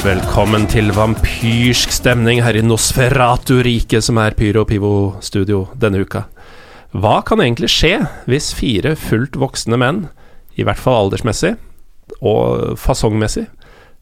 [0.00, 6.22] Velkommen til vampyrsk stemning her i Nosferatu-riket, som er Pyro Pivo Studio denne uka.
[6.96, 10.06] Hva kan egentlig skje hvis fire fullt voksne menn,
[10.56, 11.50] i hvert fall aldersmessig
[12.24, 13.44] og fasongmessig,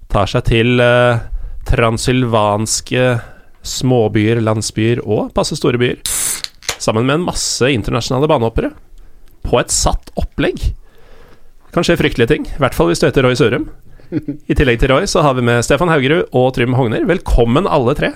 [0.07, 1.19] tar seg til eh,
[1.67, 3.09] transylvanske
[3.67, 5.99] småbyer, landsbyer og passe store byer,
[6.79, 8.71] sammen med en masse internasjonale banehoppere,
[9.43, 10.63] på et satt opplegg?
[10.63, 13.67] Det kan skje fryktelige ting, i hvert fall hvis du heter Roy Sørum.
[14.11, 17.05] I tillegg til Roy så har vi med Stefan Haugerud og Trym Hogner.
[17.09, 18.13] Velkommen alle tre.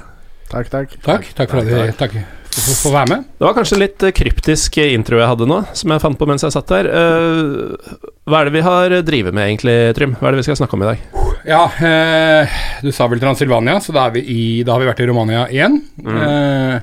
[0.52, 0.94] Takk, takk.
[1.04, 2.16] Takk, takk for at takk
[2.52, 3.28] for å få være med.
[3.40, 6.28] Det var kanskje en litt eh, kryptisk intro jeg hadde nå, som jeg fant på
[6.28, 6.88] mens jeg satt der.
[6.92, 10.16] Eh, hva er det vi har drevet med egentlig, Trym?
[10.20, 11.06] Hva er det vi skal snakke om i dag?
[11.48, 15.02] Ja, eh, du sa vel Transylvania, så da, er vi i, da har vi vært
[15.02, 15.80] i Romania igjen.
[16.04, 16.76] Eh,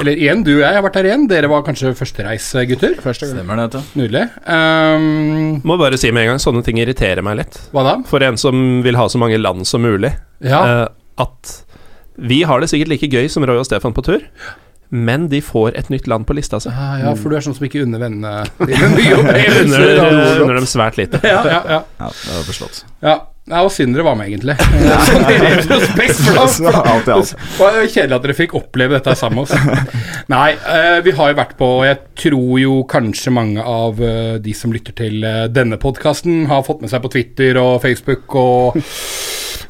[0.00, 1.24] eller igjen, du og jeg har vært her igjen.
[1.30, 2.98] Dere var kanskje førstereisgutter.
[3.02, 3.30] Første.
[3.32, 3.98] Stemmer det, vet du.
[4.02, 4.24] Nydelig.
[4.46, 7.58] Um, Må bare si med en gang, sånne ting irriterer meg litt.
[7.74, 7.96] hva da?
[8.08, 10.12] For en som vil ha så mange land som mulig.
[10.44, 10.86] Ja, Uh,
[11.18, 11.54] at
[12.18, 14.22] vi har det sikkert like gøy som Roy og Stefan på tur,
[14.90, 16.70] men de får et nytt land på lista si.
[16.70, 19.98] Ah, ja, for du er sånn som ikke unner vennene dine mye opplevelser.
[20.06, 21.20] Under, dem svært lite.
[21.26, 21.80] Ja, ja, ja.
[21.98, 22.84] Ja, det var forstått.
[23.02, 23.16] ja.
[23.48, 24.54] Ja, og Sindre var med, egentlig.
[25.08, 26.20] Sånn i retrospekt,
[27.88, 29.54] kjedelig at dere fikk oppleve dette sammen med oss.
[30.32, 34.36] Nei, eh, vi har jo vært på og Jeg tror jo kanskje mange av eh,
[34.42, 38.36] de som lytter til eh, denne podkasten, har fått med seg på Twitter og Facebook
[38.38, 38.78] og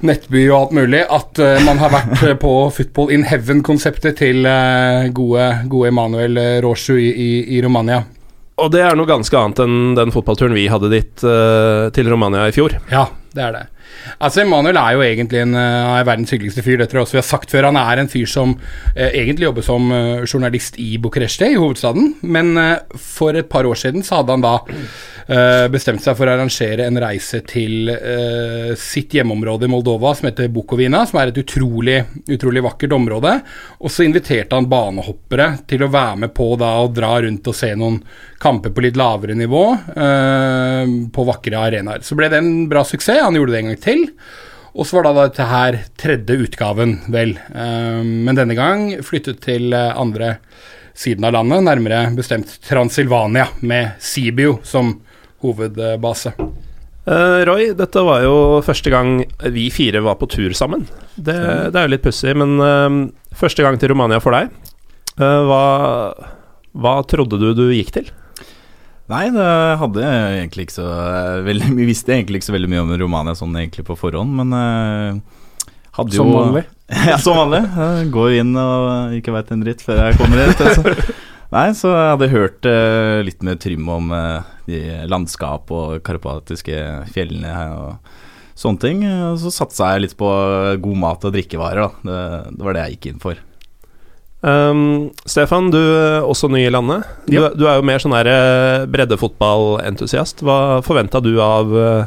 [0.06, 4.47] Nettby og alt mulig at uh, man har vært uh, på Football in Heaven-konseptet til
[4.47, 8.05] uh, gode, gode Emanuel Roshu i, i, i Romania.
[8.59, 11.22] Og det er noe ganske annet enn den fotballturen vi hadde dit
[11.94, 12.75] til Romania i fjor.
[12.91, 13.66] Ja, det er det.
[14.19, 16.78] Altså, Emanuel er jo egentlig en, eh, er verdens hyggeligste fyr.
[16.81, 17.69] Det tror jeg også vi har sagt før.
[17.69, 18.54] Han er en fyr som
[18.94, 22.15] eh, egentlig jobber som eh, journalist i Bucuresti, i hovedstaden.
[22.22, 26.28] Men eh, for et par år siden så hadde han da eh, bestemt seg for
[26.28, 31.32] å arrangere en reise til eh, sitt hjemmeområde i Moldova som heter Bukovina, som er
[31.32, 33.37] et utrolig, utrolig vakkert område.
[33.82, 37.56] Og så inviterte han banehoppere til å være med på da å dra rundt og
[37.56, 38.00] se noen
[38.38, 39.62] kamper på litt lavere nivå
[41.10, 42.05] på vakre arenaer.
[42.06, 43.25] Så ble det en bra suksess.
[43.25, 44.06] Han gjorde det en gang til.
[44.78, 47.34] Og så var da dette her tredje utgaven, vel.
[47.34, 50.37] Eh, men denne gang flyttet til eh, andre
[50.99, 54.97] siden av landet, nærmere bestemt Transylvania, med Sibio som
[55.44, 56.34] hovedbase.
[57.09, 59.22] Eh, Roy, dette var jo første gang
[59.55, 60.84] vi fire var på tur sammen.
[61.15, 61.37] Det,
[61.72, 62.99] det er jo litt pussig, men eh,
[63.38, 64.50] første gang til Romania for deg.
[65.17, 65.62] Eh, hva,
[66.77, 68.11] hva trodde du du gikk til?
[69.09, 69.49] Nei, det
[69.81, 70.89] hadde egentlig ikke så
[71.47, 74.53] veldig, Vi visste egentlig ikke så veldig mye om Romania sånn egentlig på forhånd, men
[74.53, 75.23] eh,
[75.97, 76.65] hadde jo Som vanlig.
[77.11, 77.63] ja, som vanlig.
[77.73, 80.61] Jeg går inn og ikke veit en dritt før jeg kommer hit.
[80.61, 81.17] Altså.
[81.57, 86.85] Nei, så jeg hadde hørt eh, litt med Trym om eh, de landskap og karpatiske
[87.15, 88.17] fjellene her og
[88.61, 89.05] sånne ting.
[89.09, 90.29] Og så satsa jeg litt på
[90.85, 92.05] god mat og drikkevarer, da.
[92.05, 93.41] Det, det var det jeg gikk inn for.
[94.41, 97.06] Um, Stefan, du er også ny i landet.
[97.26, 97.49] Du, Ja.
[97.50, 100.44] du er jo mer sånn eh, breddefotballentusiast.
[100.47, 102.04] Hva forventa du av, eh,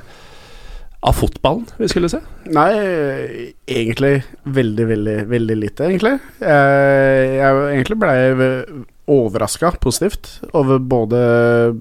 [1.03, 2.21] av fotballen vi skulle se?
[2.47, 6.19] Nei, egentlig veldig, veldig, veldig lite, egentlig.
[6.39, 8.15] Jeg, jeg egentlig ble
[9.11, 11.75] overraska positivt over både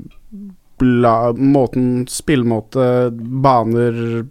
[0.81, 4.27] bla, måten, spillemåte, baner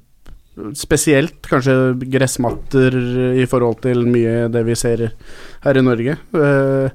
[0.78, 1.76] Spesielt kanskje
[2.12, 2.96] gressmatter
[3.40, 5.10] i forhold til mye det vi ser
[5.66, 6.18] her i Norge.
[6.34, 6.90] Eh,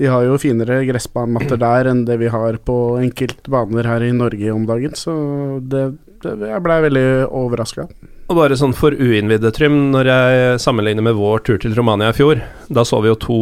[0.00, 4.52] De har jo finere gressmatter der enn det vi har på enkeltbaner her i Norge
[4.54, 5.12] om dagen, så
[5.60, 5.82] det,
[6.24, 7.84] det, jeg blei veldig overraska.
[8.30, 12.16] Og bare sånn for uinnvidde, Trym, når jeg sammenligner med vår tur til Romania i
[12.16, 12.40] fjor,
[12.72, 13.40] da så vi jo to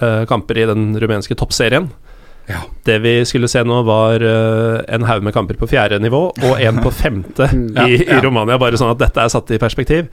[0.00, 1.90] eh, kamper i den rumenske toppserien.
[2.48, 2.64] Ja.
[2.86, 6.60] Det vi skulle se nå, var eh, en haug med kamper på fjerde nivå og
[6.60, 7.50] en på femte
[7.86, 10.10] i, i Romania, bare sånn at dette er satt i perspektiv.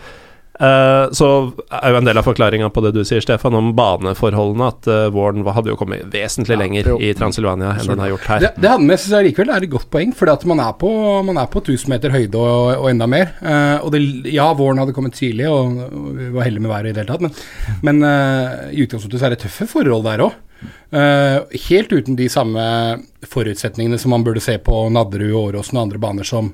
[0.57, 1.27] Uh, så
[1.69, 5.03] er jo en del av forklaringa på det du sier, Stefan, om baneforholdene, at uh,
[5.13, 8.41] våren hadde jo kommet vesentlig lenger i Transylvania enn den har gjort her.
[8.41, 10.89] Det, det hadde med seg likevel er et godt poeng, at man er på,
[11.27, 13.35] man er på 1000 meter høyde og, og enda mer.
[13.38, 14.01] Uh, og det,
[14.33, 17.13] ja, våren hadde kommet tidlig, og, og vi var heldige med været i det hele
[17.13, 17.38] tatt, men,
[17.85, 20.41] men eh, i utgangspunktet så er det tøffe forhold der òg.
[21.69, 22.63] Helt uten de samme
[23.27, 26.54] forutsetningene som man burde se på Nadderud, Åråsen og andre baner som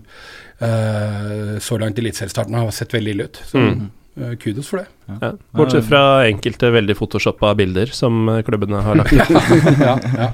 [0.59, 3.41] eh, så langt i eliteseriestarten har sett veldig ille ut.
[3.45, 3.89] Så Mm.
[4.19, 4.87] eh, kudos for det.
[5.21, 5.31] Ja.
[5.57, 9.29] Bortsett fra enkelte veldig photoshoppa bilder som eh, klubbene har lagt ut.
[9.79, 10.31] ja, ja.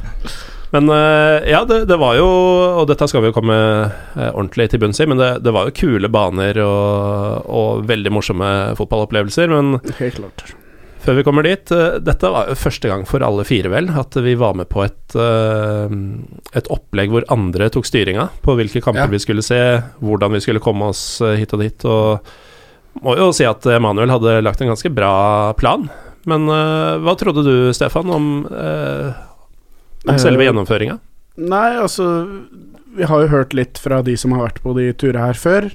[0.71, 2.27] Men eh, ja, det, det var jo
[2.77, 5.65] Og dette skal vi jo komme eh, ordentlig til bunns i, men det, det var
[5.65, 9.49] jo kule baner og, og veldig morsomme fotballopplevelser.
[9.49, 10.43] Men Helt klart.
[11.09, 14.13] Før vi kommer dit eh, Dette var jo første gang for alle fire, vel, at
[14.21, 15.95] vi var med på et, eh,
[16.59, 19.13] et opplegg hvor andre tok styringa på hvilke kamper Ja.
[19.13, 19.57] vi skulle se,
[20.03, 21.85] hvordan vi skulle komme oss eh, hit og dit.
[21.89, 25.87] Og må jo si at Emanuel hadde lagt en ganske bra plan.
[26.29, 30.97] Men hva trodde du, Stefan, om, om selve gjennomføringa?
[31.39, 32.09] Nei, altså
[32.97, 35.69] Vi har jo hørt litt fra de som har vært på de turene her før,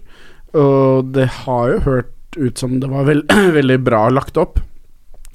[0.53, 3.25] og det har jo hørt ut som det var veld,
[3.59, 4.61] veldig bra lagt opp.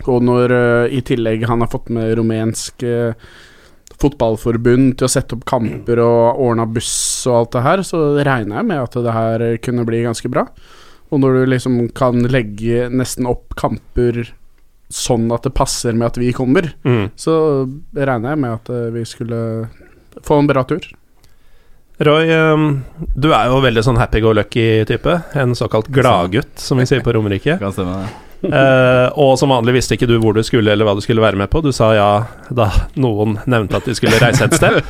[0.08, 3.12] Og når uh, i tillegg han har fått med rumensk uh,
[4.00, 8.62] fotballforbund til å sette opp kamper og ordna buss og alt det her, så regner
[8.62, 10.46] jeg med at det her kunne bli ganske bra.
[11.12, 14.22] Og når du liksom kan legge nesten opp kamper
[14.94, 17.12] sånn at det passer med at vi kommer, Mm.
[17.18, 19.70] så regner jeg med at eh, vi skulle
[20.26, 20.82] få en bra tur.
[22.00, 22.64] Roy, eh,
[23.16, 25.18] du er jo veldig sånn happy-go-lucky-type.
[25.36, 27.60] En såkalt gladgutt, som vi sier på Romerike.
[27.60, 28.29] Kan stemme det.
[28.40, 31.36] Eh, og som vanlig visste ikke du hvor du skulle eller hva du skulle være
[31.40, 31.60] med på.
[31.66, 32.10] Du sa ja
[32.56, 34.80] da noen nevnte at de skulle reise et sted.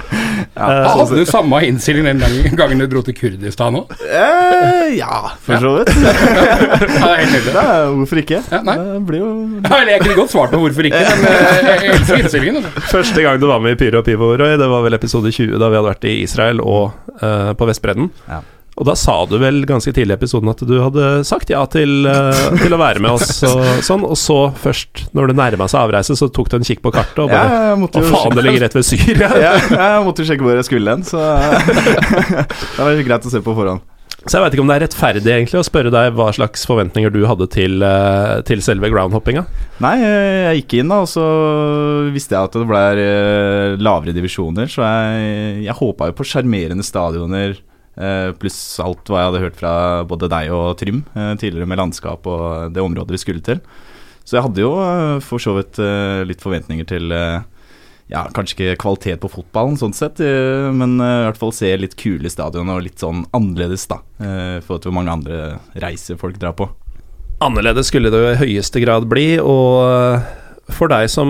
[0.60, 3.92] Eh, Hadde du samme innstilling den gangen, gangen du dro til Kurdistan òg?
[4.02, 5.92] Uh, ja, for så vidt.
[7.00, 8.40] Ja, er- Hvorfor ikke?
[8.52, 8.76] Ja, nei.
[8.80, 9.30] Det blir jo
[9.64, 12.60] Ja, eller jeg kunne godt svart på hvorfor ikke, men eh, jeg elsker innstillingen.
[12.64, 12.86] altså.
[12.92, 15.56] Første gang du var med i Pyro og Pivo, Roy, det var vel episode 20,
[15.62, 18.10] da vi hadde vært i Israel og eh, på Vestbredden.
[18.32, 18.42] Ja.
[18.80, 22.08] Og da sa du vel ganske tidlig i episoden at du hadde sagt ja til,
[22.08, 25.84] eh, til å være med oss og sånn, og så først, når det nærma seg
[25.84, 28.80] avreise, så tok du en kikk på kartet og bare Å, faen, det ligger rett
[28.80, 29.30] ved Syria!
[29.46, 31.20] ja, jeg måtte jo sjekke hvor jeg skulle hen, så
[32.80, 33.84] det var greit å se på forhånd.
[34.20, 37.12] Så jeg veit ikke om det er rettferdig egentlig å spørre deg hva slags forventninger
[37.14, 39.46] du hadde til, eh, til selve groundhoppinga.
[39.84, 41.24] Nei, jeg gikk inn da, og så
[42.12, 46.84] visste jeg at det ble eh, lavere divisjoner, så jeg, jeg håpa jo på sjarmerende
[46.84, 47.56] stadioner,
[48.40, 49.72] pluss alt hva jeg hadde hørt fra
[50.08, 53.60] både deg og Trym eh, tidligere med landskap og det området vi skulle til.
[54.24, 57.40] Så jeg hadde jo eh, for så vidt eh, litt forventninger til eh,
[58.10, 61.70] ja, kanskje ikke kvalitet på fotballen sånn sett, eh, men eh, i hvert fall se
[61.78, 64.00] litt kule stadion og litt sånn annerledes, da.
[64.22, 65.42] eh, I forhold til hvor mange andre
[65.82, 66.70] reiser folk drar på.
[67.42, 70.30] Annerledes skulle det jo i høyeste grad bli, og eh,
[70.76, 71.30] for deg som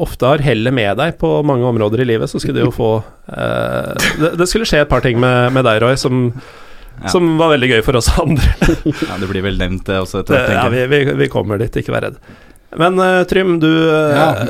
[0.00, 2.90] ofte har hellet med deg på mange områder i livet, så skulle det jo få
[3.28, 3.90] eh,
[4.20, 6.30] det, det skulle skje et par ting med, med deg, Roy, som,
[7.02, 7.08] Ja.
[7.10, 8.44] som var veldig gøy for oss andre.
[9.08, 11.74] Ja, Det blir vel nevnt det også, etter Det, ja, vi, vi, vi kommer dit,
[11.80, 12.20] ikke vær redd.
[12.78, 14.44] Men eh, Trym, du eh,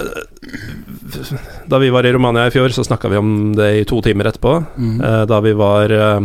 [1.69, 4.29] Da vi var i Romania i fjor, så snakka vi om det i to timer
[4.31, 4.55] etterpå.
[4.77, 5.01] Mm.
[5.01, 6.21] Eh, da vi var eh,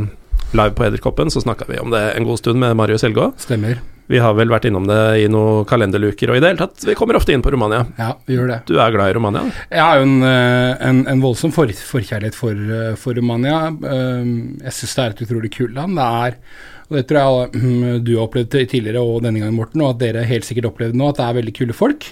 [0.56, 3.32] live på Edderkoppen, så snakka vi om det en god stund med Marius Helgå.
[3.40, 3.80] Stemmer.
[4.10, 6.96] Vi har vel vært innom det i noen kalenderluker, og i det hele tatt, vi
[6.98, 7.84] kommer ofte inn på Romania.
[8.00, 8.60] Ja, vi gjør det.
[8.66, 9.44] Du er glad i Romania?
[9.70, 13.68] Jeg har jo en, eh, en, en voldsom for, forkjærlighet for, eh, for Romania.
[13.70, 15.96] Um, Jeg syns det er et utrolig kult land.
[16.00, 16.42] Det er
[16.90, 17.20] og det tror
[17.54, 20.72] jeg mm, du har opplevd tidligere og denne gangen, Morten, og at dere helt sikkert
[20.72, 22.08] opplevde nå, at det er veldig kule folk.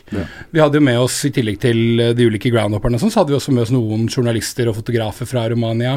[0.54, 3.34] Vi hadde jo med oss, i tillegg til eh, de ulike groundhopperne, sånn, så hadde
[3.34, 5.96] vi også med oss noen journalister og fotografer fra Romania.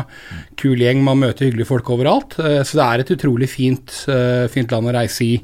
[0.57, 2.39] Kul gjeng, man møter hyggelige folk overalt.
[2.41, 5.35] eh, Så det er et utrolig fint, eh, fint land å reise i.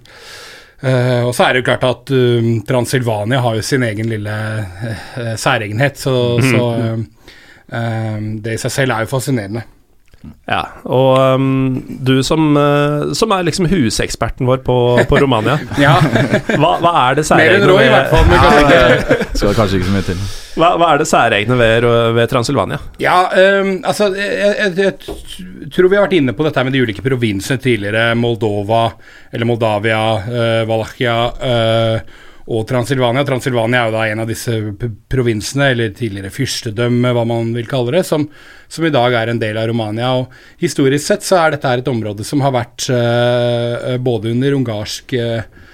[0.80, 4.34] Eh, og så er det jo klart at uh, Transilvania har jo sin egen lille
[4.60, 6.98] uh, særegenhet, så, så eh,
[7.78, 9.64] eh, det i seg selv er jo fascinerende.
[10.46, 14.76] Ja, og um, du som, uh, som er liksom huseksperten vår på,
[15.10, 15.96] på Romania, Ja,
[16.54, 18.28] hva, hva er det Mer særegne Roy, i fall.
[18.30, 18.82] Men kanskje.
[19.40, 20.26] Skal kanskje ikke så mye til.
[20.56, 22.78] Hva, hva er det særegne ved, ved Transilvania?
[23.02, 23.16] Ja,
[23.62, 27.04] um, altså jeg, jeg, jeg tror vi har vært inne på dette med de ulike
[27.04, 28.12] provinsene tidligere.
[28.18, 28.86] Moldova,
[29.34, 32.14] eller Moldavia, uh, Valachia eh,
[32.46, 33.24] og Transilvania.
[33.26, 34.54] Transilvania er jo da en av disse
[35.10, 38.28] provinsene, eller tidligere fyrstedømme, hva man vil kalle det, som,
[38.70, 40.12] som i dag er en del av Romania.
[40.20, 45.16] Og historisk sett så er dette et område som har vært uh, både under ungarsk
[45.18, 45.64] uh,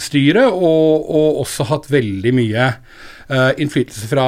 [0.00, 4.26] styre og, og også hatt veldig mye uh, innflytelse fra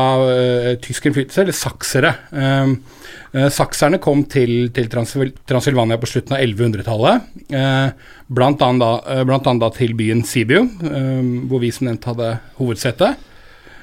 [0.84, 2.14] tysk innflytelse, eller saksere.
[2.30, 2.97] Eh,
[3.32, 9.76] sakserne kom til, til Transilvania på slutten av 1100-tallet, eh, blant, da, eh, blant annet
[9.76, 11.20] til byen Sibiu, eh,
[11.50, 13.10] hvor vi som nevnt hadde hovedsete.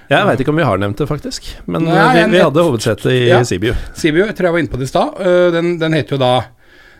[0.09, 1.47] Jeg veit ikke om vi har nevnt det, faktisk.
[1.65, 3.39] Men Nei, eh, vi, vi hadde hovedsete i Ja.
[3.45, 3.73] Sibiu.
[3.97, 5.21] Sibiu, jeg tror jeg var inne på det i stad.
[5.21, 6.33] Eh, den, den heter jo da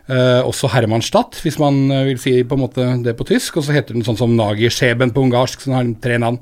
[0.09, 3.57] eh, også Hermannstadt, hvis man eh, vil si på en måte det på tysk.
[3.61, 6.41] Og så heter den sånn som Nagerskjeben på ungarsk, så den har tre navn.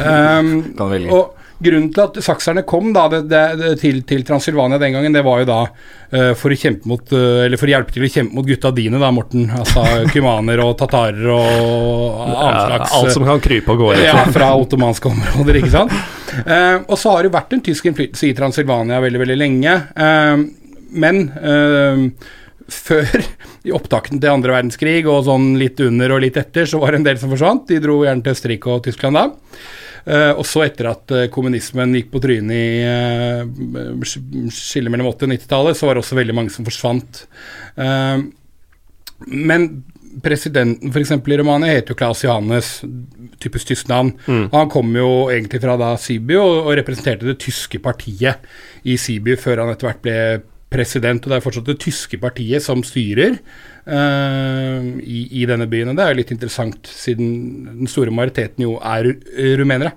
[0.00, 1.12] Um, Kan velge.
[1.12, 5.24] og grunnen til at sakserne kom da, det, det, til, til Transylvania den gangen, det
[5.26, 8.10] var jo da uh, for å kjempe mot uh, Eller for å hjelpe til å
[8.10, 9.46] kjempe mot gutta dine, da, Morten.
[9.58, 14.08] Altså kumaner og tatarer og annen Ja, alt som kan krype og gå litt.
[14.08, 15.96] ja, fra ottomanske områder, ikke sant.
[16.46, 19.74] Uh, og så har det vært en tysk innflytelse i Transylvania veldig, veldig lenge.
[19.96, 20.44] Eh,
[20.92, 22.02] men eh,
[22.72, 23.08] før
[23.66, 27.02] i opptakten til andre verdenskrig og sånn litt under og litt etter, så var det
[27.02, 27.66] en del som forsvant.
[27.68, 29.26] De dro gjerne til Østerrike og Tyskland da.
[30.04, 34.06] Eh, og så etter at eh, kommunismen gikk på trynet i uh,
[34.50, 37.24] skillet mellom 80- og 90-tallet, så var det også veldig mange som forsvant.
[37.78, 38.24] Eh,
[39.30, 39.68] men
[40.22, 41.14] presidenten f.eks.
[41.14, 42.72] i Romania heter jo Claes Johannes,
[43.40, 44.12] typisk tysk navn.
[44.26, 44.48] Mm.
[44.52, 48.42] Han kom jo egentlig fra da Sibiu og, og representerte det tyske partiet
[48.84, 50.18] i Sibiu før han etter hvert ble
[50.72, 51.24] president.
[51.24, 55.92] Og det er fortsatt det tyske partiet som styrer uh, i, i denne byen.
[55.92, 57.34] Og det er jo litt interessant, siden
[57.82, 59.12] den store majoriteten jo er
[59.60, 59.94] rumenere.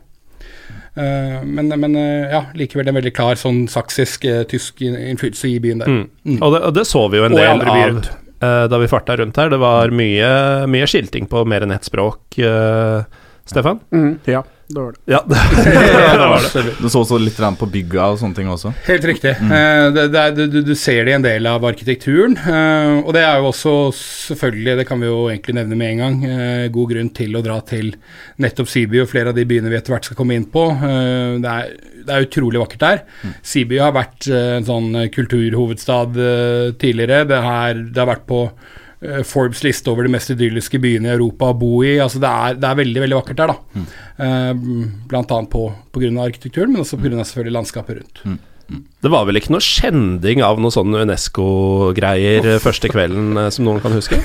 [0.96, 5.84] Uh, men, men uh, ja, likevel en veldig klar sånn saksisk tysk innflytelse i byen
[5.84, 5.98] der.
[5.98, 6.38] Mm.
[6.40, 8.06] Og, det, og det så vi jo en del av
[8.46, 9.52] eh, da vi farta rundt her.
[9.52, 10.32] Det var mye,
[10.72, 12.40] mye skilting på mer enn ett språk.
[12.40, 13.04] eh,
[13.46, 13.80] Stefan?
[13.94, 14.42] Mm, ja,
[14.74, 15.02] det var det.
[15.14, 16.64] Ja, det, det var det.
[16.80, 18.72] Du så også litt på bygga og sånne ting også.
[18.88, 19.36] Helt riktig.
[19.40, 19.52] Mm.
[19.94, 22.38] det, det er, du, du ser det i en del av arkitekturen.
[22.40, 26.02] eh, og det er jo også selvfølgelig, det kan vi jo egentlig nevne med en
[26.04, 27.94] gang, eh, god grunn til å dra til
[28.42, 30.66] nettopp Siby og flere av de byene vi etter hvert skal komme inn på.
[30.74, 33.04] Eh, det, er, det er utrolig vakkert der.
[33.46, 37.28] Siby har vært eh, en sånn kulturhovedstad eh, tidligere.
[37.30, 38.82] Det, her, det har vært på eh,
[39.28, 41.96] Forbes liste over de mest idylliske byene i Europa å bo i.
[42.04, 43.86] Altså det, er, det er veldig veldig vakkert der, da.
[44.26, 48.26] Eh, på, på grunn av arkitekturen, men også selvfølgelig landskapet rundt.
[48.68, 53.68] Det var vel ikke noe skjending av noe sånn UNESCO-greier eh, første kvelden eh, som
[53.68, 54.18] noen kan huske?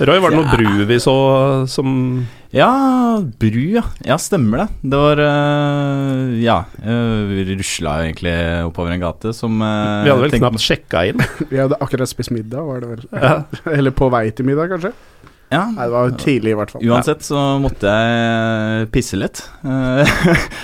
[0.00, 1.14] Roy, var det noe bru vi så
[1.68, 1.90] som
[2.56, 2.70] Ja,
[3.40, 3.82] bru, ja.
[4.06, 4.68] Ja, stemmer det.
[4.92, 6.58] Det var øh, Ja.
[6.80, 8.36] øh, Vi rusla jo egentlig
[8.70, 9.66] oppover en gate som Vi
[10.08, 11.20] hadde vel tenkt knapt sjekka inn.
[11.52, 13.04] Vi hadde akkurat spist middag, var det vel.
[13.76, 14.94] Eller på vei til middag, kanskje.
[15.46, 16.82] Ja, Nei, det var tidlig, i hvert fall.
[16.90, 19.44] Uansett så måtte jeg pisse litt.
[19.62, 20.16] Eh,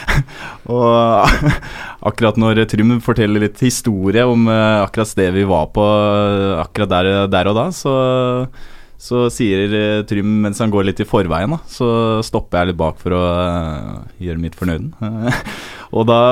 [0.75, 1.31] og
[2.11, 6.91] akkurat når Trym forteller litt historie om eh, akkurat stedet vi var på eh, akkurat
[6.97, 7.95] der, der og da, så,
[8.99, 11.89] så sier Trym mens han går litt i forveien, da, så
[12.27, 13.25] stopper jeg litt bak for å
[14.19, 14.91] gjøre mitt fornøyden.
[15.97, 16.23] og da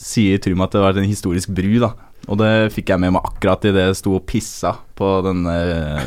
[0.00, 1.92] sier Trym at det var en historisk bru, da.
[2.26, 6.06] Og det fikk jeg med meg akkurat idet jeg sto og pissa på den eh,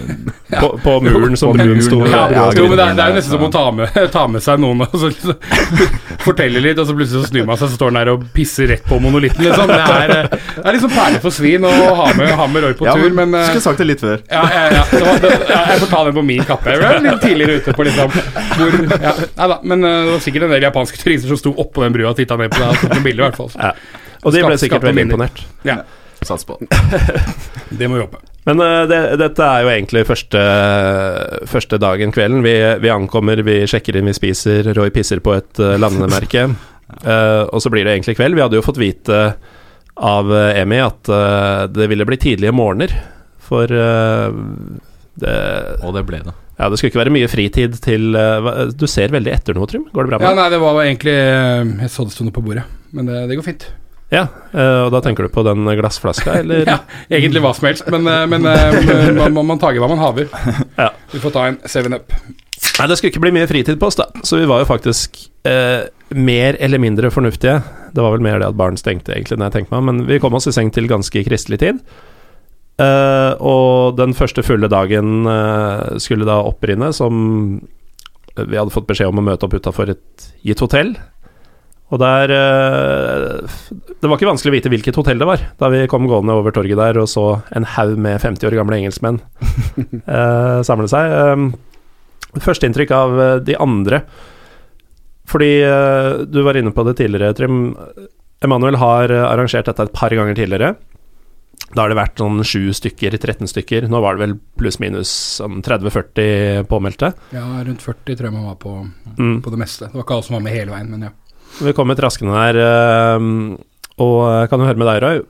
[0.59, 1.99] På, på muren som brun sto.
[2.09, 3.99] ja, Ja, ja, jo, men det, er- det er jo nesten som å ta med,
[4.15, 5.37] ta med seg noen og så liksom,
[6.25, 8.67] fortelle litt, og så plutselig så snur man seg, så står han der og pisser
[8.73, 9.69] rett på monolitten, liksom.
[9.69, 11.71] Det er, eh, det er liksom perle for svin å
[12.01, 14.19] ha med, ha med Roy på Ja, tur, men eh, Skulle sagt det litt før.
[14.27, 14.83] ja, ja, ja.
[14.89, 16.73] Det ja, jeg får ta den på min kappe.
[16.75, 20.49] Jeg ble litt tidligere ute på liksom hvor, ja, Nei da, men det var sikkert
[20.49, 22.81] en del japanske turister som sto oppå den brua og titta ned på deg og
[22.83, 23.53] tok noen bilder, i hvert fall.
[23.55, 23.71] Ja.
[24.25, 25.45] Og de ble sikkert veldig imponert.
[25.63, 25.77] Ja,
[26.25, 26.57] Sats på.
[27.79, 28.23] det må vi håpe.
[28.47, 30.41] Men uh, det, dette er jo egentlig første,
[31.51, 32.41] første dagen kvelden.
[32.45, 34.73] Vi, vi ankommer, vi sjekker inn, vi spiser.
[34.77, 36.49] Roy pisser på et uh, landemerke.
[37.05, 38.37] Uh, og så blir det egentlig kveld.
[38.37, 39.23] Vi hadde jo fått vite
[39.99, 42.93] av eh, Emi at eh, det ville bli tidlige morgener.
[43.49, 44.29] For eh,
[45.19, 45.35] det
[45.83, 46.35] Og det ble det.
[46.59, 49.87] Ja, det skulle ikke være mye fritid til eh, Du ser veldig etter noe, Trym.
[49.91, 50.39] Går det bra med deg?
[50.39, 53.39] nei, det var egentlig eh, Jeg så det sto noe på bordet, men det, det
[53.39, 53.69] går fint.
[54.09, 56.65] Ja, eh, og da tenker du på den glassflaska, eller?
[56.65, 56.79] Ja,
[57.13, 58.79] egentlig hva som helst, men, eh, men eh,
[59.13, 60.29] man, man, man tager hva man haver.
[60.79, 60.91] Ja.
[61.13, 62.15] Vi får ta en 7-up.
[62.79, 64.07] Nei, det skulle ikke bli mye fritid på oss, da.
[64.25, 67.59] Så vi var jo faktisk eh, mer eller mindre fornuftige.
[67.93, 70.19] Det var vel mer det at barn stengte, egentlig, når jeg tenker meg men vi
[70.23, 71.83] kom oss i seng til ganske kristelig tid.
[72.79, 77.59] Eh, og den første fulle dagen eh, skulle da opprinne, som
[78.39, 80.93] vi hadde fått beskjed om å møte opp utafor et gitt hotell.
[81.89, 83.55] Og der eh,
[83.99, 86.53] Det var ikke vanskelig å vite hvilket hotell det var, da vi kom gående over
[86.55, 87.23] torget der og så
[87.57, 89.17] en haug med 50 år gamle engelskmenn
[90.05, 91.15] eh, samle seg.
[91.15, 91.47] Eh,
[92.45, 94.03] Førsteinntrykk av eh, de andre
[95.29, 97.73] Fordi eh, du var inne på det tidligere, Trym.
[98.45, 100.75] Emanuel har arrangert dette et par ganger tidligere.
[101.75, 103.85] Da har det vært sånn 7 stykker, 13 stykker.
[103.91, 107.11] Nå var det vel pluss-minus sånn 30-40 påmeldte.
[107.35, 108.77] Ja, rundt 40 tror jeg man var på,
[109.19, 109.41] Mm.
[109.43, 109.89] på det meste.
[109.91, 111.11] Det var ikke alle som var med hele veien, men ja.
[111.59, 113.27] Vi kommer traskende der, eh,
[113.99, 115.21] og kan jo høre med deg, Roy.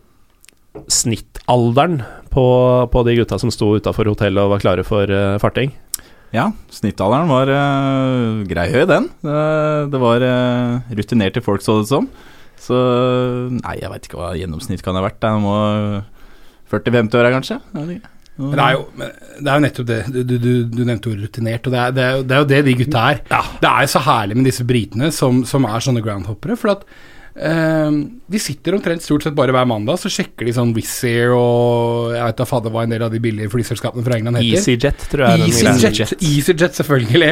[0.86, 2.46] Snittalderen på,
[2.94, 5.74] på de gutta som sto utafor hotellet og var klare for eh, farting?
[6.30, 9.08] Ja, snittalderen var uh, grei høy, den.
[9.26, 12.06] Uh, det var uh, rutinerte folk, så det som.
[12.60, 12.78] Så
[13.56, 15.18] Nei, jeg veit ikke hva gjennomsnitt kan ha vært.
[15.24, 15.58] Det må
[16.70, 17.58] 40-50-åra, kanskje.
[17.74, 18.19] Jeg vet ikke.
[18.40, 18.84] Men det er jo,
[19.44, 20.00] det er jo nettopp det.
[20.16, 22.50] Du, du, du, nevnte ordet rutinert, og det er, det, er, jo- det er jo
[22.54, 23.22] det de gutta er.
[23.60, 26.86] Det er jo så herlig med disse britene som, som er sånne groundhoppere, for at
[27.40, 32.12] de sitter omtrent stort sett bare hver mandag, så sjekker de sånn Wizz Air og
[32.16, 34.58] Jeg vet da fader hva en del av de billige flyselskapene fra England heter.
[34.60, 35.48] EasyJet, tror jeg.
[35.54, 37.32] EasyJet, EasyJet selvfølgelig.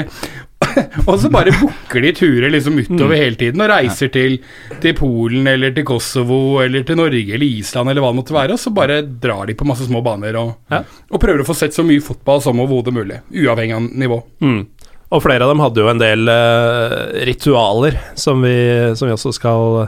[1.07, 3.21] og så bare booker de turer liksom utover Mm.
[3.21, 4.39] hele tiden og reiser til,
[4.81, 8.55] til Polen eller til Kosovo eller til Norge eller Island eller hva det måtte være,
[8.57, 10.81] og så bare drar de på masse små baner og, Ja.
[11.11, 14.21] og prøver å få sett så mye fotball som overhodet mulig, uavhengig av nivå.
[14.41, 14.59] Mm.
[15.07, 18.57] Og flere av dem hadde jo en del uh, ritualer som vi,
[18.99, 19.87] som vi også skal,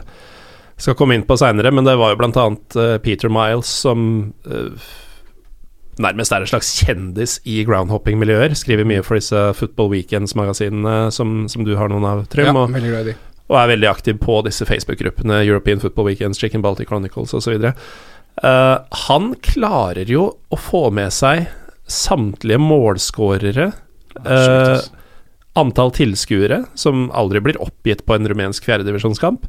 [0.80, 4.06] skal komme inn på seinere, men det var jo blant annet eh, Peter Miles som
[4.48, 4.90] uh,
[6.00, 8.56] nærmest er en slags kjendis i groundhopping-miljøer.
[8.56, 12.54] Skriver mye for disse Football Weekends-magasinene som, som du har noen av, Trym.
[12.54, 13.18] Ja, veldig glad i
[13.50, 17.56] og er veldig aktiv på disse Facebook-gruppene, European Football Weekends, Chicken Baltic Chronicles osv.
[18.44, 21.50] Uh, han klarer jo å få med seg
[21.90, 23.72] samtlige målskårere,
[24.22, 24.84] eh,
[25.58, 29.48] antall tilskuere, som aldri blir oppgitt på en rumensk fjerdedivisjonskamp,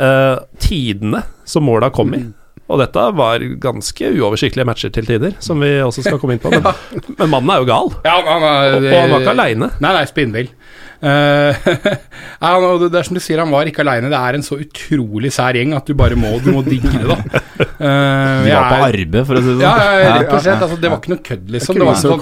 [0.00, 2.24] uh, tidene som måla kom i.
[2.70, 6.52] Og dette var ganske uoversiktlige matcher til tider, som vi også skal komme inn på.
[6.54, 6.68] Men,
[7.18, 9.70] men mannen er jo gal, Ja, han er, og, og han var ikke aleine.
[9.82, 10.52] Nei, nei, spinnvill.
[11.00, 11.68] Eh,
[12.44, 12.50] ja,
[12.82, 14.10] det er som du sier, han var ikke aleine.
[14.12, 17.06] Det er en så utrolig sær gjeng at du bare må, du må digge det,
[17.08, 17.16] da.
[17.80, 19.64] Uh, Vi var på arbeid, for å si det sånn.
[19.64, 20.66] Ja, rett og slett.
[20.66, 21.80] Altså, det var ikke noe kødd, liksom.
[21.80, 22.18] Det var sånn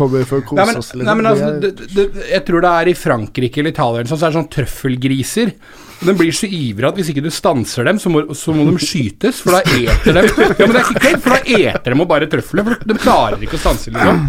[0.59, 4.03] Nei, men, nei, men altså, det, det, jeg tror det er i Frankrike eller Italia
[4.03, 5.55] eller sånn, så er det sånn trøffelgriser.
[5.99, 8.77] De blir så ivrige at hvis ikke du stanser dem, så må, så må de
[8.79, 11.99] skytes, for da eter de Ja, men det er ikke kødd, for da eter de
[12.05, 14.21] og bare trøfler, for de klarer ikke å stanse, liksom.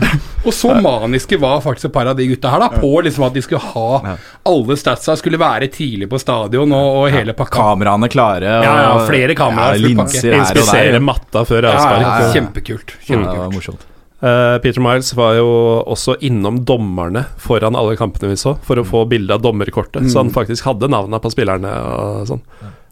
[0.49, 3.35] Og så maniske var faktisk et par av de gutta her, da, på liksom at
[3.37, 4.15] de skulle ha
[4.49, 7.59] Alle statsa skulle være tidlig på stadion og, og hele pakka.
[7.59, 8.55] Kameraene klare.
[8.59, 11.05] Og, Ja, ja, flere kameraer, Ja, linser her og Inspisere der.
[11.11, 12.95] matta før Ja, ja, ja, kjempekult.
[13.05, 13.57] Ja, det var kjempekult.
[13.59, 13.88] morsomt.
[14.21, 15.47] Eh, Peter Miles var jo
[15.87, 20.19] også innom dommerne foran alle kampene vi så, for å få bilde av dommerkortet, så
[20.25, 22.41] han faktisk hadde navnene på spillerne og sånn.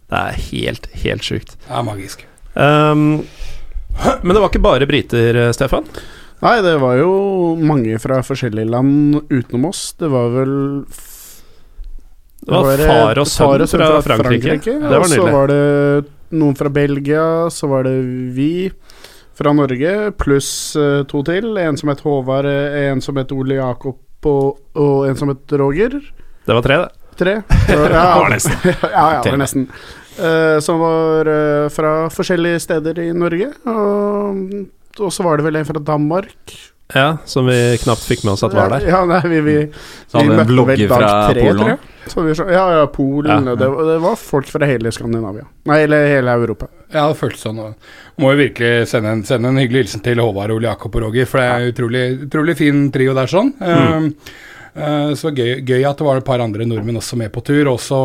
[0.08, 1.58] Det er helt, helt sjukt.
[1.68, 2.24] er magisk.
[2.56, 3.24] Um,
[4.24, 5.84] men det var ikke bare briter, eh, Stefan.
[6.40, 7.12] Nei, det var jo
[7.60, 9.90] mange fra forskjellige land utenom oss.
[10.00, 10.54] Det var vel
[10.88, 11.42] f-
[12.46, 14.60] Det var eh, far og sønn fra Frankrike.
[14.64, 16.06] Det var og så var det
[16.38, 17.96] noen fra Belgia, så var det
[18.38, 18.70] vi
[19.38, 21.52] fra Norge, pluss eh, to til.
[21.62, 25.54] En som het Håvard, eh, en som het Ole Jakob og, og en som het
[25.60, 26.00] Roger.
[26.48, 26.90] Det var tre, det.
[27.18, 27.36] Tre.
[27.68, 28.58] Så, ja, var nesten.
[28.66, 29.72] ja, ja, det var nesten.
[30.18, 33.52] Uh, som var uh, fra forskjellige steder i Norge.
[33.70, 34.40] Og,
[34.98, 36.56] og så var det vel en fra Danmark.
[36.96, 38.86] Ja, som vi knapt fikk med oss at var der.
[38.88, 41.02] Ja, nei, vi, vi, vi møtte vel dag
[41.34, 41.80] tre, tror jeg.
[42.16, 43.50] Vi, ja, ja, Polen.
[43.50, 43.56] Ja.
[43.60, 45.44] Det, var- det var folk fra hele Skandinavia.
[45.68, 46.70] Nei, eller hele Europa.
[46.94, 47.60] Ja, det føltes sånn.
[47.60, 51.10] og Må jo virkelig sende en, sende en hyggelig hilsen til Håvard, Ole Jakob og
[51.10, 53.52] Roger, for det er en utrolig, utrolig fin trio der, sånn.
[53.60, 54.08] Mm.
[54.78, 57.44] Uh, eh, så gøy, gøy at det var et par andre nordmenn også med på
[57.44, 57.74] tur.
[57.74, 58.00] Også,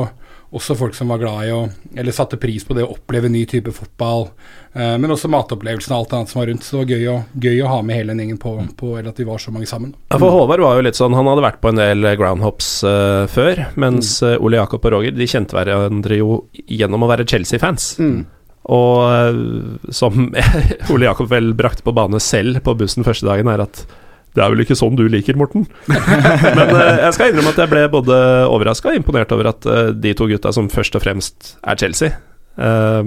[0.52, 1.62] også folk som var glad i å
[1.96, 4.28] Eller satte pris på det å oppleve ny type fotball.
[4.74, 6.64] eh, men også matopplevelsen og alt annet som var rundt.
[6.64, 9.10] Så det var gøy å, gøy å ha med hele den gjengen på, på Eller
[9.12, 9.94] at vi var så mange sammen.
[10.12, 13.24] Ja, for Håvard var jo litt sånn Han hadde vært på en del groundhops uh,
[13.32, 14.36] før, mens mm.
[14.44, 17.96] Ole Jakob og Roger De kjente hverandre jo gjennom å være Chelsea-fans.
[18.02, 18.22] Mm.
[18.70, 20.28] Og eh, som
[20.92, 23.84] Ole Jakob vel brakte på bane selv på bussen første dagen, er at
[24.32, 25.66] det er vel ikke sånn du liker, Morten?
[25.92, 28.18] Men eh, jeg skal innrømme at jeg ble både
[28.48, 32.14] overraska og imponert over at eh, de to gutta som først og fremst er Chelsea,
[32.56, 33.02] eh,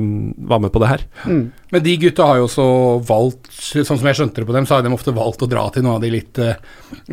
[0.52, 1.06] var med på det her.
[1.26, 1.42] Mm.
[1.74, 2.68] Men de gutta har jo også
[3.10, 5.66] valgt, sånn som jeg skjønte det på dem, så har de ofte valgt å dra
[5.74, 6.40] til noen av de litt,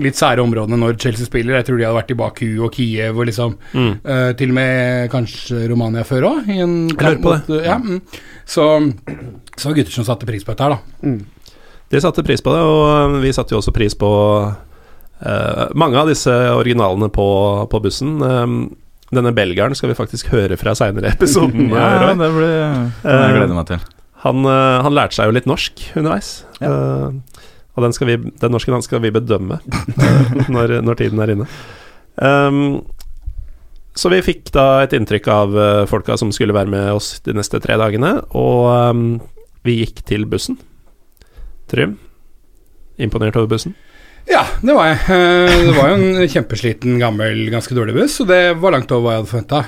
[0.05, 1.57] litt sære områdene når Chelsea spiller.
[1.62, 3.92] Jeg tror de hadde vært i Baku og Kiev og liksom Mm.
[4.05, 6.53] uh, Til og med kanskje Romania før òg.
[6.53, 7.62] Jeg lurer på det.
[7.64, 8.03] Ja, mm.
[8.44, 8.68] Så
[9.57, 11.09] så var gutter som satte pris på dette her, da.
[11.92, 14.11] De satte pris på det, og vi satte jo også pris på
[14.48, 17.26] uh, mange av disse originalene på,
[17.68, 18.16] på bussen.
[18.24, 18.62] Um,
[19.12, 21.68] denne belgieren skal vi faktisk høre fra seinere i episoden.
[21.76, 22.14] Ja, Roy.
[22.16, 23.85] det blir jeg gleder meg til.
[24.22, 26.31] Han, eh, han lærte seg jo litt norsk underveis.
[26.62, 27.07] Eh,
[27.72, 31.35] og den, skal vi, den norsken han skal vi bedømme eh, når, når tiden er
[31.35, 31.48] inne.
[32.16, 32.83] Um,
[33.96, 37.35] så vi fikk da et inntrykk av eh, folka som skulle være med oss de
[37.37, 39.07] neste tre dagene, og um,
[39.66, 40.57] vi gikk til bussen.
[41.72, 41.96] Trym,
[43.00, 43.74] imponert over bussen?
[44.28, 44.98] Ja, det var jeg.
[45.11, 49.06] Eh, Det var jo en kjempesliten, gammel, ganske dårlig buss, og det var langt over
[49.08, 49.62] hva jeg hadde forventa.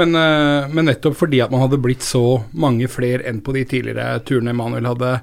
[0.00, 2.22] Men, eh, men nettopp fordi at man hadde blitt så
[2.54, 5.16] mange flere enn på de tidligere turene Manuel hadde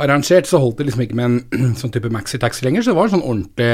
[0.00, 1.28] arrangert, så holdt det liksom ikke med
[1.58, 2.84] en sånn type maxitaxi lenger.
[2.84, 3.70] Så det var en sånn ordentlig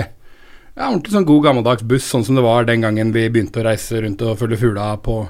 [0.77, 3.67] ja, ordentlig sånn god gammeldags buss, sånn som det var den gangen vi begynte å
[3.67, 5.23] reise rundt og følge fugla på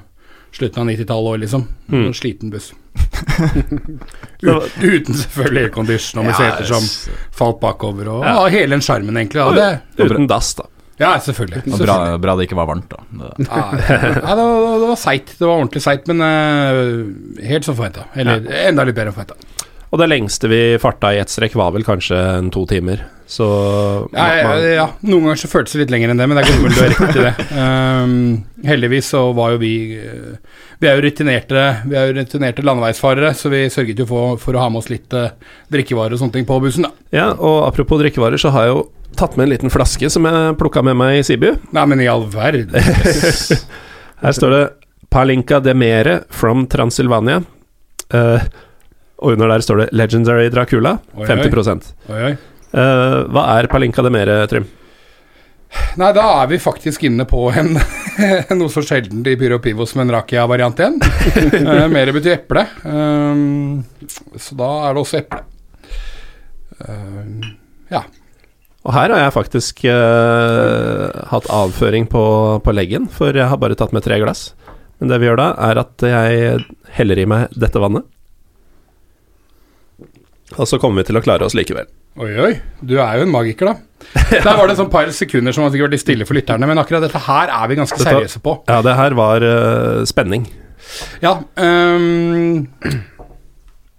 [0.57, 1.63] slutten av 90-tallet òg, liksom.
[1.91, 2.01] Mm.
[2.09, 2.71] En sliten buss.
[4.47, 6.87] Ut, uten selvfølgelig aircondition og med seter som
[7.35, 8.35] falt bakover, og ja.
[8.53, 9.43] hele den sjarmen, egentlig.
[9.43, 10.67] Og det, Uten dass, da.
[11.01, 11.63] ja selvfølgelig.
[11.73, 13.03] Og bra, bra det ikke var varmt, da.
[13.09, 15.33] Det, Ja, ja, det var, det var seigt.
[15.39, 18.07] Det var ordentlig seigt, men uh, helt som forventa.
[18.17, 19.56] Eller enda litt bedre enn forventa.
[19.87, 23.05] Og det lengste vi farta i ett strekk, var vel kanskje en to timer.
[23.27, 23.45] Så
[24.15, 26.61] Ja, ja, ja, noen ganger så føltes det litt lenger enn det, men det er
[26.63, 27.33] godt du har rett i det.
[27.59, 28.13] Um,
[28.67, 30.37] heldigvis så var jo vi eh,
[30.79, 34.55] Vi er jo rutinerte Vi er jo rutinerte landeveisfarere, så vi sørget jo for, for
[34.55, 35.33] å ha med oss litt uh,
[35.75, 36.93] drikkevarer og sånne ting på bussen, da.
[37.15, 38.85] Ja, og apropos drikkevarer, så har jeg jo
[39.17, 41.49] tatt med en liten flaske som jeg plukka med meg i Sibu.
[41.75, 42.75] Nei, men i all verden.
[44.23, 44.63] Her står det
[45.11, 47.43] 'Palinka de Mere from Transylvania'.
[48.13, 48.47] Eh,
[49.17, 50.97] og under der står det 'Legendary Dracula'.
[51.15, 51.27] Oi, oi.
[51.27, 52.33] 50 Oi, oi.
[52.73, 54.67] Uh, Hva er Palinka de Mere, Trym?
[55.99, 57.73] Nei, da er vi faktisk inne på en
[58.59, 60.99] noe så sjeldent i Pyro Pivo som en rakia-variant igjen.
[61.01, 63.83] uh, Mere betyr eple, um,
[64.35, 65.41] så da er det også eple.
[66.77, 67.49] Uh,
[67.91, 68.03] ja.
[68.87, 72.23] Og her har jeg faktisk uh, hatt avføring på,
[72.63, 74.51] på leggen, for jeg har bare tatt med tre glass.
[75.01, 76.61] Men det vi gjør da, er at jeg
[76.95, 78.07] heller i meg dette vannet.
[80.55, 81.89] Og så kommer vi til å klare oss likevel.
[82.17, 82.51] Oi, oi.
[82.81, 83.75] Du er jo en magiker, da.
[84.31, 86.79] Der var det et sånn par sekunder som har sikkert vært stille for lytterne, men
[86.81, 88.55] akkurat dette her er vi ganske Dette- seriøse på.
[88.71, 90.47] Ja, det her var uh, spenning.
[91.21, 92.63] Ja, ehm,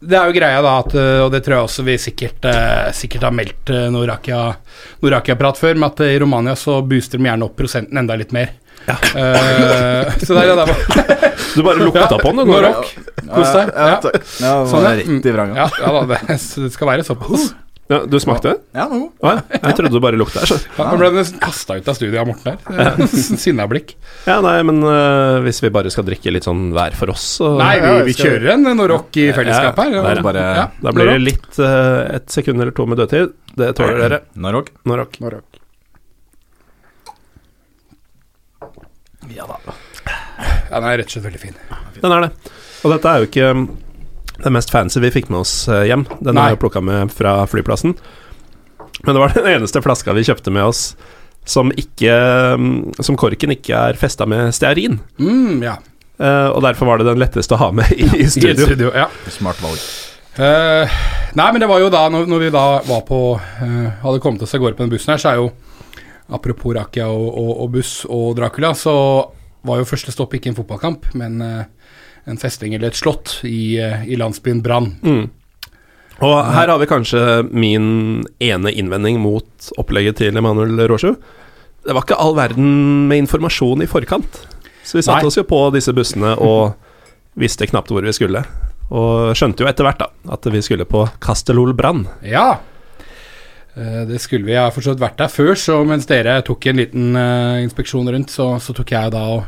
[0.00, 2.90] det er jo greia da at, eh, og det tror jeg også vi sikkert, eh,
[2.94, 4.54] sikkert har meldt uh, noe Rakia-
[5.02, 8.14] noe Rakia-prat før, med at eh, i Romania så booster de gjerne opp prosenten enda
[8.20, 8.52] litt mer.
[8.88, 10.78] Eh, så det er det der var
[11.58, 12.52] Du bare lukta på den, du.
[12.52, 12.70] Nå.
[13.34, 13.72] Kos deg.
[13.74, 13.96] Ja, Ja.
[14.04, 14.18] takk.
[14.38, 14.96] Ja, det Sånn, var ja.
[15.02, 15.56] rett i vranga.
[15.58, 17.48] Ja, ja da, det, det skal være såpass.
[17.88, 18.52] Ja, du smakte?
[18.76, 18.98] Ja, nå.
[19.24, 20.42] Å ja, jeg trodde du bare lukta.
[20.44, 23.06] så- Ja, Nå ble nesten kasta ut av studiet av Morten her.
[23.40, 23.94] Sinna blikk.
[24.26, 27.54] Ja, nei, men uh, hvis vi bare skal drikke litt sånn hver for oss, så
[27.56, 29.94] Nei, vi, vi kjører en norock i fellesskap her.
[29.96, 30.20] Ja, der.
[30.26, 33.32] Bare Ja, Da blir det litt uh, et sekund eller to med dødtid.
[33.56, 34.20] Det tåler dere.
[34.36, 34.76] Nå røk.
[39.32, 41.56] Ja, den er rett og slett veldig fin.
[42.02, 42.32] Den er det.
[42.84, 43.48] Og dette er jo ikke
[44.44, 46.06] det mest fancy vi fikk med oss eh, hjem.
[46.20, 46.48] Den Nei.
[46.48, 47.96] er jo plukka med fra flyplassen.
[49.04, 50.92] Men det var den eneste flaska vi kjøpte med oss
[51.48, 52.12] som ikke
[52.58, 54.98] um, Som korken ikke er festa med stearin.
[55.16, 55.78] Mm, ja.
[56.20, 58.66] uh, og derfor var det den letteste å ha med i, i I studio.
[58.68, 58.90] studio.
[58.92, 59.06] Ja.
[59.32, 59.80] Smart valg.
[60.38, 60.98] Uh,
[61.38, 64.44] nei, men det var jo da, når, når vi da var på uh, Hadde kommet
[64.44, 65.48] oss av gårde på den bussen her, så er jo
[66.36, 68.92] Apropos Rakia og, og, og buss og Dracula, så
[69.64, 71.40] var jo første stopp ikke en fotballkamp, men
[72.28, 74.92] en festing eller et slott i, eh, i landsbyen Brann.
[75.02, 75.26] Mm.
[76.18, 77.20] Og her har vi kanskje
[77.54, 81.14] min ene innvending mot opplegget til Emanuel Rosju.
[81.86, 84.40] Det var ikke all verden med informasjon i forkant.
[84.82, 85.30] Så vi satte Nei.
[85.30, 86.74] oss jo på disse bussene og
[87.42, 88.42] visste knapt hvor vi skulle.
[88.88, 92.06] Og skjønte jo etter hvert da at vi skulle på Castellol Brann.
[92.26, 92.58] Ja.
[93.78, 94.56] Eh, det skulle vi.
[94.56, 98.32] Jeg har forstått vært der før, så mens dere tok en liten eh, inspeksjon rundt,
[98.34, 99.44] så, så tok jeg da og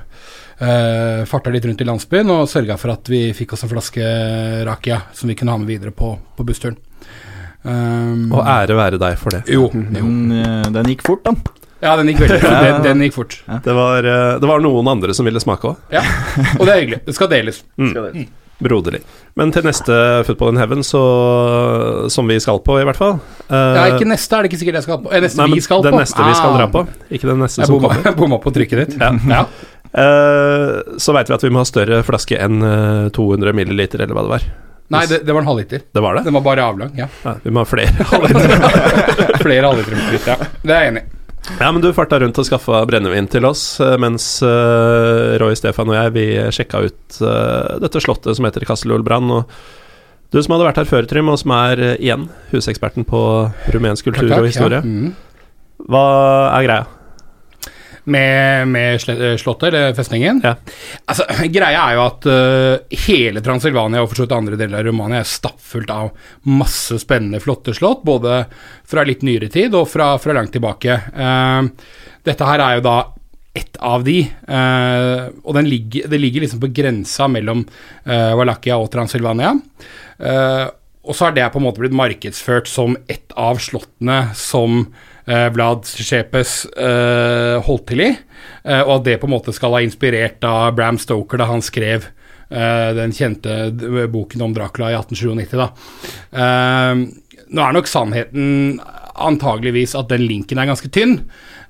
[0.61, 4.05] uh, farta litt rundt i landsbyen og sørga for at vi fikk oss en flaske
[4.69, 6.77] Rakia som vi kunne ha med videre på, på bussturen.
[7.63, 9.43] Um, Og ære være deg for det.
[9.53, 9.91] jo, jo.
[9.93, 11.35] Den, eh, den gikk fort, da.
[11.81, 12.61] Ja, den gikk veldig fort.
[12.67, 13.35] Den, den gikk fort.
[13.65, 15.77] Det var, eh, det var noen andre som ville smake òg.
[15.93, 16.03] Ja,
[16.59, 16.99] og det er hyggelig.
[17.07, 17.63] Det skal deles.
[18.61, 19.01] Broderlig.
[19.41, 19.95] Men til neste
[20.29, 21.01] Football in Heaven, så,
[22.13, 23.15] som vi skal på, i hvert fall
[23.49, 25.13] uh, Ja, ikke neste er det ikke sikkert jeg skal på.
[25.17, 26.01] Eh, neste nei, men vi skal den på.
[26.03, 26.59] neste vi skal Ah.
[26.61, 26.83] dra på.
[27.17, 28.11] Ikke den neste Jeg som bomma, kommer.
[28.11, 28.99] jeg bomma på trykket ditt.
[29.01, 29.11] Ja.
[29.33, 29.41] ja.
[29.93, 34.15] Eh, så veit vi at vi må ha større flaske enn eh, 200 milliliter, eller
[34.17, 34.45] hva det var.
[34.91, 35.83] Nei, det, det var en halvliter.
[35.95, 36.25] Det var det?
[36.27, 36.93] Den var bare avlang.
[36.99, 37.07] Ja.
[37.25, 39.39] Ja, vi må ha flere halvlitere.
[39.45, 40.37] Flere halvlitere, ja.
[40.63, 41.17] Det er jeg enig i.
[41.61, 45.89] ja, men du farta rundt og skaffa brennevin til oss, eh, mens eh, Roy, Stefan
[45.91, 46.25] og jeg vi
[46.59, 49.31] sjekka ut eh, dette slottet som heter Castellol Brann.
[49.39, 49.55] Og
[50.35, 53.23] du som hadde vært her før, Trym, og som er eh, igjen huseksperten på
[53.75, 54.83] rumensk kultur og historie.
[54.85, 55.15] Mm.
[55.91, 56.05] hva
[56.59, 56.85] er greia?
[58.05, 60.41] Med, med eh, slottet, eller festningen?
[60.45, 60.55] Ja.
[61.05, 64.89] Altså, greia er jo at uh, hele Transylvania og for så vidt andre deler av
[64.89, 66.11] Romania er stappfullt av
[66.49, 68.43] masse spennende, flotte slott, både
[68.89, 70.97] fra litt nyere tid og fra, fra langt tilbake.
[71.13, 71.69] Uh,
[72.27, 72.99] dette her er jo da
[73.61, 77.65] ett av de, uh, og den ligger, det ligger liksom på grensa mellom
[78.07, 79.57] uh, Wallachia og Transylvania.
[80.21, 80.67] Eh,
[81.01, 84.83] og så har det på en måte blitt markedsført som et av slottene som
[85.27, 88.09] Vlad Sjepes eh, holdt til i,
[88.65, 91.65] eh, og at det på en måte skal ha inspirert av Bram Stoker da han
[91.65, 92.09] skrev
[92.51, 93.59] eh, den kjente
[94.13, 95.59] boken om Dracula i 1897.
[95.61, 95.69] Da.
[96.33, 97.05] Eh,
[97.51, 98.81] nå er nok sannheten
[99.21, 101.19] antageligvis at den linken er ganske tynn,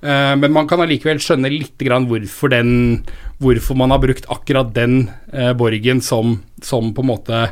[0.02, 3.02] eh, men man kan allikevel skjønne litt hvorfor, den,
[3.42, 7.44] hvorfor man har brukt akkurat den eh, borgen som, som på en måte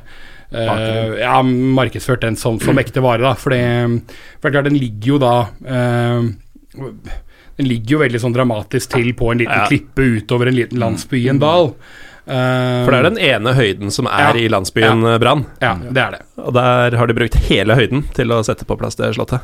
[0.53, 3.35] eh, ja, markedsført den som, som ekte vare, da.
[3.35, 3.63] For det,
[4.41, 5.33] for det er klart, den ligger jo da
[5.69, 6.29] uh,
[7.59, 9.67] Den ligger jo veldig sånn dramatisk til på en liten Ja.
[9.67, 11.73] klippe utover en liten landsby i en dal.
[12.29, 14.39] Uh, For det er den ene høyden som er Ja.
[14.39, 15.15] i landsbyen Ja.
[15.15, 15.47] eh, Brann.
[15.61, 16.23] Ja, det er det.
[16.39, 19.41] Og der har de brukt hele høyden til å sette på plass det slottet.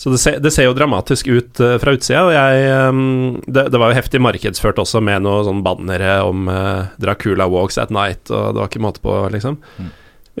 [0.00, 3.00] Så det ser, det ser jo dramatisk ut eh, fra utsida, og jeg ehm,
[3.44, 7.76] det, det var jo heftig markedsført også med noen sånn bannere om eh, Dracula walks
[7.80, 9.58] at night, og det var ikke måte på, liksom.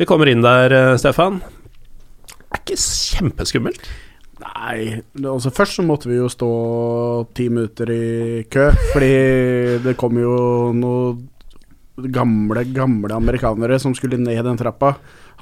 [0.00, 1.42] Vi kommer inn der, Stefan.
[1.44, 3.84] Det er ikke kjempeskummelt.
[4.40, 6.50] Nei, altså først så måtte vi jo stå
[7.36, 9.12] ti minutter i kø, fordi
[9.84, 10.38] det kom jo
[10.72, 14.94] noen gamle, gamle amerikanere som skulle ned den trappa.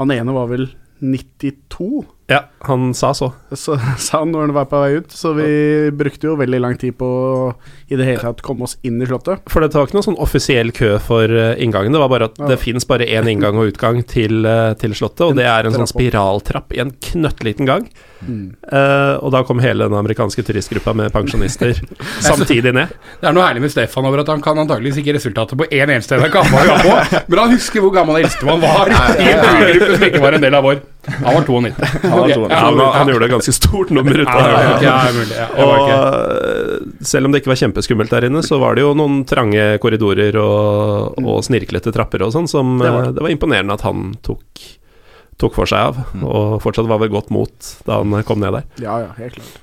[0.02, 0.66] Han ene var vel
[0.98, 3.30] 92, Ja, han sa så.
[3.56, 5.12] så, sa han når han var på vei ut.
[5.16, 5.48] Så vi
[5.96, 7.36] brukte jo veldig lang tid på å
[7.88, 9.40] i det hele tatt komme oss inn i slottet.
[9.48, 11.94] For det var ikke noen sånn offisiell kø for eh, inngangen.
[11.96, 12.50] Det var bare at Ja.
[12.52, 15.70] det fins bare én inngang og utgang til, eh, til slottet, og En det er
[15.70, 17.88] en sånn spiraltrapp i en knøttliten gang.
[18.18, 18.56] Mm.
[18.66, 21.70] Uh, og da kom hele den amerikanske turistgruppa med pensjonister
[22.28, 22.90] samtidig ned.
[23.22, 25.86] Det er noe herlig med Stefan over at han kan antageligvis ikke resultatet på én
[25.86, 30.08] eneste han var på, men han husker hvor gammel eldstemann var i en turgruppe som
[30.10, 30.82] ikke var en del av vår.
[31.24, 31.74] Han var 92.
[32.02, 32.48] Han, var 92.
[32.50, 35.46] Ja, han, han gjorde et ganske stort nummer ut av det.
[35.64, 36.74] Og eh,
[37.12, 40.36] selv om det ikke var kjempeskummelt der inne, så var det jo noen trange korridorer
[40.42, 44.12] og, og snirklete trapper og sånn som Det var eh, det var imponerende at han
[44.26, 44.66] tok,
[45.40, 48.68] tok for seg av, og fortsatt var ved godt mot da han kom ned der.
[48.84, 49.56] Ja, ja, helt klart.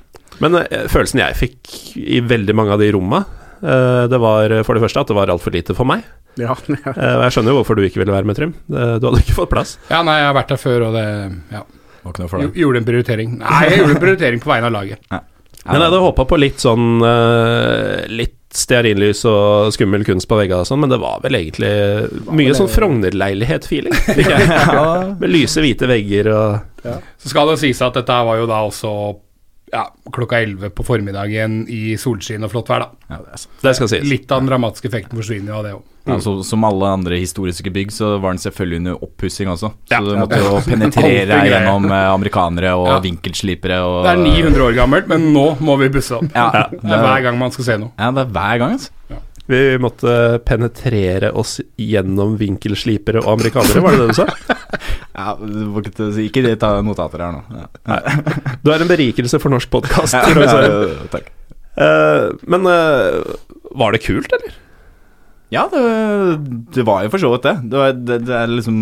[0.43, 3.23] Men eh, følelsen jeg fikk i veldig mange av de romma,
[3.61, 6.03] eh, det var eh, for det første at det var altfor lite for meg.
[6.41, 6.93] Ja, ja.
[6.95, 8.55] Eh, jeg skjønner jo hvorfor du ikke ville være med, Trym.
[8.67, 9.77] Du hadde ikke fått plass.
[9.91, 11.05] Ja, nei, jeg har vært der før, og det
[11.53, 11.63] ja.
[12.05, 12.57] Var ikke noe for deg.
[12.61, 13.37] Gjorde en prioritering.
[13.41, 15.05] Nei, jeg gjorde en prioritering på vegne av laget.
[15.65, 20.61] Men jeg hadde håpa på litt sånn eh, Litt stearinlys og skummel kunst på veggene
[20.61, 21.71] og sånn, men det var vel egentlig
[22.31, 23.97] mye sånn Frogner-leilighet-feeling.
[25.19, 26.85] Med lyse, hvite vegger og
[27.19, 28.93] Så skal det sies at dette var jo da også
[29.73, 32.89] ja, klokka 11 på formiddagen i solskinn og flott vær, da.
[33.09, 33.41] Ja, det.
[33.63, 34.05] Det skal sies.
[34.07, 35.83] Litt av den dramatiske effekten forsvinner jo av det òg.
[36.05, 39.71] Ja, så, som alle andre historiske bygg, så var den selvfølgelig under oppussing også.
[39.89, 39.99] Så Ja.
[40.05, 42.99] du måtte jo penetrere gjennom eh, amerikanere og Ja.
[43.01, 46.29] vinkelslipere og Det er 900 år gammelt, men nå må vi busse opp.
[46.35, 47.91] Ja, Det er hver gang man skal se noe.
[47.97, 48.91] Ja, det er hver gang, altså.
[49.47, 54.25] Vi måtte penetrere oss gjennom vinkelslipere og amerikanere, var det det du sa?
[55.15, 57.41] Ja, du må ikke, ikke ta notater her nå.
[57.55, 57.99] Ja.
[58.63, 60.15] Du er en berikelse for norsk podkast.
[60.15, 61.31] Ja, takk.
[62.51, 63.23] men uh,
[63.75, 64.53] var det kult, eller?
[65.53, 65.81] Ja, det,
[66.75, 67.55] det var jo for så vidt det.
[67.71, 68.79] Det, var, det, det er liksom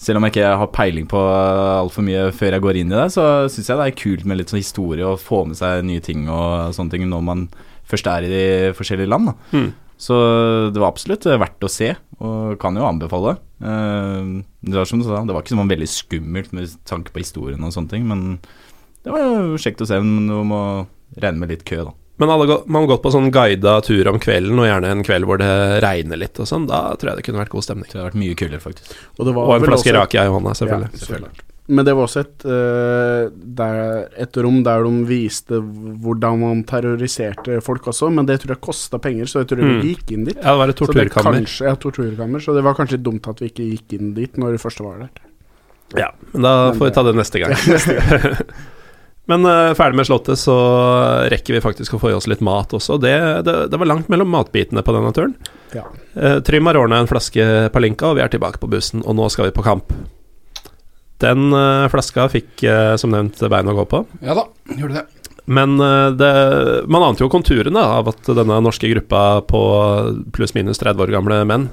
[0.00, 3.06] Selv om jeg ikke har peiling på altfor mye før jeg går inn i det,
[3.14, 6.02] så syns jeg det er kult med litt sånn historie og få med seg nye
[6.04, 7.46] ting og sånne ting når man
[7.88, 8.44] først er i de
[8.76, 9.30] forskjellige land.
[9.30, 9.34] Da.
[9.54, 9.70] Mm.
[9.96, 10.14] Så
[10.74, 13.36] det var absolutt verdt å se, og kan jo anbefale.
[13.62, 17.22] Eh, det var som du sa, det var ikke sånn veldig skummelt med tanke på
[17.22, 18.38] historien og sånne ting, men
[19.04, 20.60] det var jo kjekt å se, men du må
[21.20, 21.92] regne med litt kø, da.
[22.18, 25.26] Men hadde gå- man gått på sånn guida tur om kvelden, og gjerne en kveld
[25.26, 25.50] hvor det
[25.82, 27.88] regner litt og sånn, da tror jeg det kunne vært god stemning.
[27.90, 28.92] Det hadde vært mye kulere, faktisk.
[29.18, 30.90] Og, det var Og en flaske også- rakia i hånda, selvfølgelig.
[30.94, 31.32] Ja, selvfølgelig.
[31.66, 33.78] Men det var også et, uh, der,
[34.20, 35.56] et rom der de viste
[36.04, 39.80] hvordan man terroriserte folk også, men det tror jeg kosta penger, så jeg tror Mm.
[39.80, 40.36] vi gikk inn dit.
[40.36, 41.38] Ja, det var et Så torturkammer.
[41.40, 44.58] kanskje, ja, torturkammer, så det var kanskje dumt at vi ikke gikk inn dit når
[44.58, 45.08] vi først var der.
[45.96, 47.54] Ja, men da Men får vi ta det neste gang.
[49.30, 50.54] men uh, ferdig med Slottet, så
[51.32, 52.98] rekker vi faktisk å få i oss litt mat også.
[53.00, 53.14] Det,
[53.46, 55.32] det, det var langt mellom matbitene på denne turen.
[55.72, 55.86] Ja.
[56.12, 59.30] Uh, Trym har ordna en flaske Palinka, og vi er tilbake på bussen, og nå
[59.32, 59.94] skal vi på kamp.
[61.22, 64.02] Den eh, flaska fikk eh, som nevnt bein å gå på.
[64.24, 65.30] Ja da, gjorde det.
[65.44, 66.30] Men eh, det,
[66.90, 69.64] man ante jo konturene av at denne norske gruppa på
[70.34, 71.68] pluss-minus 30 år gamle menn,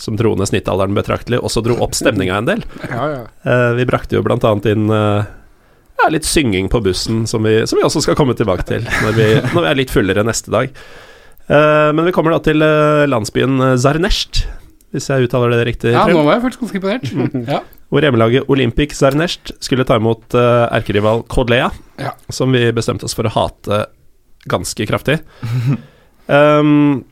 [0.00, 2.66] som dro ned snittalderen betraktelig, også dro opp stemninga en del.
[2.92, 3.62] Ja, ja.
[3.78, 8.02] Vi brakte jo annet inn ja, litt synging på bussen, som vi, som vi også
[8.02, 10.72] skal komme tilbake til når vi, når vi er litt fullere neste dag.
[11.52, 12.64] Men vi kommer da til
[13.12, 14.42] landsbyen Zarnesht,
[14.92, 15.94] hvis jeg uttaler det riktig.
[15.94, 17.48] Ja, nå var jeg faktisk ganske imponert.
[17.48, 17.62] Ja.
[17.92, 22.14] Hvor hjemmelaget Olympic Zernest skulle ta imot uh, erkerival Kodlea, Ja.
[22.32, 23.86] som vi bestemte oss for å hate
[24.48, 25.18] ganske kraftig.
[26.28, 27.02] um,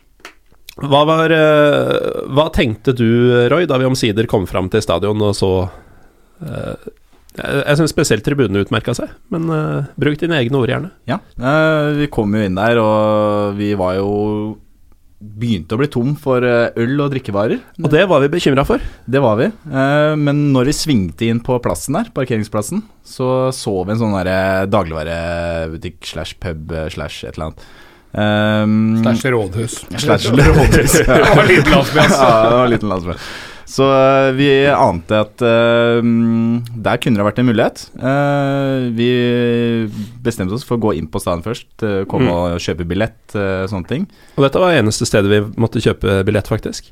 [0.81, 3.05] hva, var, eh, hva tenkte du,
[3.53, 6.89] Roy, da vi omsider kom fram til stadion og så uh,
[7.37, 10.91] jeg jeg syns spesielt tribunene utmerka seg, men uh, bruk dine egne ord, gjerne.
[11.09, 14.09] Ja, uh, vi kom jo inn der, og vi var jo
[15.21, 17.61] Begynte å bli tom for eh, øl og drikkevarer.
[17.83, 18.81] Og det var vi bekymra for.
[19.05, 19.51] Det var vi.
[19.53, 24.17] Eh, men når vi svingte inn på plassen der, parkeringsplassen, så så vi en sånn
[24.73, 27.71] dagligvarebutikk slash pub slash et eller annet.
[28.11, 29.77] Um, Slash rådhus.
[30.03, 30.93] Slash rådhus.
[31.07, 32.25] Det var en liten landsby, altså.
[32.25, 33.15] Ja, det var en liten landsby.
[33.71, 37.85] Så eh, vi ante at uh, der kunne det vært en mulighet.
[38.03, 39.07] Uh, vi
[40.25, 42.35] bestemte oss for å gå inn på stedet først, uh, komme Mm.
[42.35, 44.03] og kjøpe billett, sånne ting.
[44.37, 46.91] Og dette var eneste stedet vi måtte kjøpe billett, faktisk.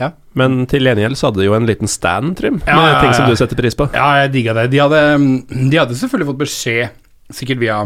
[0.00, 0.12] Ja.
[0.38, 3.00] Men til gjengjeld så hadde de jo en liten stand, Trym, Ja, med ja.
[3.02, 3.90] ting som du setter pris på.
[3.92, 4.68] Ja, jeg digga det.
[4.72, 5.02] De hadde,
[5.50, 6.94] de hadde selvfølgelig fått beskjed,
[7.34, 7.80] sikkert via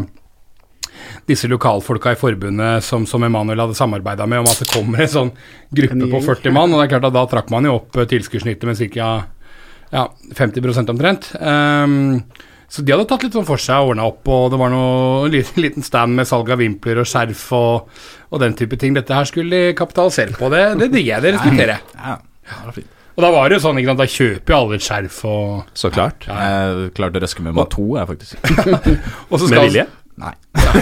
[1.28, 5.12] disse lokalfolka i forbundet som, som Emanuel hadde samarbeida med, om at det kommer en
[5.12, 5.30] sånn
[5.74, 6.74] gruppe på 40 mann.
[6.74, 9.12] Og det er klart at da trakk man jo opp eh, tilskuddssnittet med ca.
[9.94, 11.30] Ja, 50% omtrent.
[11.38, 12.24] Um,
[12.68, 15.28] så de hadde tatt litt sånn for seg og ordna opp, og det var noe
[15.28, 18.96] en liten, liten stand med salg av vimpler og skjerf og, og den type ting.
[18.96, 20.50] Dette her skulle de kapitalisere på.
[20.52, 21.96] Det, det digger jeg, det respekterer jeg.
[22.00, 22.18] Ja,
[22.50, 22.84] det var.
[23.14, 25.76] Og da var det jo sånn, ikke sant, da kjøper jo alle et skjerf og
[25.78, 26.24] Så klart.
[26.26, 28.48] Jeg klarte å røske med meg to, jeg, faktisk.
[29.30, 29.84] Og så Med vilje?
[30.20, 30.32] Nei.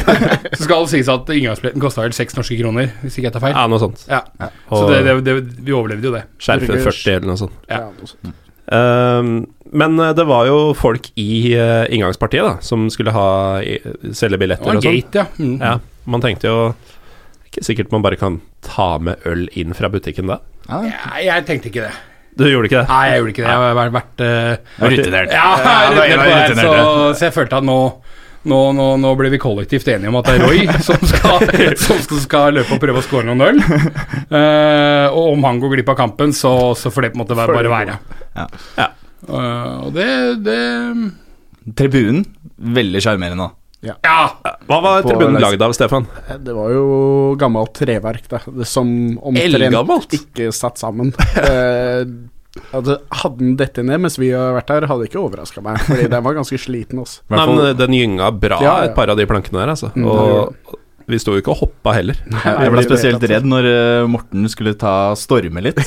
[0.56, 3.44] så skal det sies at inngangsbilletten kosta vel seks norske kroner, hvis ikke jeg tar
[3.46, 3.56] feil.
[3.56, 4.04] Ja, noe sånt.
[4.10, 4.20] Ja.
[4.68, 6.26] Så det, det, det, vi overlevde jo det.
[6.42, 7.58] Skjerfet 40 eller noe sånt.
[7.70, 7.80] Ja.
[7.86, 8.38] Ja, noe sånt.
[8.72, 9.32] Um,
[9.74, 13.26] men eh, det var jo folk i uh, inngangspartiet da som skulle ha
[13.60, 13.74] i,
[14.16, 15.00] selge billetter var og sånn.
[15.00, 15.26] gate, ja.
[15.42, 15.56] Mm.
[15.58, 15.72] Ja,
[16.08, 16.60] man tenkte jo
[17.50, 20.38] Ikke sikkert man bare kan ta med øl inn fra butikken da.
[20.70, 21.92] Jeg, jeg tenkte ikke det.
[22.38, 22.88] Du gjorde ikke det?
[22.88, 23.50] Nei, jeg gjorde ikke det.
[23.50, 25.34] Jeg har vært, vært uh, Rutinert.
[25.34, 27.78] Ja, Ja, rutinert på det rutinert, så, så jeg følte at nå
[28.48, 31.46] nå, nå, nå blir vi kollektivt enige om at det er Roy som skal,
[31.78, 33.62] som skal, skal løpe og prøve å score noen øl.
[33.62, 37.38] Uh, og om han går glipp av kampen, så, så får det på en måte
[37.38, 37.98] bare, bare være.
[38.36, 38.46] Ja.
[38.80, 38.90] Ja.
[39.22, 40.08] Uh, og det,
[40.42, 40.60] det
[41.78, 42.24] Tribunen,
[42.58, 43.52] veldig sjarmerende.
[43.82, 43.94] Ja!
[44.02, 46.06] Hva var På tribunen lagd av, Stefan?
[46.28, 46.84] Eh, Det var jo
[47.38, 48.86] gammelt treverk, da, det som
[49.18, 51.10] omtrent ikke satt sammen.
[52.76, 56.10] Altså, hadde den dette ned mens vi har vært der, hadde ikke overraska meg, fordi
[56.12, 57.00] den var ganske sliten.
[57.00, 57.24] Også.
[57.32, 58.90] Nei, men den gynga bra, Ja, ja.
[58.90, 59.92] et par av de plankene der, altså.
[59.96, 62.18] Mm, Og vi sto jo ikke og hoppa heller.
[62.30, 65.80] Jeg ble spesielt redd når eh, Morten skulle ta storme litt.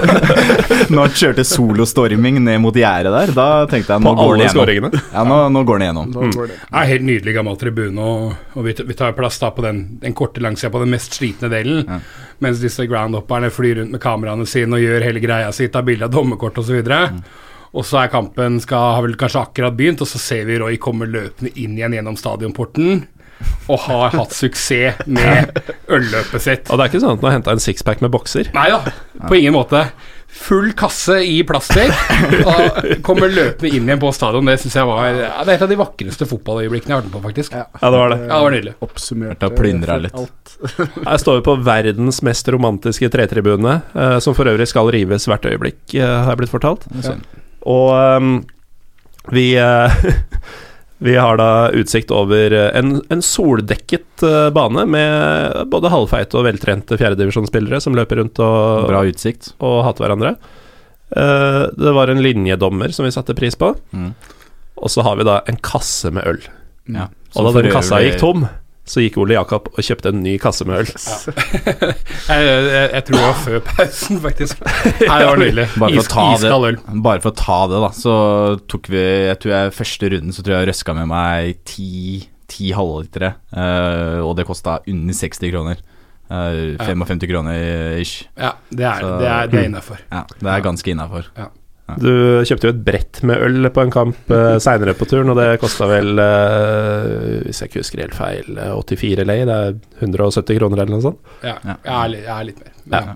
[0.92, 4.76] når han kjørte solostorming ned mot gjerdet der, da tenkte jeg På nå går det
[4.76, 4.96] gjennom.
[5.12, 6.14] Ja, nå, nå går det gjennom.
[6.14, 6.36] Mm.
[6.38, 6.60] det.
[6.70, 10.16] Er helt nydelig gammel tribune, og, og vi, vi tar plass da på den, den
[10.16, 11.82] korte langsida på den mest slitne delen.
[11.86, 12.00] Ja.
[12.44, 16.08] Mens disse groundhopperne flyr rundt med kameraene sine og gjør hele greia si, tar bilde
[16.08, 16.80] av dommerkort osv.
[17.72, 20.78] Og, så er kampen skal, har vel kanskje akkurat begynt, og så ser vi Roy
[20.80, 23.04] komme løpende inn igjen gjennom stadionporten.
[23.68, 25.58] Og har hatt suksess med
[25.96, 26.70] ølløpet sitt.
[26.70, 28.48] Og det er ikke sånn at han har henta en sixpack med bokser.
[28.56, 28.94] Nei da,
[29.26, 29.82] på ingen måte.
[30.36, 31.90] Full kasse i plaster.
[32.50, 34.46] Og kommer løpende inn igjen på stadion.
[34.50, 37.10] Det syns jeg var ja, Det er et av de vakreste fotballøyeblikkene jeg har vært
[37.10, 37.56] med på, faktisk.
[37.56, 37.64] Ja.
[37.80, 38.18] Ja, det var det.
[38.20, 38.74] Ja, det var nydelig.
[38.86, 40.52] Oppsummert og plyndra litt.
[41.08, 45.48] Her står vi på verdens mest romantiske tretribune, eh, som for øvrig skal rives hvert
[45.48, 46.86] øyeblikk, eh, har jeg blitt fortalt.
[47.02, 47.18] Er.
[47.66, 48.36] Og um,
[49.34, 49.98] vi eh,
[50.98, 56.46] Vi har da utsikt over eh, en, en soldekket eh, bane med både halvfeite og
[56.48, 59.52] veltrente fjerdedivisjonsspillere som løper rundt og, Bra utsikt.
[59.60, 60.36] og hater hverandre.
[61.10, 63.74] Eh, det var en linjedommer som vi satte pris på.
[63.92, 64.14] Mm.
[64.76, 66.40] Og så har vi da en kasse med øl.
[66.92, 67.10] Ja.
[67.36, 68.46] Og da den kassa gikk tom,
[68.86, 70.90] så gikk Ole Jakob og kjøpte en ny kasse med øl.
[72.26, 74.62] Jeg, jeg, jeg tror det var før pausen, faktisk.
[75.08, 75.66] Nei, det var nydelig.
[75.78, 76.78] Bare for, å ta iskald øl.
[76.78, 78.14] det, bare for å ta det, da, så
[78.70, 81.90] tok vi Jeg tror jeg første runden så tror jeg røska med meg ti,
[82.50, 85.82] ti halvlitere, eh, og det kosta under 60 kroner.
[86.26, 88.24] Eh, 55 kroner ish.
[88.34, 90.02] Ja, det er, Så- det er, det er innafor.
[90.10, 91.30] Ja, det er ganske innafor.
[92.02, 95.38] Du kjøpte jo et brett med øl på en kamp uh, seinere på turen, og
[95.38, 99.38] det kosta vel, uh, hvis jeg ikke husker helt feil, eh, 84 lei.
[99.46, 101.22] Det er 170 kroner eller noe sånt.
[101.46, 101.76] Ja, Ja.
[101.84, 102.74] jeg er, jeg er litt mer.
[102.96, 103.14] Men,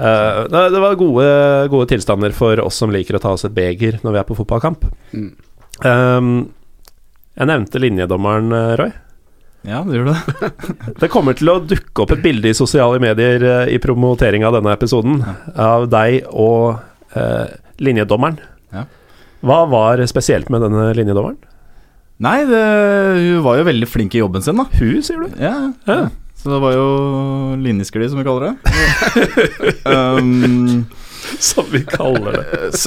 [0.00, 1.24] Eh, det, det var gode,
[1.68, 4.36] gode tilstander for oss som liker å ta oss et beger når vi er på
[4.38, 4.84] fotballkamp.
[5.12, 5.30] Mm.
[5.82, 6.28] Um,
[7.34, 8.92] jeg nevnte linjedommeren, eh, Roy.
[9.66, 10.52] Ja, det gjorde det.
[11.02, 14.54] Det kommer til å dukke opp et bilde i sosiale medier eh, i promotering av
[14.56, 15.18] denne episoden
[15.60, 16.78] av deg og
[17.18, 18.40] eh, linjedommeren.
[18.74, 18.86] Ja.
[19.40, 21.38] Hva var spesielt med denne linjedommeren?
[22.20, 22.64] Nei, det,
[23.16, 24.66] hun var jo veldig flink i jobben sin, da.
[24.76, 25.38] Hun, sier du?
[25.40, 26.02] Ja, Ja.
[26.40, 26.84] Så det var jo
[27.60, 28.54] linjeskli, som vi kaller det.
[29.92, 30.86] um,
[31.36, 32.70] Som vi kaller det.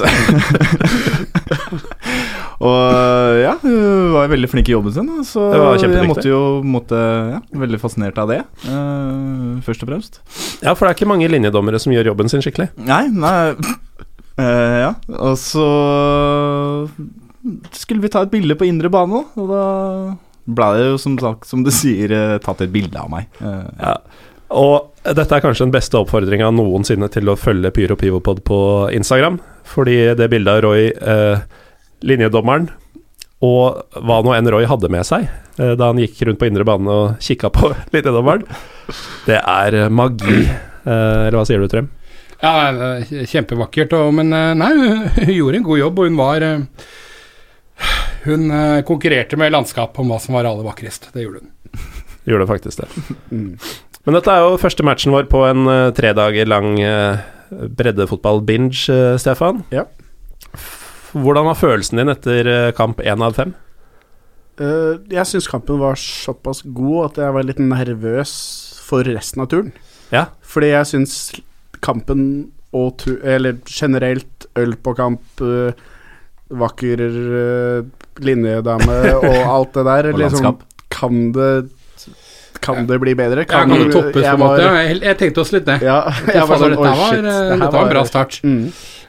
[2.66, 5.46] og ja, hun var veldig flink i jobben sin, da, så
[5.78, 6.98] jeg måtte jo måtte,
[7.36, 10.20] ja, Veldig fascinert av det, uh, først og fremst.
[10.58, 12.72] Ja, for det er ikke mange linjedommere som gjør jobben sin skikkelig.
[12.90, 13.54] Nei, nei
[14.40, 15.66] Eh, ja, og så
[17.76, 19.64] skulle vi ta et bilde på indre bane, og da
[20.44, 23.28] ble det jo som, sagt, som du sier, eh, tatt et bilde av meg.
[23.40, 23.96] Uh, ja.
[24.54, 28.58] Og dette er kanskje den beste oppfordringa noensinne til å følge Pyro Pivopod på
[28.94, 29.40] Instagram.
[29.66, 31.40] Fordi det bildet av Roy, uh,
[32.04, 32.68] linjedommeren,
[33.44, 35.26] og hva nå enn Roy hadde med seg
[35.58, 38.44] uh, da han gikk rundt på indre bane og kikka på linjedommeren,
[39.28, 40.44] det er magi.
[40.84, 41.88] Eller hva sier du, Trem?
[42.44, 43.94] Ja, er kjempevakkert.
[43.96, 46.86] Og, men eh, nei, hun gjorde en god jobb, og hun var eh,
[48.24, 51.10] Hun eh, konkurrerte med landskap om hva som var aller vakrest.
[51.14, 51.50] Det gjorde hun.
[52.28, 52.88] Gjorde faktisk det.
[53.34, 57.20] Men dette er jo første matchen vår på en uh, tre dager lang uh,
[57.52, 59.60] breddefotball-binge, uh, Stefan.
[59.72, 59.84] Ja.
[61.12, 63.52] Hvordan var følelsen din etter kamp én av fem?
[64.54, 68.34] Eh, jeg syns kampen var såpass god at jeg var litt nervøs
[68.84, 69.72] for resten av turen.
[70.14, 70.28] Ja.
[70.46, 71.16] Fordi jeg syns
[71.84, 72.24] kampen
[72.74, 75.76] og tu Eller generelt øl på kamp, eh,
[76.54, 77.84] vakker eh,
[78.24, 80.10] linjedame og alt det der.
[80.12, 80.58] Og liksom,
[80.94, 81.52] kan det
[82.64, 83.44] Kan det bli bedre?
[83.44, 84.68] Ja, kan det toppes på en var- måte?
[84.88, 85.80] Jeg, jeg tenkte også litt det.
[85.84, 88.38] Ja, Jeg jeg var sånn, dette, var, shit, eh, dette var en bra start.
[88.44, 88.62] Mm.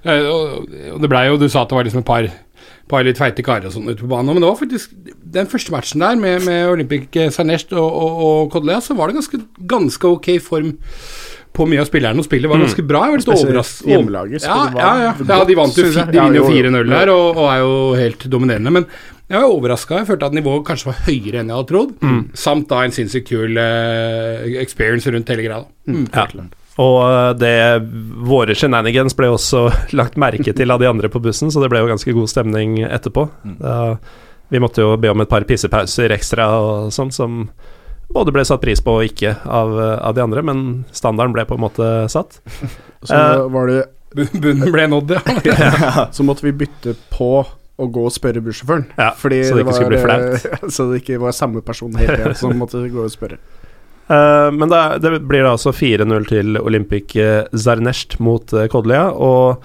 [0.05, 2.27] Uh, det blei jo Du sa at det var liksom et par,
[2.91, 4.91] par litt feite karer og sånn ute på banen, men det var faktisk
[5.35, 9.17] den første matchen der med, med Olympic Sarnest og, og, og Kodlea, så var det
[9.17, 9.39] ganske,
[9.71, 10.75] ganske ok form
[11.55, 13.05] på mye av spillerne, og spillet var ganske bra.
[13.07, 13.89] Jeg var litt overrasket.
[13.91, 15.11] hjemmelaget, Ja, ja, ja.
[15.31, 15.85] ja, de vant jo.
[15.87, 16.69] De vinner jo jo, jo.
[16.69, 18.73] 4-0 der og, og er jo helt dominerende.
[18.75, 18.87] Men
[19.25, 20.01] jeg var overraska.
[20.01, 21.95] Jeg følte at nivået kanskje var høyere enn jeg hadde trodd.
[22.05, 22.19] Mm.
[22.37, 25.63] Samt da en sinnssykt kul uh, experience rundt hele greia.
[25.89, 26.05] Mm.
[26.13, 26.27] Ja.
[26.83, 27.55] Og uh, det
[28.27, 29.65] Våre shenanigans ble også
[29.99, 32.77] lagt merke til av de andre på bussen, så det ble jo ganske god stemning
[32.85, 33.25] etterpå.
[33.63, 33.95] Uh,
[34.53, 37.47] vi måtte jo be om et par pissepauser ekstra og sånn, som
[38.13, 40.63] både ble satt pris på og ikke av, av de andre, men
[40.95, 42.39] standarden ble på en måte satt.
[43.05, 43.83] Så uh, var det
[44.15, 45.11] Bunnen ble nådd,
[45.49, 46.07] ja.
[46.15, 48.85] Så måtte vi bytte på å gå og spørre bussjåføren.
[48.95, 50.45] Ja, fordi så det ikke skulle bli flaut.
[50.47, 53.41] eh, så det ikke var samme person hele tiden som måtte gå og spørre.
[54.07, 57.17] Uh, men da, det blir da altså 4-0 til Olympic
[57.51, 59.09] Zarnesht mot uh, Kodlia.
[59.11, 59.59] Og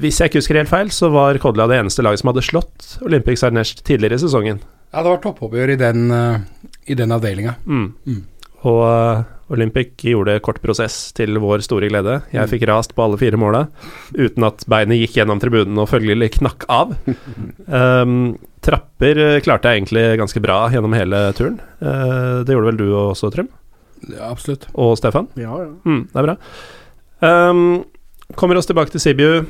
[0.00, 2.94] hvis jeg ikke husker helt feil, så var Kodlia det eneste laget som hadde slått
[3.04, 4.62] Olympic Zarnesht tidligere i sesongen.
[4.94, 7.56] Ja, det var toppoppgjør i den, uh, i den avdelinga.
[7.66, 7.92] Mm.
[8.06, 8.22] Mm.
[8.64, 12.18] Og uh, Olympic gjorde kort prosess til vår store glede.
[12.32, 13.66] Jeg fikk rast på alle fire måla
[14.16, 16.94] uten at beinet gikk gjennom tribunen og følgelig knakk av.
[17.68, 21.58] Um, trapper uh, klarte jeg egentlig ganske bra gjennom hele turen.
[21.82, 23.52] Uh, det gjorde vel du også, Trym?
[24.08, 24.66] Ja, absolutt.
[24.72, 25.28] Og Stefan?
[25.40, 25.70] Ja, ja.
[25.84, 26.38] Mm, det er bra.
[27.24, 27.84] Um,
[28.40, 29.44] kommer oss tilbake til Sibiu.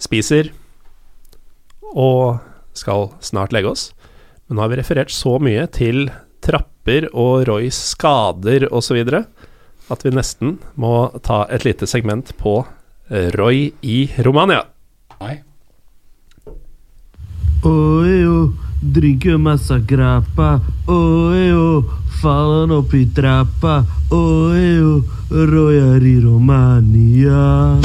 [0.00, 0.52] Spiser.
[1.94, 2.40] Og
[2.76, 3.92] skal snart legge oss.
[4.46, 6.10] Men nå har vi referert så mye til
[6.44, 9.00] trapper og Roys skader osv.
[9.92, 12.58] at vi nesten må ta et lite segment på
[13.08, 14.64] Roy i Romania.
[15.20, 15.40] Nei.
[17.64, 20.60] Oi, dricker masse grappa.
[20.88, 21.48] Oi,
[22.20, 23.82] faller opp i trappa.
[24.12, 27.80] Oeo, Roy er i Romania.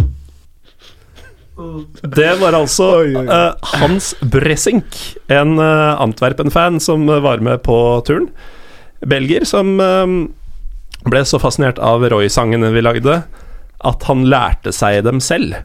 [2.01, 4.95] Det var altså uh, Hans Bressink,
[5.27, 8.29] en uh, Antwerpen-fan som var med på turen.
[9.05, 10.07] Belgier som uh,
[11.07, 13.21] ble så fascinert av Roy-sangene vi lagde,
[13.79, 15.61] at han lærte seg dem selv.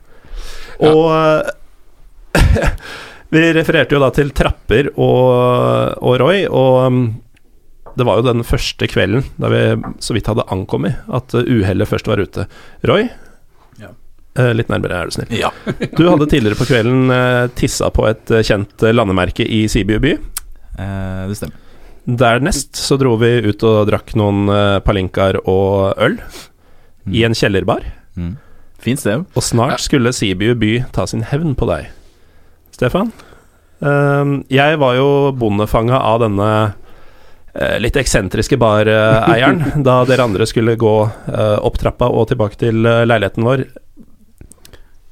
[0.82, 1.50] Og eh,
[3.34, 6.98] Vi refererte jo da til trapper og, og Roy, og um,
[7.98, 9.62] det var jo den første kvelden da vi
[10.02, 12.46] så vidt hadde ankommet, at uh, uhellet først var ute.
[12.86, 13.08] Roy?
[14.34, 15.34] Eh, litt nærmere, er du snill.
[15.38, 15.52] Ja.
[15.98, 20.16] Du hadde tidligere på kvelden eh, tissa på et eh, kjent landemerke i Sibiu by.
[20.74, 21.60] Eh, det stemmer.
[22.04, 24.50] Dernest så dro vi ut og drakk noen
[24.84, 26.18] palinkaer og øl
[27.08, 27.86] i en kjellerbar.
[28.18, 28.34] Mm.
[28.84, 29.22] Fint sted.
[29.32, 31.86] Og snart skulle Sibiu by ta sin hevn på deg.
[32.76, 33.14] Stefan?
[33.80, 35.08] Eh, jeg var jo
[35.38, 36.50] bondefanga av denne
[37.78, 40.94] litt eksentriske bareieren da dere andre skulle gå
[41.38, 43.62] opp trappa og tilbake til leiligheten vår.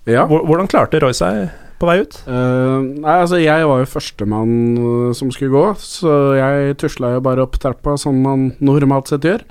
[0.09, 0.25] Ja.
[0.27, 2.17] Hvordan klarte Roy seg på vei ut?
[2.27, 7.25] Uh, nei, altså jeg var jo førstemann uh, som skulle gå, så jeg tusla jo
[7.27, 9.43] bare opp trappa som man normalt sett gjør.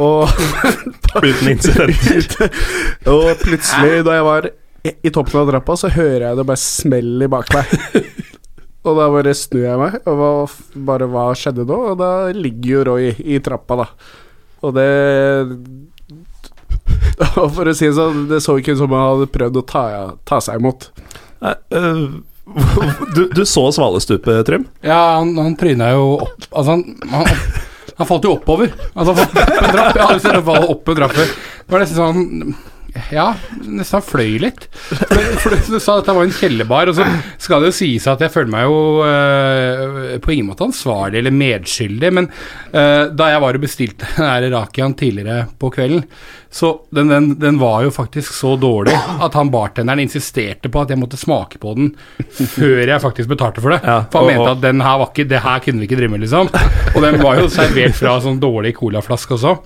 [0.00, 0.28] Og
[1.28, 2.48] Uten incidenter.
[3.14, 6.62] Og plutselig, da jeg var i, i toppen av trappa, så hører jeg det bare
[6.62, 7.76] smelle bak meg.
[8.88, 10.56] og da bare snur jeg meg, og
[10.88, 11.78] bare hva skjedde nå?
[11.92, 13.88] Og da ligger jo Roy i trappa, da.
[14.64, 14.88] Og det
[17.42, 19.66] Og for å si det sånn, det så ikke ut som han hadde prøvd å
[19.68, 19.84] ta,
[20.28, 20.88] ta seg imot.
[21.44, 22.02] Nei, øh,
[23.16, 24.68] du, du så svalestupet, Trym?
[24.86, 27.28] Ja, han, han tryna jo opp Altså, han, han,
[27.98, 28.72] han falt jo oppover.
[28.94, 29.98] Altså, han falt opp en trapp.
[29.98, 31.36] Jeg har sett ham falle opp en trapp før.
[31.58, 32.56] Det var nesten sånn
[33.12, 33.34] Ja,
[33.68, 34.66] nesten fløy litt.
[34.72, 37.04] For, for du sa at det var en kjellerbar, og så
[37.40, 41.34] skal det jo sies at jeg føler meg jo eh, på ingen måte ansvarlig eller
[41.36, 42.28] medskyldig, men
[42.72, 46.04] eh, da jeg var og bestilte den rakiaen tidligere på kvelden,
[46.48, 50.94] så den, den, den var jo faktisk så dårlig at han bartenderen insisterte på at
[50.94, 51.90] jeg måtte smake på den
[52.38, 53.82] før jeg faktisk betalte for det.
[53.84, 55.98] Ja, for han og- mente at den her var ikke Det her kunne vi ikke
[56.00, 56.48] drive med, liksom.
[56.94, 59.58] Og den var jo servert fra sånn dårlig colaflaske også.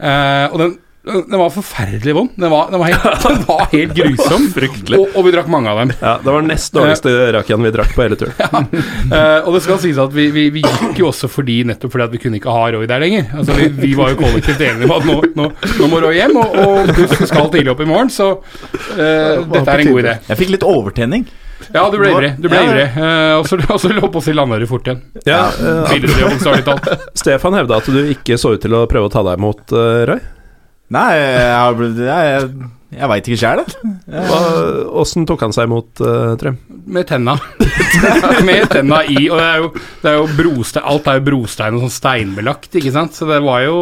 [0.00, 2.30] Uh, og den den var forferdelig vond.
[2.36, 4.42] Den var, den var, helt, den var helt grusom.
[4.52, 4.98] Fryktelig.
[5.00, 5.92] Og, og vi drakk mange av dem.
[5.96, 8.68] Ja, det var den nest dårligste rakiaen vi drakk på hele turen.
[9.10, 12.04] Eh, og det skal sies at vi, vi, vi gikk jo også fordi nettopp fordi
[12.04, 13.26] at vi kunne ikke ha Roy der lenger.
[13.40, 15.46] Altså Vi, vi var jo kollektivt enige om at nå, nå,
[15.80, 19.64] nå må Roy hjem, og, og buss skal tidlig opp i morgen, så uh, dette
[19.64, 20.14] er en god idé.
[20.30, 21.26] Jeg fikk litt overtenning.
[21.74, 22.32] Ja, du ble ivrig.
[22.40, 22.72] Du ble Ja, ja.
[22.72, 22.88] ivrig.
[22.96, 25.02] Uh, og så- lå på å si Landøret fort igjen.
[25.26, 26.92] Ja, eh, talt.
[27.24, 30.04] Stefan hevda at du ikke så ut til å prøve å ta deg imot, uh,
[30.12, 30.22] Roy.
[30.90, 33.94] Nei, jeg, har blitt- jeg, jeg, jeg veit ikke sjæl, jeg.
[35.00, 36.56] Åssen tok han seg imot, uh, Trym?
[36.90, 37.36] Med tenna.
[38.48, 39.28] med tenna i.
[39.30, 39.68] Og det er jo,
[40.02, 43.14] det er jo brostein Alt er jo brostein og sånn steinbelagt, ikke sant.
[43.14, 43.76] Så det var jo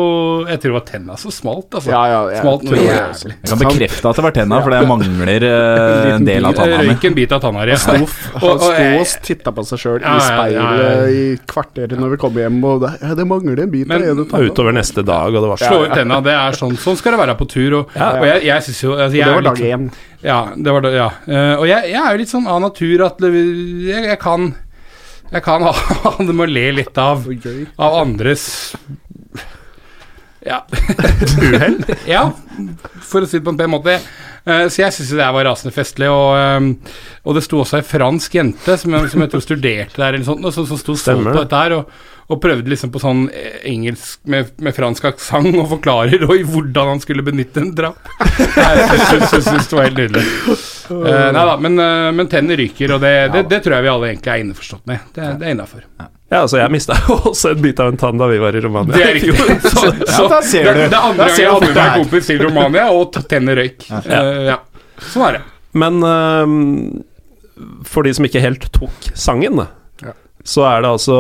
[0.49, 1.93] Jeg tror det var tenna som smalt, altså.
[1.95, 3.37] Ja, ja, jeg smalt noe jævlig.
[3.39, 6.83] Jeg kan bekrefte at det var tenna, for det mangler uh, en del av tanna
[6.83, 6.91] mi.
[6.93, 7.79] Røyk en bit av tanna di.
[7.89, 10.29] Han Og- og sto og titta på seg sjøl Ja, i ja, ja, ja.
[10.29, 14.05] speilet i kvarteret når vi kom hjem, og det, ja, det mangler en bit av
[14.05, 14.45] ene tanna.
[14.53, 17.23] Utover neste dag, og det var Slå ut tenna, det er sånn Sånn skal det
[17.25, 17.79] være på tur.
[17.81, 18.21] Og, Ja, ja.
[18.21, 19.89] og jeg, jeg synes jo altså, Det var dag sånn- én.
[20.23, 21.09] Ja, det var det, ja.
[21.29, 24.49] Uh, og jeg, jeg er jo litt sånn av natur at jeg, jeg kan
[25.33, 27.27] Jeg kan ha det med å le litt av,
[27.79, 28.47] av andres
[30.47, 30.63] Ja.
[31.43, 31.79] Uhell?
[32.09, 32.23] ja,
[33.05, 33.99] for å si det på en pen måte.
[34.49, 36.09] Eh, så jeg syns det var rasende festlig.
[36.09, 36.95] Og, eh,
[37.27, 40.47] og det sto også ei fransk jente som, som jeg tror studerte der, eller sånt,
[40.47, 41.77] og som, som sto stolt på dette her.
[41.81, 41.93] Og,
[42.29, 46.91] og prøvde liksom på sånn eh, engelsk med, med fransk aksent og forklare Roy hvordan
[46.93, 48.11] han skulle benytte en trapp.
[48.59, 50.27] Jeg syns- det var helt nydelig.
[50.89, 53.91] Uh, nei da, men, uh, men tennene ryker, og det, det, det tror jeg vi
[53.93, 55.09] alle egentlig er innforstått med.
[55.17, 55.83] Det, det er innafor.
[56.29, 58.97] Ja, altså, jeg mista også en bit av en tann da vi var i Romania.
[58.97, 59.59] Det er riktig.
[59.65, 60.81] Så, så, da ser du.
[60.83, 63.61] det det andre Da gang ser jeg hadde med en kompis til Romania, og tenner
[63.61, 63.85] røyk.
[63.89, 64.59] Uh, ja.
[65.09, 65.45] Sånn er det.
[65.79, 66.57] Men øhm,
[67.89, 69.65] for de som ikke helt tok sangen,
[70.05, 70.13] Ja.
[70.45, 71.19] så er det altså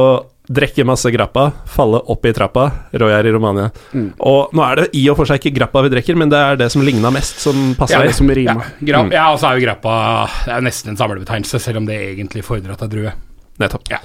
[0.48, 2.62] Drekke masse grappa, falle opp i trappa.
[2.96, 3.66] Roy er i Romania.
[3.92, 4.06] Mm.
[4.24, 6.56] Og nå er det i og for seg ikke grappa vi drikker, men det er
[6.56, 8.00] det som ligna mest, som passer.
[8.00, 8.70] er det som Ja, rimer.
[8.80, 9.12] gra Mm.
[9.12, 11.98] ja og så er jo grappa Det er jo nesten en samlebetegnelse, selv om det
[12.16, 13.12] egentlig fordrer at det er drue.
[13.60, 13.88] Nettopp.
[13.90, 13.98] Ja.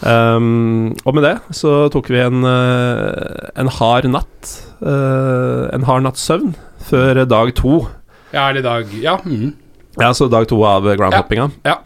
[0.00, 4.50] Um, og med det så tok vi en, øh, en hard natt.
[4.80, 6.54] Uh, en hard natts søvn
[6.88, 7.86] før dag to.
[8.32, 9.16] Ja, eller dag Ja.
[9.24, 9.54] Mm.
[9.98, 11.50] Ja, så dag to av groundhoppinga.
[11.64, 11.78] Ja.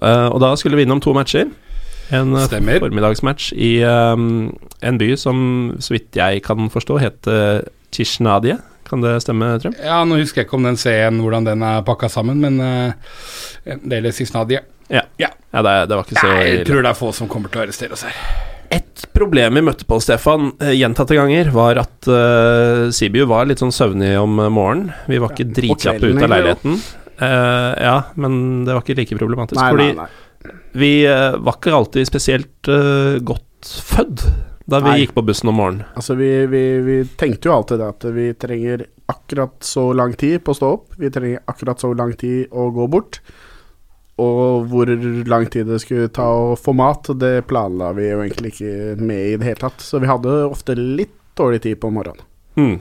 [0.00, 1.50] Uh, og da skulle vi innom to matcher.
[2.12, 2.82] En uh, Stemmer.
[2.84, 4.52] formiddagsmatch i um,
[4.84, 5.38] en by som,
[5.80, 8.58] så vidt jeg kan forstå, heter Tishnadie.
[8.84, 9.72] Kan det stemme, Trym?
[9.80, 12.92] ja, nå husker jeg ikke om den C-en, hvordan den er pakka sammen, men uh,
[13.64, 14.60] det er Tishnadie.
[14.92, 15.06] Ja.
[15.16, 15.30] Ja.
[15.54, 17.62] Ja, det, det var ikke så Nei, jeg tror det er få som kommer til
[17.62, 18.18] å arrestere oss her.
[18.74, 23.62] Et problem vi møtte på, Stefan, eh, gjentatte ganger, var at uh, Sibiu var litt
[23.62, 24.90] sånn søvnig om eh, morgenen.
[25.10, 26.78] Vi var ikke dritkjappe ut av leiligheten.
[27.14, 29.60] Uh, ja, men det var ikke like problematisk.
[29.60, 30.32] Nei, fordi nei, nei.
[30.72, 34.26] Vi eh, var ikke alltid spesielt eh, godt fødd
[34.64, 34.98] da vi Nei.
[35.02, 35.88] gikk på bussen om morgenen.
[35.92, 40.40] Altså, vi, vi, vi tenkte jo alltid det at vi trenger akkurat så lang tid
[40.44, 40.94] på å stå opp.
[40.96, 43.20] Vi trenger akkurat så lang tid å gå bort.
[44.24, 44.88] Og hvor
[45.28, 49.24] lang tid det skulle ta å få mat, det planla vi jo egentlig ikke med
[49.26, 49.84] i det hele tatt.
[49.84, 52.24] Så vi hadde ofte litt dårlig tid på morgenen.
[52.54, 52.76] Mm.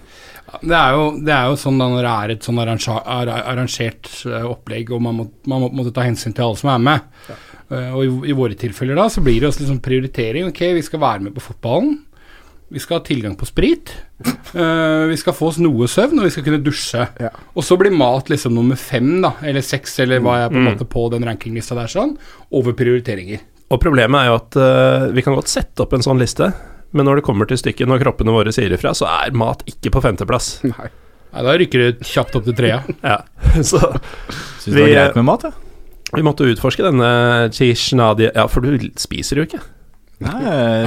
[0.61, 4.45] Det er, jo, det er jo sånn da når det er et sånn arrangert, eh,
[4.45, 7.07] opplegg, og man må, man må på ta hensyn til alle som er med.
[7.34, 7.47] Eh,
[7.95, 10.49] og i, i våre tilfeller da, så blir det også liksom prioritering.
[10.51, 12.01] Ok, vi skal være med på fotballen.
[12.74, 13.91] Vi skal ha tilgang på sprit.
[14.55, 17.03] Uh, vi skal få oss noe søvn, og vi skal kunne dusje.
[17.21, 17.30] Ja.
[17.53, 20.63] Og så blir mat liksom nummer fem, da, eller seks, eller hva jeg på en
[20.63, 20.69] Mm.
[20.71, 22.15] måte på den rankinglista der, sånn,
[22.51, 23.43] over prioriteringer.
[23.69, 26.49] Og problemet er jo at uh, vi kan godt sette opp en sånn liste,
[26.93, 29.93] men når det kommer til stykket, når kroppene våre sier ifra, så er mat ikke
[29.93, 30.55] på femteplass.
[30.65, 30.89] Nei.
[31.34, 32.84] Nei, da rykker det kjapt opp til trea.
[33.01, 33.19] Ja,
[33.69, 33.80] så
[34.61, 35.53] Syns det var greit med mat, ja.
[36.16, 37.14] Vi måtte utforske denne
[37.53, 39.61] chishnadie Ja, for du spiser jo ikke.
[40.24, 40.39] Nei,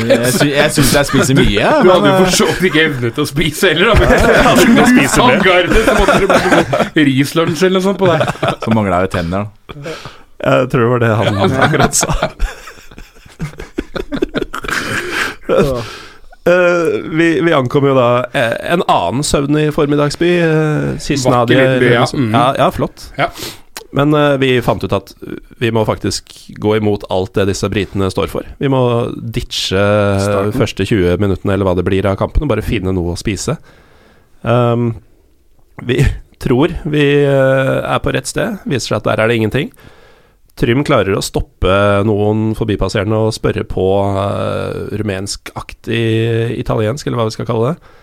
[0.07, 1.81] jeg, sy jeg syns jeg spiser mye, jeg.
[1.85, 3.91] Du hadde jo Men, for så vidt ikke evne til å spise heller,
[7.11, 8.23] rislunsj eller noe sånt på deg.
[8.23, 9.97] eh, så mangla jeg jo tenner, da.
[10.47, 12.17] Jeg tror det var det han akkurat sa.
[16.47, 20.33] Uh, vi, vi ankom jo da eh, en annen søvnig formiddagsby.
[20.47, 21.13] Uh.
[21.27, 22.09] Vakker ja.
[22.15, 22.33] Mm.
[22.33, 22.49] ja.
[22.63, 23.11] Ja, flott.
[23.21, 23.31] Ja.
[23.97, 25.15] Men uh, vi fant ut at
[25.63, 28.49] vi må faktisk gå imot alt det disse britene står for.
[28.61, 28.83] Vi må
[29.17, 29.81] ditche
[30.21, 30.53] Starten.
[30.57, 33.57] første 20 minuttene eller hva det blir av kampen, og bare finne noe å spise.
[34.45, 34.93] Um,
[35.89, 36.03] vi
[36.45, 38.61] tror vi eh, er på rett sted.
[38.69, 39.71] Viser seg at der er det ingenting.
[40.57, 41.73] Trym klarer å stoppe
[42.09, 43.87] noen forbipasserende og spørre på
[44.17, 47.95] uh, rumenskaktig italiensk, eller hva vi skal kalle det,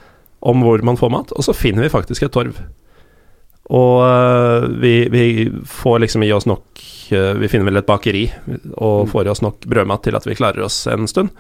[0.46, 2.60] om hvor man får mat, og så finner vi faktisk et torv.
[3.72, 5.26] Og eh, vi, vi
[5.70, 6.82] får liksom i oss nok
[7.16, 8.26] eh, Vi finner vel et bakeri
[8.76, 11.32] og får i oss nok brødmat til at vi klarer oss en stund.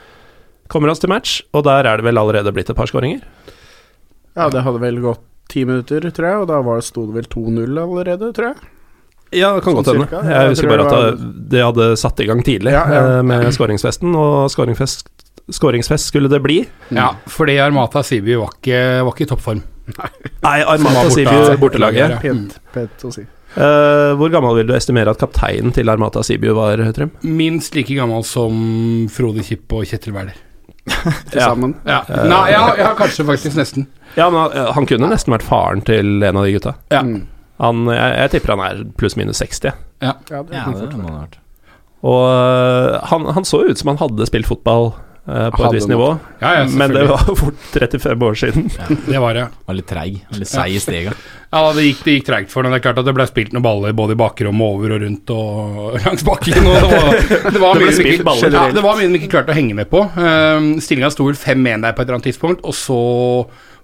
[0.72, 3.20] Kommer oss til match, og der er det vel allerede blitt et par skåringer.
[4.38, 5.22] Ja, det hadde vel gått
[5.52, 8.70] ti minutter, tror jeg, og da var det, sto det vel 2-0 allerede, tror jeg.
[9.34, 10.22] Ja, det kan Sånn godt hende.
[10.30, 13.04] Jeg Jeg husker bare at det, det hadde satt i gang tidlig Ja, ja.
[13.18, 15.10] eh, med skåringsfesten, og skåringsfest,
[15.54, 16.62] skåringsfest skulle det bli.
[16.96, 19.62] Ja, fordi Armata Siby var ikke, var ikke i toppform.
[20.44, 22.22] Nei, Armata borte- Sibiu, bortelaget, bortelaget.
[22.22, 23.26] Pent, pent å si.
[23.54, 27.12] Uh, hvor gammel vil du estimere at kapteinen til Armata Sibiu var, Trym?
[27.22, 28.56] Minst like gammel som
[29.14, 30.40] Frode Kipp og Kjetil Wæler.
[31.32, 31.76] Til sammen.
[31.88, 32.02] Ja.
[32.28, 33.86] Nei, ja, ja, kanskje faktisk nesten.
[34.18, 36.74] Ja, men han- han kunne nesten vært faren til en av de gutta.
[36.92, 37.04] Ja.
[37.06, 37.22] Mm.
[37.62, 39.72] Han, jeg, jeg tipper han er pluss-minus 60.
[40.02, 40.16] Ja.
[40.32, 41.38] Ja, det Ja, kan det han har det ha vært.
[42.04, 44.90] Og uh, han, han så ut som han hadde spilt fotball
[45.28, 46.10] øh, på et visst nivå,
[46.42, 48.68] Ja, ja, men det var fort 35 år siden.
[49.08, 49.48] Det var det.
[49.66, 50.20] Var litt treig.
[50.30, 51.14] var Litt seig i stega.
[51.54, 52.74] Ja, det gikk, det gikk treigt for den.
[52.74, 55.34] Det er klart at det ble spilt noen baller både i bakrommet, over og rundt
[55.36, 56.66] og langs bakken.
[56.66, 57.12] Og det var,
[57.54, 59.78] det var Det mye de ikke, ja, det var mye de ikke klarte å henge
[59.78, 60.02] med på.
[60.18, 63.00] Um, Stillinga sto vel 5-1 der på et eller annet tidspunkt, og så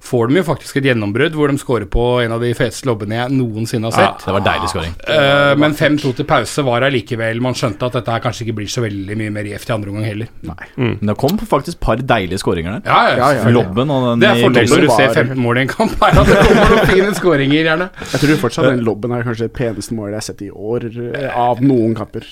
[0.01, 3.17] får de jo faktisk et gjennombrudd hvor de scorer på en av de feteste lobbene
[3.17, 4.23] jeg noensinne har sett.
[4.23, 4.95] Ja, det var deilig scoring.
[5.03, 8.71] Uh, men 5-2 til pause var allikevel Man skjønte at dette her kanskje ikke blir
[8.71, 10.31] så veldig mye mer gjevt i andre omgang heller.
[10.47, 12.89] Nei Men det kom faktisk et par deilige skåringer der.
[12.89, 13.53] Ja, ja, Ja.
[13.53, 16.19] Lobben og den Det er fordelen når du ser 15 mål i en kamp, er
[16.21, 17.89] at det kommer noen fine skåringer, gjerne.
[18.13, 20.85] Jeg tror fortsatt den lobben er kanskje det peneste målet jeg har sett i år,
[21.09, 22.27] eh, av noen kamper.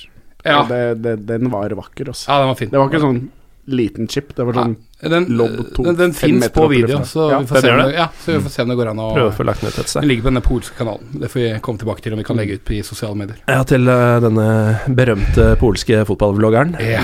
[0.45, 0.61] Ja.
[0.69, 2.29] Det, det, den var vakker, altså.
[2.31, 2.71] Ja, den var fin.
[2.71, 3.21] Det var ikke sånn
[3.67, 5.83] liten chip, det var sånn Den, lobb 2.
[5.83, 7.95] den, den fins på video, så, Ja, vi får se om det.
[7.97, 9.75] ja, så vi får se om det går an å Prøve å få lagt ned
[9.75, 11.09] et Den ligger på denne polske kanalen.
[11.21, 13.41] Det får vi komme tilbake til om vi kan legge ut på i sosiale medier.
[13.45, 14.47] Ja, til uh, denne
[14.87, 16.77] berømte polske fotballvloggeren.
[16.81, 17.03] Ja.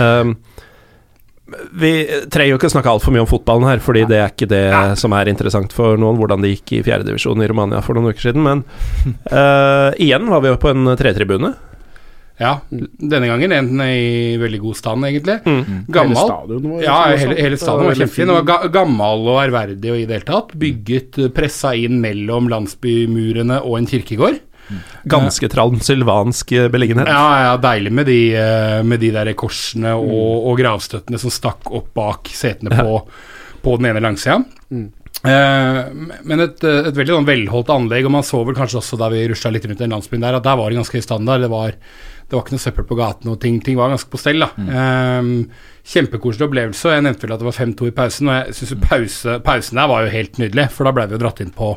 [0.00, 0.34] Um,
[1.74, 1.92] vi
[2.30, 4.66] trenger jo ikke snakke altfor mye om fotballen her, fordi det er ikke det
[5.00, 8.30] som er interessant for noen, hvordan det gikk i fjerdedivisjon i Romania for noen uker
[8.30, 8.46] siden.
[8.46, 8.62] Men
[9.32, 11.54] uh, igjen var vi jo på en tretribune.
[12.40, 12.54] Ja.
[12.70, 15.38] Denne gangen en i veldig god stand, egentlig.
[15.44, 15.64] Mm.
[15.92, 18.26] Hele stadion var Ja, hele, hele stadion var kjempefin.
[18.26, 20.54] Den var ga gammel og ærverdig og i det hele tatt.
[20.60, 24.40] Bygget, eh, pressa inn mellom landsbymurene og en kirkegård.
[25.10, 27.10] Ganske transylvansk beliggenhet.
[27.10, 31.68] Ja, ja, deilig med de, eh, med de der korsene og, og gravstøttene som stakk
[31.74, 32.96] opp bak setene på,
[33.64, 34.40] på den ene langsida.
[35.20, 35.80] Eh,
[36.24, 39.10] men et, eh, et veldig sånn velholdt anlegg, og man så vel kanskje også da
[39.12, 41.44] vi rusla litt rundt den landsbyen der, at der var det ganske høy standard.
[41.44, 41.76] Det var,
[42.30, 44.44] det var ikke noe søppel på gaten, og ting, ting var ganske på stell.
[44.44, 44.50] da.
[44.80, 45.30] Eh,
[45.90, 46.94] kjempekoselig opplevelse.
[46.94, 49.90] Jeg nevnte vel at det var 5-2 i pausen, og jeg syns pause, pausen der
[49.90, 51.74] var jo helt nydelig, for da ble vi jo dratt inn på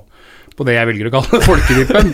[0.53, 2.11] på det jeg velger å kalle folkevippen.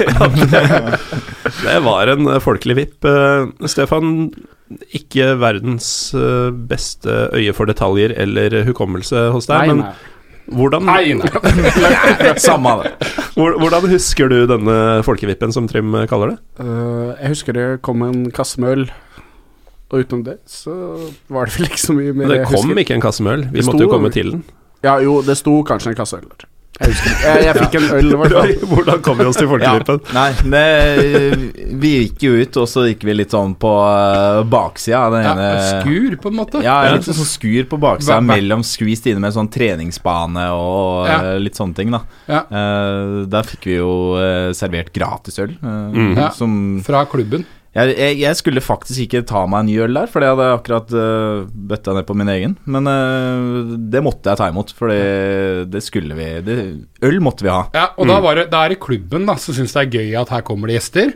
[1.66, 3.08] Det var en øh, folkelig vipp.
[3.10, 4.30] Eh, Stefan,
[4.96, 9.94] ikke verdens øh, beste øye for detaljer eller hukommelse hos deg, Nei, men nei.
[10.56, 11.30] Hvordan, Nei, nei.
[12.50, 12.94] Samme det.
[13.36, 16.40] hvordan husker du denne folkevippen, som Trym kaller det?
[16.62, 18.86] Uh, jeg husker det kom en kasse med øl,
[19.90, 20.74] og utenom det så
[21.34, 23.46] var det vel ikke så mye mer Det kom ikke en kasse med øl.
[23.54, 24.44] Vi Det måtte jo komme til den.
[24.86, 26.48] Ja, jo, det sto kanskje en kasse øl der.
[26.80, 27.24] Jeg husker ikke.
[27.28, 28.52] Jeg, jeg fikk en øl, i hvert fall.
[28.72, 29.74] Hvordan kom vi oss til Ja,
[30.16, 35.02] nei, det, vi gikk jo ut, og så gikk vi litt sånn på uh, baksida
[35.12, 35.50] den Ja, ene
[35.84, 36.62] skur, på en måte.
[36.64, 41.20] Ja, litt sånn skur på baksida, mellom skvist inne med sånn treningsbane og Ja.
[41.34, 42.00] eh, litt sånne ting, da.
[42.32, 42.46] Ja.
[42.48, 43.92] Eh, der fikk vi jo
[44.56, 46.16] servert gratisøl, uh, Mhm.
[46.16, 46.30] Ja.
[46.32, 46.54] som
[46.86, 47.44] Fra klubben.
[47.70, 50.48] Jeg, jeg, jeg skulle faktisk ikke ta meg en ny øl der, for det hadde
[50.48, 52.56] jeg akkurat uh, bøtta ned på min egen.
[52.66, 56.58] Men uh, det måtte jeg ta imot, for det, det skulle vi det,
[57.06, 57.68] Øl måtte vi ha.
[57.78, 60.18] Ja, og da, var det, da er det klubben da som syns det er gøy
[60.18, 61.14] at her kommer det gjester.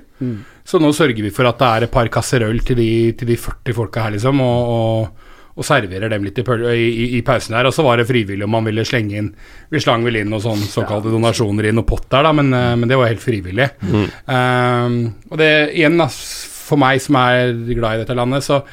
[0.64, 3.34] Så nå sørger vi for at det er et par kasser øl til de, til
[3.34, 5.23] de 40 folka her, liksom, og, og,
[5.54, 6.44] og serverer dem litt i,
[6.74, 7.68] i, i, pausen her.
[7.70, 9.28] Og så var det frivillig om man ville slenge inn
[9.70, 12.72] Vi slang vel inn noen sånn såkalte donasjoner i noe pott der, da, men, eh,
[12.80, 13.68] men det var helt frivillig.
[13.84, 14.98] Um,
[15.30, 18.64] og det igjen, da, for meg som er glad i dette landet, så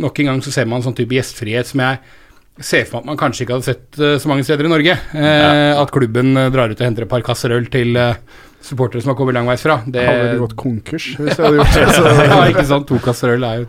[0.00, 1.98] nok en gang så ser man sånn type gjestfrihet som jeg
[2.60, 4.94] ser for meg at man kanskje ikke hadde sett eh, så mange steder i Norge.
[5.16, 7.98] Eh, At klubben drar ut og henter et par kasser øl til
[8.62, 9.80] supportere som har kommet langveisfra.
[9.88, 11.92] Det, hadde vel gått konkurs hvis jeg hadde gjort det.
[11.96, 12.16] Så.
[12.22, 12.88] ja, ikke sant.
[12.90, 13.68] To kasser øl er jo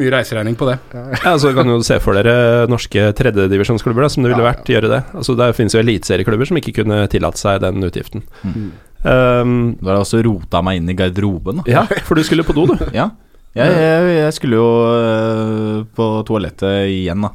[0.00, 0.76] mye reiseregning på det.
[0.94, 5.00] Ja, så kan du se for dere norske tredjedivisjonsklubber som det ville vært gjøre det.
[5.14, 8.24] Altså Der finnes jo eliteserieklubber som ikke kunne tillatt seg den utgiften.
[8.42, 8.70] Mm.
[9.00, 11.62] Um, Da har jeg også rota meg inn i garderoben.
[11.62, 11.70] Da.
[11.72, 12.76] ja, for du skulle på do, du.
[12.96, 13.10] Ja,
[13.56, 17.32] jeg, jeg, jeg skulle jo øh, på toalettet igjen, da.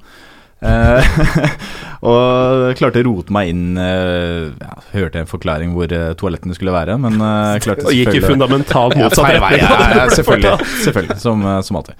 [0.66, 1.18] Eh,
[2.10, 6.72] og klarte å rote meg inn eh, ja, Hørte en forklaring hvor eh, toalettene skulle
[6.74, 9.66] være, men klarte selvfølgelig Og gikk i fundamentalt motsatt retning.
[9.66, 12.00] Ja, selvfølgelig, selvfølgelig som, eh, som alltid.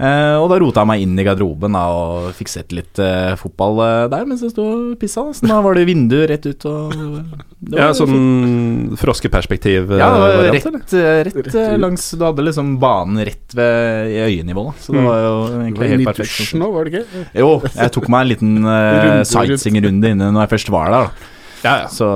[0.00, 3.34] Eh, og da rota jeg meg inn i garderoben da, og fikk sett litt uh,
[3.38, 5.22] fotball uh, der mens jeg sto og pissa.
[5.36, 9.92] Så da var det vindu rett ut og det Ja, var sånn froskeperspektiv.
[10.00, 14.18] ja, det var variant, rett, rett eh, langs Du hadde liksom banen rett ved i
[14.26, 14.74] øyenivå, da.
[14.82, 15.08] Så det Mm.
[15.10, 16.38] var jo egentlig var helt perfekt.
[16.40, 17.24] Dusj nå, var det ikke?
[17.44, 21.06] Jo, jeg tok meg en liten uh, Runde sightseeing-runde inne når jeg først var der.
[21.12, 21.30] Da.
[21.62, 21.88] Ja, ja.
[21.92, 22.08] Så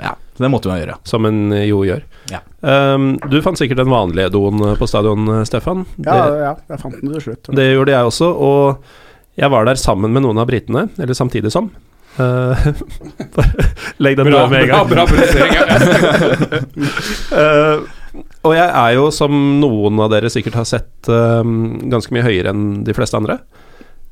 [0.00, 0.98] ja, det måtte man gjøre.
[1.08, 2.02] Som en jo gjør.
[2.32, 2.40] Ja.
[2.66, 5.84] Um, du fant sikkert den vanlige doen på stadion, Stefan.
[6.02, 7.50] Ja, Det, ja, jeg fant den til slutt.
[7.56, 11.52] det gjorde jeg også, og jeg var der sammen med noen av britene, eller samtidig
[11.52, 11.70] som.
[12.16, 12.56] Uh,
[14.02, 14.88] legg den Bra, med en gang.
[14.88, 15.20] bra bra.
[17.36, 17.80] Eh,
[18.46, 21.42] og jeg er jo, som noen av dere sikkert har sett, uh,
[21.92, 23.36] ganske mye høyere enn de fleste andre.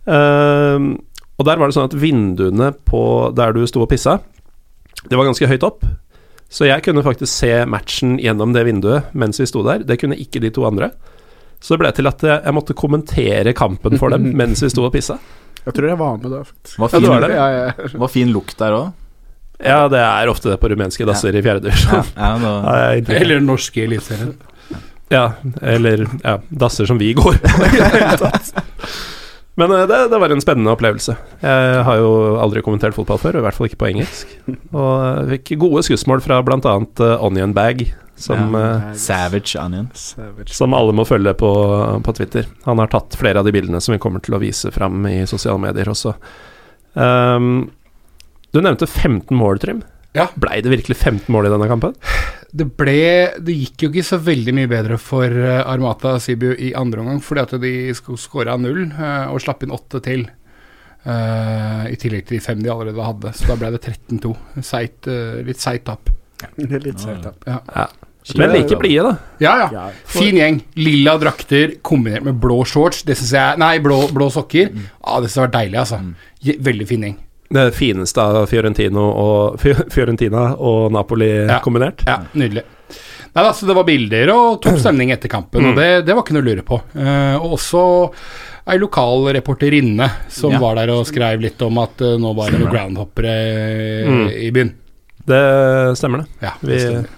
[0.05, 0.89] Eh,
[1.35, 3.01] og der var det sånn at vinduene på
[3.35, 4.19] der du sto og pissa,
[5.09, 5.87] det var ganske høyt opp.
[6.53, 9.85] Så jeg kunne faktisk se matchen gjennom det vinduet mens vi sto der.
[9.87, 10.93] Det kunne ikke de to andre.
[11.61, 14.93] Så det ble til at jeg, måtte kommentere kampen for dem mens vi sto og
[14.95, 15.19] pissa.
[15.65, 16.77] Jeg tror jeg var med da, faktisk.
[16.83, 17.33] Var fin, ja, det.
[17.33, 17.89] Ja, ja.
[18.03, 18.93] var fin lukt der òg.
[19.65, 22.11] Ja, det er ofte det på rumenske dasser i fjerde divisjon.
[23.21, 24.35] Eller norske eliteserien.
[25.13, 25.33] Ja,
[25.63, 27.51] eller ja, dasser som vi går på.
[27.69, 28.55] i det hele tatt.
[29.61, 31.17] Men eh, det, det var en spennende opplevelse.
[31.43, 34.33] Jeg har jo aldri kommentert fotball før, og i hvert fall ikke på engelsk.
[34.81, 36.75] Og jeg fikk gode skussmål fra bl.a.
[36.99, 37.87] Uh, Onion Bag,
[38.17, 39.89] som, eh, Savage Onion.
[39.95, 41.53] Som alle må følge på,
[42.05, 42.47] på Twitter.
[42.67, 45.23] Han har tatt flere av de bildene som vi kommer til å vise fram i
[45.31, 46.15] sosiale medier også.
[46.95, 47.73] Um,
[48.55, 49.83] du nevnte 15 mål, Trym.
[50.15, 50.29] Ja.
[50.39, 51.97] Blei det virkelig 15 mål i denne kampen?
[52.55, 56.71] Det ble Det gikk jo ikke så veldig mye bedre for eh, Armata Sibiu i
[56.79, 57.75] andre omgang, fordi at de
[58.21, 60.29] skåra null eh, og slapp inn åtte til.
[61.05, 64.31] Uh, I tillegg til de fem de allerede hadde, så da ble det 13-2.
[64.65, 66.09] Seigt, eh, litt seigt tap.
[66.57, 67.45] Litt seigt, tap.
[67.49, 67.59] Ja.
[67.75, 67.85] Ja.
[68.41, 69.35] Men like blide, da.
[69.45, 69.83] ja, ja.
[70.09, 70.63] Fin gjeng.
[70.81, 73.03] Lilla drakter kombinert med blå shorts.
[73.05, 74.71] Det synes jeg Nei, blå, blå sokker.
[75.03, 76.01] Ah, det syns jeg var deilig, altså.
[76.71, 77.19] Veldig fin gjeng.
[77.55, 79.61] Det fineste av Fiorentino og,
[79.95, 81.61] Fiorentina og Napoli Ja.
[81.63, 82.03] kombinert.
[82.09, 82.65] Ja, nydelig.
[83.35, 86.35] Nei altså, det var bilder og topp stemning etter kampen, og det, det var ikke
[86.37, 86.77] noe å lure på.
[87.43, 87.81] Og også
[88.71, 90.61] ei lokal reporterinne som Ja.
[90.63, 93.35] var der og skrev litt om at uh, nå var det noen groundhoppere
[94.07, 94.29] Mm.
[94.39, 94.71] i byen.
[95.27, 95.43] Det
[95.99, 96.27] stemmer, det.
[96.47, 97.09] Ja, Vi- det stemmer.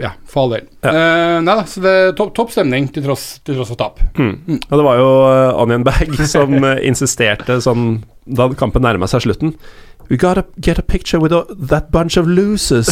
[0.00, 0.66] Ja, for all del.
[0.82, 0.90] Ja.
[0.90, 4.00] Uh, nei da, så det er topp topp stemning til tross, til tross for tap.
[4.18, 4.58] Mm.
[4.58, 9.26] Og det var jo uh, Onion Bag som eh, insisterte sånn da kampen nærma seg
[9.26, 9.54] slutten.
[10.10, 12.90] We gotta get a picture with a, that bunch of losers.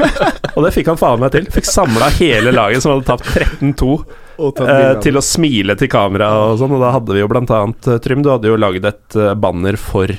[0.56, 1.46] og det fikk han faen meg til.
[1.52, 3.94] Fikk samla hele laget som hadde tapt 13-2,
[4.42, 6.74] Og eh, til å smile til kamera og sånn.
[6.76, 9.80] Og da hadde vi jo blant annet eh, Trym, du hadde jo lagd et banner
[9.80, 10.12] for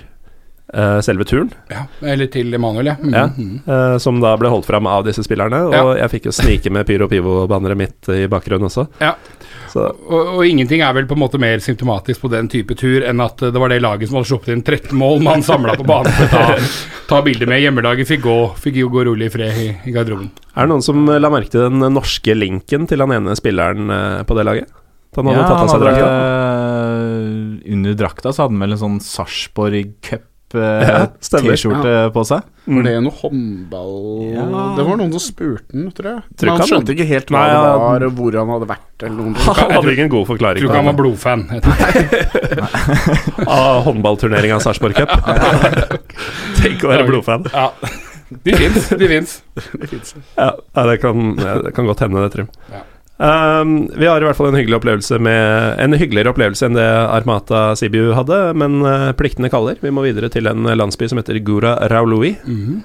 [1.06, 1.52] selve turen.
[1.70, 2.96] Ja, eller til Emanuel, ja.
[2.98, 3.28] Mm, Ja.
[3.30, 3.62] mm.
[3.68, 5.60] eh, som da ble holdt fram av disse spillerne.
[5.70, 5.84] Og Ja.
[6.04, 8.88] jeg fikk jo snike med Pyro Pivo-banneret mitt i bakgrunnen også.
[9.02, 9.14] Ja.
[9.74, 13.02] Så Og, og ingenting er vel på en måte mer symptomatisk på den type tur
[13.10, 15.74] enn at eh, det var det laget som hadde sluppet inn 13 mål man samla
[15.80, 16.58] på banen for å ta,
[17.10, 17.62] ta bilder med.
[17.64, 20.30] Hjemmelaget fikk gå, fikk jo gå rolig i fred i, i garderoben.
[20.56, 23.90] Er det noen som eh, la merke til den norske linken til han ene spilleren
[23.90, 24.70] eh, på det laget?
[25.14, 26.08] Da han hadde Ja, tatt av seg drakta?
[27.74, 29.00] under drakta så hadde han vel en sånn
[30.54, 31.50] Sarpsborg Ja, stemmer.
[31.50, 32.46] Cup-T-skjorte på seg.
[32.64, 33.96] Var det noe håndball
[34.32, 34.46] Ja.
[34.78, 36.22] Det var noen som spurte den, tror jeg.
[36.38, 38.94] Tror Men han skjønte ikke helt hva Nei, det var, og hvor han hadde vært,
[39.02, 39.58] eller noen ting.
[39.60, 41.42] Han hadde ingen god forklaring tror ikke han var blodfan.
[43.58, 45.12] Av håndballturneringa Sarpsborg Cup.
[46.62, 47.50] Tenk å være blodfan.
[47.52, 47.70] Ja.
[48.44, 49.36] De fins, de fins.
[50.38, 52.50] Ja, ja, det, kan, ja, det kan godt hende, det, Trym.
[52.72, 52.82] Ja.
[53.24, 56.84] Um, vi har i hvert fall en hyggelig opplevelse med En hyggeligere opplevelse enn det
[56.84, 59.78] Armata Sibiu hadde, men eh, pliktene kaller.
[59.80, 62.34] Vi må videre til en landsby som heter Gura Raului.
[62.44, 62.82] Mhm.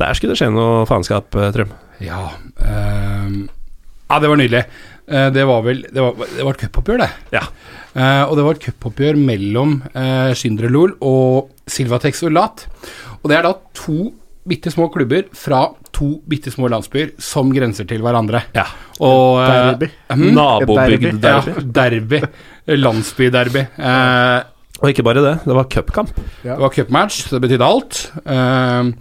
[0.00, 1.74] Der skulle det skje noe faenskap, eh, Trym.
[2.00, 2.30] Ja
[2.64, 3.48] ehm,
[4.08, 4.62] Ja, det var nydelig.
[5.10, 7.10] Eh, det var vel Det var, det var et cupoppgjør, det.
[7.34, 7.42] Ja.
[7.90, 12.68] Uh, og det var et cupoppgjør mellom uh, Schindrelol og Silvatex Ulat.
[13.20, 14.12] Og det er da to
[14.48, 18.40] bitte små klubber fra to bitte små landsbyer som grenser til hverandre.
[18.56, 18.64] Ja.
[19.04, 19.90] Og eh, Derby.
[20.14, 20.30] mhm.
[20.36, 21.66] Nabobygd Ja, derby.
[21.76, 22.22] derby.
[22.80, 23.66] Landsbyderby.
[23.78, 24.40] Uh,
[24.80, 26.12] Og ikke bare det, det var cupkamp.
[26.42, 27.98] det var cupmatch, så det betydde alt.
[28.24, 28.92] Uh,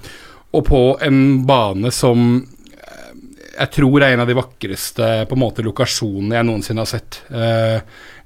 [0.51, 3.11] og på en bane som eh,
[3.59, 7.19] jeg tror er en av de vakreste på en måte lokasjonene jeg noensinne har sett.
[7.29, 7.79] Uh,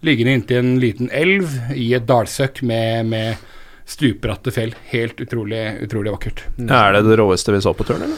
[0.07, 3.49] liggende inntil en liten elv i et dalsøkk med, med
[3.86, 4.73] stupbratte fjell.
[4.91, 6.45] Helt utrolig, utrolig vakkert.
[6.63, 8.17] Er det det råeste vi så på turen, eller?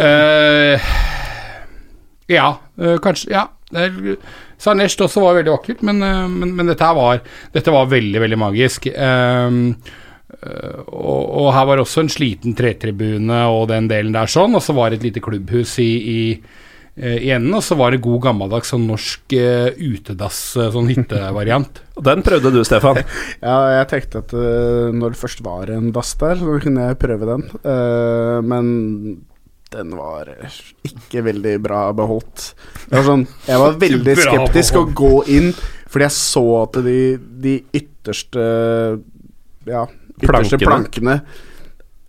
[0.00, 0.92] Uh,
[2.30, 3.46] ja, uh, kanskje Ja,
[4.60, 7.22] Sarnesht også var veldig vakkert, men, uh, men, men dette var
[7.54, 8.90] Dette var veldig, veldig magisk.
[10.90, 14.72] Og, og her var også en sliten tretribune og den delen der sånn, og så
[14.76, 16.20] var det et lite klubbhus i, i,
[16.98, 21.80] i enden, og så var det god gammeldags sånn norsk uh, utedass, eh, sånn hyttevariant.
[22.00, 22.98] Og den prøvde du, Stefan.
[23.46, 26.98] Ja, jeg tenkte at uh, når det først var en dass der, så kunne jeg
[27.00, 27.46] prøve den.
[27.62, 28.66] Uh, men
[29.70, 30.32] den var
[30.82, 32.50] ikke veldig bra beholdt.
[32.88, 35.52] Det var sånn, jeg var veldig skeptisk å gå inn,
[35.90, 36.98] fordi jeg så at de,
[37.46, 38.44] de ytterste
[39.70, 39.86] Ja,
[40.18, 40.66] ytterste Plankene.
[40.66, 41.20] plankene,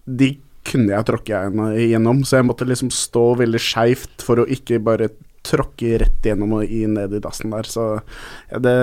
[0.06, 0.34] De
[0.72, 1.44] kunne jeg tråkke
[1.76, 5.12] igjennom, så jeg måtte liksom stå veldig skeivt for å ikke bare
[5.46, 7.68] tråkke rett gjennom og i ned i dassen der.
[7.70, 7.86] Så
[8.52, 8.74] det,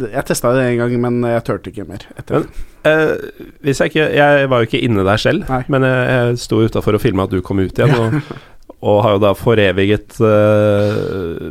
[0.00, 2.46] det, jeg testa det en gang, men jeg turte ikke mer etter.
[2.46, 5.62] Men, eh, hvis jeg ikke Jeg var jo ikke inne der selv, Nei.
[5.68, 8.38] men jeg, jeg sto utafor og filma at du kom ut igjen, og,
[8.88, 11.50] og har jo da foreviget eh,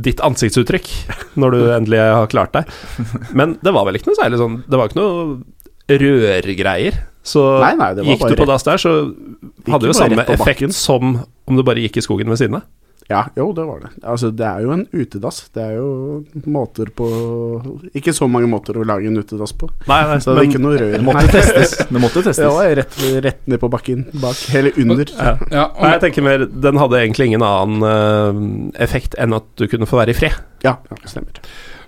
[0.00, 0.90] ditt ansiktsuttrykk
[1.40, 2.76] når du endelig har klart deg.
[3.32, 5.40] Men det var vel ikke noe særlig sånn Det var ikke noe
[5.90, 7.00] rørgreier.
[7.22, 8.92] Så Nei, nei, det var gikk bare du på dass der, så
[9.68, 12.68] hadde jo samme effekt som om du bare gikk i skogen ved siden av.
[13.10, 13.88] Ja, jo, det var det.
[14.06, 15.40] Altså, det er jo en utedass.
[15.50, 17.08] Det er jo måter på
[17.98, 19.66] Ikke så mange måter å lage en utedass på.
[19.90, 20.92] Nei, nei, Så det er ikke noe rør.
[20.94, 21.72] Det måtte testes.
[21.90, 22.44] Det måtte testes.
[22.46, 24.44] Ja, rett, rett ned på bakken bak.
[24.54, 25.10] Eller under.
[25.16, 25.32] Ja.
[25.50, 28.40] Ja, og, Nei, jeg tenker mer Den hadde egentlig ingen annen eh,
[28.86, 30.38] effekt enn at du kunne få være i fred.
[30.62, 31.42] Ja, ja stemmer.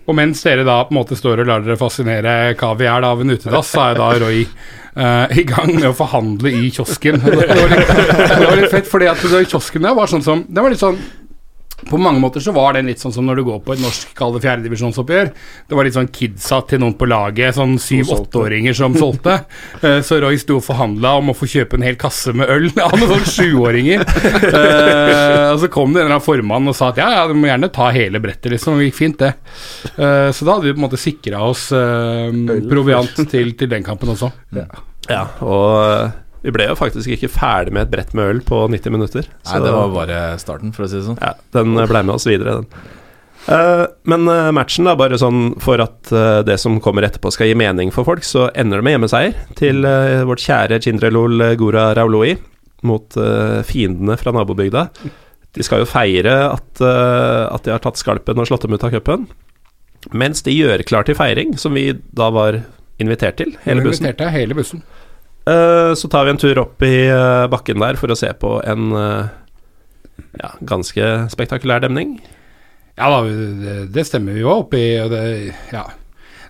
[0.06, 3.04] Og mens dere da på en måte står og lar dere fascinere hva vi er
[3.06, 7.20] av en utedass, så er da Roy eh, i gang med å forhandle i kiosken.
[7.22, 10.42] Det var litt, det var litt fett, fordi at det- kiosken der var sånn som
[10.48, 10.98] Det var litt sånn
[11.88, 14.12] på mange måter så var den litt sånn som når du går på et norsk
[14.18, 15.30] kall det fjerdedivisjonsoppgjør.
[15.68, 19.40] Det var litt sånn kidsa til noen på laget, sånn syv-åtteåringer som solgte.
[19.82, 22.68] Eh, Så Roy sto og forhandla om å få kjøpe en hel kasse med øl
[22.84, 24.04] av noen sånn sjuåringer.
[24.04, 27.34] Eh, Og så kom det en eller annen formann og sa at ja, ja, du
[27.38, 28.78] må gjerne ta hele brettet, liksom.
[28.78, 29.32] Det gikk fint, det.
[29.96, 31.68] Eh, Så da hadde vi på en måte sikra oss
[32.70, 34.30] proviant til, til den kampen også.
[35.10, 36.10] Ja, og eh,
[36.42, 39.28] vi ble jo faktisk ikke ferdig med et brett med øl på 90 minutter.
[39.46, 41.20] Nei, det var bare starten, for å si det sånn.
[41.22, 42.88] Ja, den eh, ble med oss videre, den.
[43.52, 46.10] Eh, men eh, matchen, da, bare sånn for at
[46.46, 49.86] det som kommer etterpå skal gi mening for folk, så ender det med hjemmeseier til
[50.28, 52.34] vårt kjære Chindrelol Gora Rauloi
[52.82, 53.14] mot
[53.68, 54.88] fiendene fra nabobygda.
[55.54, 58.90] De skal jo feire at, at de har tatt skalpen og slått dem ut av
[58.96, 59.28] cupen.
[60.10, 62.64] Mens de gjør klar til feiring, som vi da var
[63.02, 64.02] invitert til, hele bussen.
[64.08, 64.82] inviterte hele bussen.
[65.46, 68.60] Eh, så tar vi en tur opp i eh, bakken der for å se på
[68.62, 69.32] en eh,
[70.38, 72.16] ja, ganske spektakulær demning.
[72.98, 73.22] Ja da,
[73.90, 75.88] det, stemmer vi var oppe i, Ja.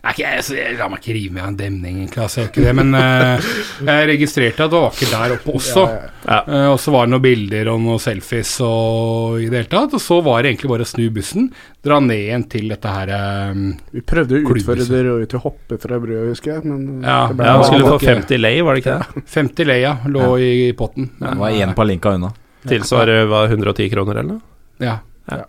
[0.02, 2.64] Nei, ikke, jeg, jeg lar meg ikke rive med av en demning, egentlig, altså, ikke
[2.64, 3.50] det, men uh,
[3.86, 5.84] jeg registrerte at det var ikke der oppe også.
[5.86, 6.08] Ja, ja.
[6.22, 6.38] Ja.
[6.46, 9.94] Eh, og så var det noen bilder og noen selfies og i det hele tatt.
[9.98, 11.48] Og så var det egentlig bare å snu bussen,
[11.86, 13.14] dra ned igjen til dette her
[13.54, 16.66] um, Vi prøvde å utføre det røde til å hoppe fra brua, husker jeg.
[16.66, 19.24] Men Ja, det Ja, han skulle få 50 lei, var det ikke det?
[19.38, 19.96] 50 lei, ja.
[20.18, 21.12] lå i potten.
[21.18, 22.34] Det var én palinka unna.
[22.66, 24.46] Tilsvarer var 110 kroner eller noe?
[24.82, 24.98] Ja.
[25.30, 25.44] Ja.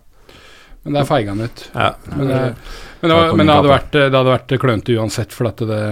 [0.84, 1.69] Men der feiga han ut.
[1.73, 1.93] Ja.
[2.05, 2.39] Men, det,
[2.99, 5.84] men, det, var, men det, hadde vært, det hadde vært klønete uansett, for at det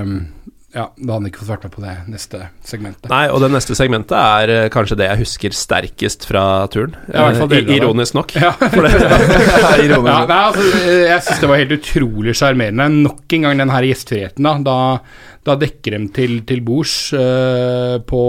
[0.72, 3.10] Ja, da hadde han ikke fått vært med på det neste segmentet.
[3.12, 6.96] Nei, og det neste segmentet er eh, kanskje det jeg husker sterkest fra turen.
[7.12, 7.76] Ja, i Eh.
[7.76, 8.34] Ironisk nok.
[8.36, 8.94] Ja, for det,
[9.92, 12.88] ja, nei, altså, jeg syns det var helt utrolig sjarmerende.
[13.08, 14.48] Nok en gang den her gjestfriheten.
[14.48, 14.78] Da, da,
[15.48, 18.22] da dekker de til, til bords uh, på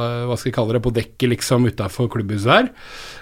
[0.00, 2.72] eh, Hva skal jeg kalle det, på dekket liksom utafor klubbhuset der.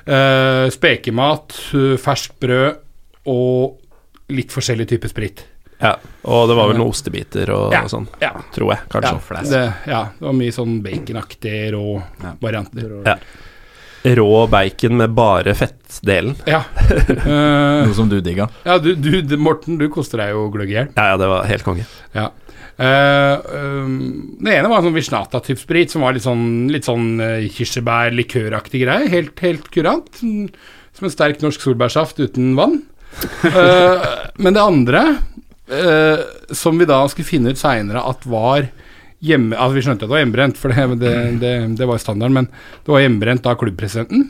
[0.07, 2.83] Uh, spekemat, eh, ferskt brød
[3.27, 5.43] og litt forskjellig type sprit.
[5.83, 8.31] Ja, og det var vel noen ostebiter og, Ja, og sånn, ja.
[8.55, 8.87] tror jeg.
[8.93, 9.17] Kanskje.
[9.37, 11.99] Ja, det, ja, det var mye sånn baconaktig rå
[12.41, 12.95] varianter.
[13.05, 13.17] Ja.
[14.17, 16.37] Rå bacon med bare fettdelen.
[16.47, 16.63] Ja.
[17.27, 18.47] Eh, Noe som du digga.
[18.65, 20.91] ja, du, du, Morten, du koster deg jo gløgg i hjel.
[20.95, 21.87] Ja, ja, det var helt konge.
[22.15, 22.29] Ja.
[22.77, 27.07] Uh, um, det ene var en sånn Vishnata-type sprit, som var litt sånn, litt sånn
[27.23, 29.09] uh, kirsebær-likøraktig greie.
[29.13, 30.21] Helt, helt kurant.
[30.21, 32.83] Som en sterk norsk solbærsaft uten vann.
[33.43, 34.05] Uh,
[34.45, 35.03] men det andre,
[35.69, 38.69] eh, som vi da skulle finne ut seinere at var
[39.25, 39.57] hjemme...
[39.57, 42.49] Altså Vi skjønte at det var hjemmebrent, for det, det, det, det var standarden, men
[42.87, 44.29] det var hjemmebrent av klubbpresidenten.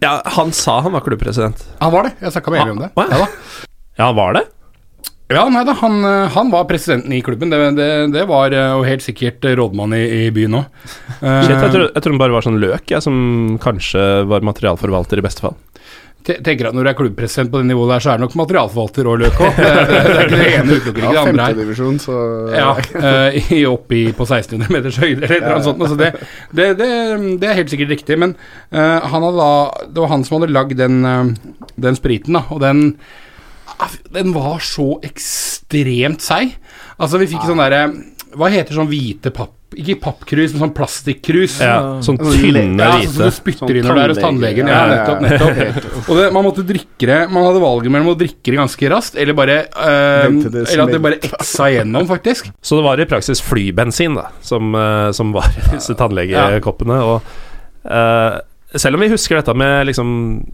[0.00, 1.66] Ja, han sa han var klubbpresident.
[1.82, 2.14] Han var det.
[2.20, 2.90] Jeg snakka med Eli om det.
[2.96, 3.26] Å, ja.
[3.98, 4.46] Ja, han var det?
[5.30, 7.52] Ja, nei da, han, eh, han var presidenten i klubben.
[7.52, 10.86] Det, det, det var eh, og helt sikkert rådmann i, i byen òg.
[11.20, 13.20] Shit, jeg tror, jeg tror han bare var sånn løk, jeg, som
[13.62, 15.54] kanskje var materialforvalter i beste fall.
[16.26, 18.36] Te- tenker at når du er klubbpresident på det nivået der, så er det nok
[18.40, 19.56] materialforvalter og løk òg.
[19.60, 21.54] Det, det, det er ikke det ene utelukker ikke Ja, det andre her.
[21.54, 22.18] femtedivisjon, så
[22.56, 25.82] Ja, eh, i- oppi på 1600 meters høyde eller et eller annet sånt.
[25.86, 26.10] Altså det,
[26.60, 26.90] det, det,
[27.42, 28.36] det er helt sikkert riktig, men
[28.72, 29.50] uh, da,
[29.88, 32.84] det var han som hadde lagd den, uh, den spriten, da, og den
[33.80, 36.56] ah, den var så ekstremt seig.
[37.00, 37.86] Altså, vi fikk sånn derre
[38.38, 39.56] Hva heter sånn hvite papp...
[39.78, 41.60] Ikke pappkrus, men sånn plastikkrus.
[41.62, 44.20] Ja, sånn Sånn tynne, Ja, sånn som du spytter Sånn inn når du er hos
[44.22, 44.70] tannlegen.
[44.70, 45.04] Ja, tannlege.
[45.06, 45.60] Ja, nettopp.
[45.60, 46.08] nettopp.
[46.10, 49.18] Og det, man måtte drikke det Man hadde valget mellom å drikke det ganske raskt,
[49.22, 50.26] eller bare øh,
[50.64, 52.50] Eller at det bare etsa igjennom, faktisk.
[52.58, 56.98] Så det var i praksis flybensin da som, eh, som var i disse tannlegekoppene.
[57.06, 58.40] Og øh,
[58.74, 60.10] selv om vi husker dette med, liksom,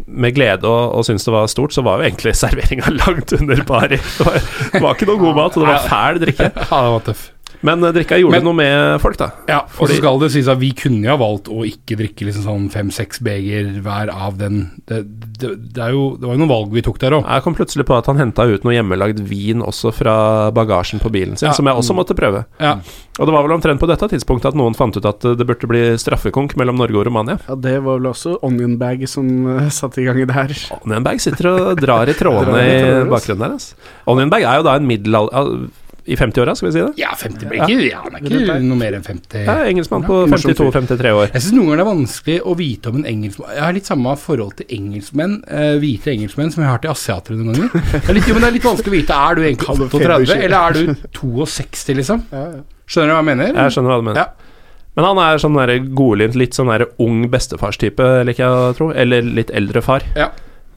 [0.06, 3.64] med glede og, og syns det var stort, så var jo egentlig serveringa langt under
[3.68, 3.96] pari.
[4.00, 4.38] Det var,
[4.72, 6.50] det var ikke noe god mat, og det var fæl drikke.
[6.52, 7.24] Ja, det var tøff.
[7.62, 9.30] Men eh, drikka gjorde Men- noe med folk, da.
[9.48, 12.26] Ja, og så skal det sies at vi kunne jo ha valgt å ikke drikke
[12.28, 14.70] liksom sånn fem-seks beger hver av den.
[14.86, 15.02] Det,
[15.40, 17.24] det, det, er jo, det var jo noen valg vi tok der òg.
[17.26, 20.16] Jeg kom plutselig på at han henta ut noe hjemmelagd vin også fra
[20.56, 21.54] bagasjen på bilen sin, Ja.
[21.56, 22.44] som jeg også måtte prøve.
[22.60, 22.76] Ja.
[23.18, 25.46] Og det var vel omtrent på dette tidspunktet at noen fant ut at eh, det
[25.48, 27.38] burde bli straffekonk mellom Norge og Romania.
[27.48, 30.52] Ja, det var vel også Onion Bag som uh, satte i gang i det her.
[30.82, 33.56] Onion Bag sitter og drar i trådene Drar i i bakgrunnen der.
[33.56, 33.74] Altså.
[34.12, 35.68] Onion Bag er jo da en middelalder...
[36.06, 36.92] I 50-åra, skal vi si det?
[37.00, 39.42] Ja, 50 blir ikke ja, Han er ikke noe mer enn 50.
[39.48, 41.32] Ja, engelskmann på 52-53 år.
[41.34, 43.90] Jeg syns noen ganger det er vanskelig å vite om en engelskmann Jeg har litt
[43.90, 47.86] samme forhold til engelskmenn, uh, hvite engelskmenn, som jeg har til asiatere noen ganger.
[48.06, 49.20] Det er litt, jo, men det er litt vanskelig å vite.
[49.26, 50.42] Er du egentlig Kalle 38, Federer.
[50.46, 52.26] eller er du 62, liksom?
[52.30, 52.64] Ja, ja.
[52.86, 53.56] Skjønner du hva jeg mener?
[53.58, 54.22] Jeg skjønner hva du mener.
[54.22, 54.52] Ja.
[54.96, 58.92] Men han er sånn der godlynt, litt sånn der ung bestefarstype, liker jeg å tro.
[58.96, 60.06] Eller litt eldre far.
[60.16, 60.30] Ja.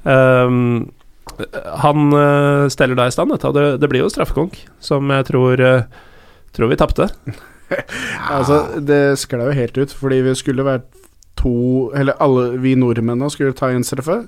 [0.10, 0.90] Ehm,
[1.84, 5.26] han eh, steller da i stand dette, og det, det blir jo straffekonk, som jeg
[5.30, 5.84] tror, eh,
[6.56, 7.10] tror vi tapte.
[8.34, 10.88] Altså, det sklei jo helt ut, fordi vi skulle vært
[11.38, 14.24] to Eller alle vi nordmennene skulle ta en straffe,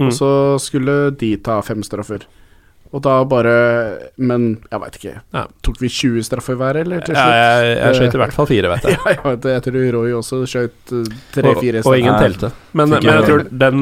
[0.00, 0.06] Mm.
[0.08, 0.28] og så
[0.58, 2.22] skulle de ta fem straffer.
[2.92, 3.52] Og da bare
[4.20, 5.12] Men jeg veit ikke.
[5.32, 5.46] Ja.
[5.64, 7.00] Tok vi 20 straffer hver, eller?
[7.06, 7.38] Til Ja, slutt?
[7.38, 8.98] jeg, jeg skjøt i hvert fall fire, vet jeg.
[8.98, 9.48] Ja, jeg vet.
[9.54, 12.52] Jeg tror Roy også skjøt Og, tre-fire og ingen telte.
[12.76, 13.80] Men, men jeg tror den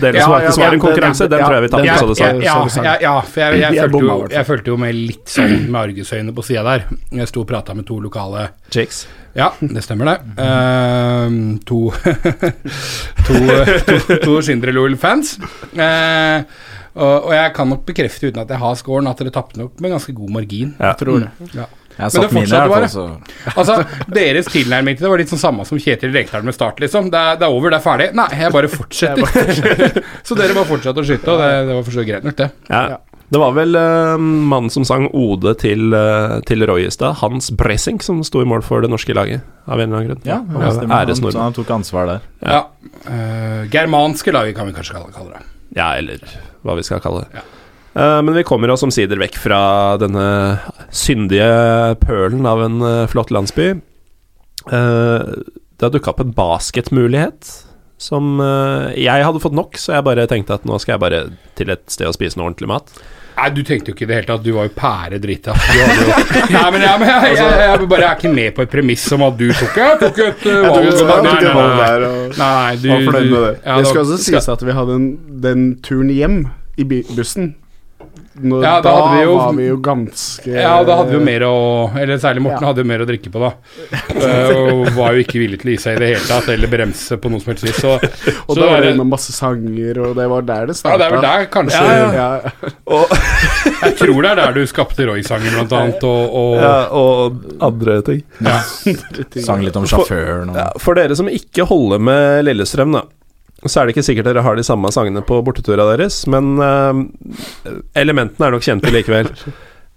[0.00, 2.16] delen som ja, var en konkurranse, den- den tror jeg vi ja, tapte, så det
[2.16, 2.24] sa.
[2.24, 5.28] ja, ja, ja, ja, for jeg, jeg, Jeg følte jo, jeg følte jo med litt
[5.32, 6.86] sånn med argusøyne på sida der.
[7.16, 9.06] Jeg sto og prata med to lokale Chicks.
[9.36, 10.18] Ja, det stemmer det.
[10.40, 11.80] Uh, to
[13.26, 15.36] To, to, to Schindler-Loel-fans.
[15.76, 16.42] Eh,
[16.96, 19.82] og, og jeg kan nok bekrefte, uten at jeg har scoren, at dere tapte nok
[19.84, 20.72] med ganske god margin.
[20.78, 20.92] Ja.
[20.92, 21.50] Jeg tror det.
[21.52, 21.66] Ja.
[21.96, 23.04] Jeg Men satt det mine her, fortsatte
[23.46, 26.80] hvert Altså, Deres tilnærming til det var litt sånn samme som Kjetil Rekdal med start,
[26.84, 27.08] liksom.
[27.12, 28.08] Det er, det er over, det er ferdig.
[28.18, 29.60] Nei, jeg bare fortsetter.
[30.28, 32.50] så dere bare fortsatte å skyte, og det, det var for så greit nok, det.
[32.68, 32.82] Ja.
[32.96, 32.98] Ja.
[33.26, 37.48] Det var vel uh, mannen som sang ode til, uh, til Roy i stad, Hans
[37.50, 40.28] Bressing, som sto i mål for det norske laget, av en eller annen grunn.
[40.28, 40.92] Ja, stemmer.
[40.92, 41.48] Han, æresnordmann.
[41.48, 42.28] han tok ansvar der.
[42.44, 42.60] Ja.
[43.08, 45.42] Uh, germanske laget kan vi kanskje kalle det.
[45.74, 46.22] Ja, eller
[46.66, 47.40] hva vi skal kalle det.
[47.40, 47.46] Ja.
[47.96, 49.60] Eh, men vi kommer oss omsider vekk fra
[50.00, 50.26] denne
[50.92, 53.70] syndige pølen av en eh, flott landsby.
[54.66, 55.30] Eh,
[55.76, 57.62] det har dukka opp en basketmulighet
[57.96, 58.36] som
[58.92, 61.20] Jeg hadde fått nok, så jeg bare tenkte at nå skal jeg bare
[61.56, 62.90] til et sted og spise noe ordentlig mat.
[63.36, 64.44] Nei, du tenkte jo ikke i det hele tatt.
[64.44, 65.52] Du var jo pære drita.
[65.52, 65.86] jo
[66.56, 69.26] Nei, men, men jeg, jeg, jeg, jeg bare er ikke med på et premiss om
[69.26, 70.88] at du tok Jeg tok et uh, valg.
[70.88, 71.52] jeg
[72.40, 73.52] Nei, nei, nei, du det.
[73.60, 75.06] Ja, det skal også sies at vi hadde en,
[75.44, 76.40] den turen hjem
[76.80, 77.52] i bussen.
[78.36, 81.24] Når, Ja, da da vi jo- var vi jo ganske Ja, da hadde vi jo
[81.24, 81.54] mer å
[81.96, 82.68] Eller særlig Morten Ja.
[82.68, 83.52] hadde jo mer å drikke på, da.
[84.16, 86.68] Eh, og var jo ikke villig til å gi seg i det hele tatt, eller
[86.72, 87.76] bremse på noe som helst vis.
[87.80, 87.94] Så,
[88.48, 91.06] Og så da var det med masse sanger, og det var der det Ja, det
[91.06, 91.82] er vel der, kanskje.
[91.84, 92.40] Ja, ja.
[93.86, 98.22] Jeg tror det er der du skapte Roy-sangen, blant annet, og, og og andre ting.
[98.40, 98.60] ja.
[99.44, 103.02] Sang litt om sjåføren og Ja, for dere som ikke holder med Lillestrøm, da,
[103.70, 107.00] så er det ikke sikkert dere har de samme sangene på bortetura deres, men eh,
[107.98, 109.32] elementene er nok kjente likevel.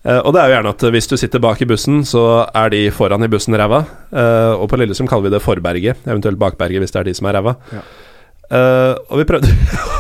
[0.08, 2.24] Eh, og det er jo gjerne at hvis du sitter bak i bussen, så
[2.56, 3.82] er de foran i bussen ræva.
[4.12, 7.28] Eh, og på Lillestrøm kaller vi det forberget, eventuelt bakberget hvis det er de som
[7.28, 7.56] er ræva.
[7.76, 7.82] Ja.
[8.50, 9.52] Eh, og vi prøvde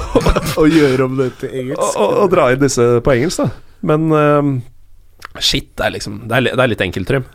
[0.59, 1.99] Å gjøre om det til engelsk.
[2.23, 3.65] å, dra inn disse på engelsk, da.
[3.89, 4.63] Men
[5.39, 7.27] shit, det er liksom Det er, det er litt enkelt, Trym.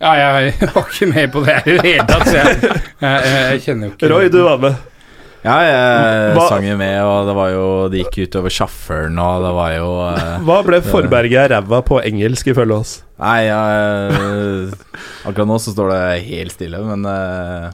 [0.00, 2.70] ja, jeg var ikke med på det i det hele tatt, så jeg,
[3.02, 4.78] jeg, jeg kjenner jo ikke Roy, du var med.
[5.40, 9.46] Ja, jeg Hva- sang jo med, og det var jo Det gikk utover sjåføren, og
[9.46, 12.98] det var jo uh, Hva ble forberget ræva på engelsk, ifølge oss?
[13.20, 14.68] Nei, uh,
[15.28, 17.72] akkurat nå så står det helt stille, men uh,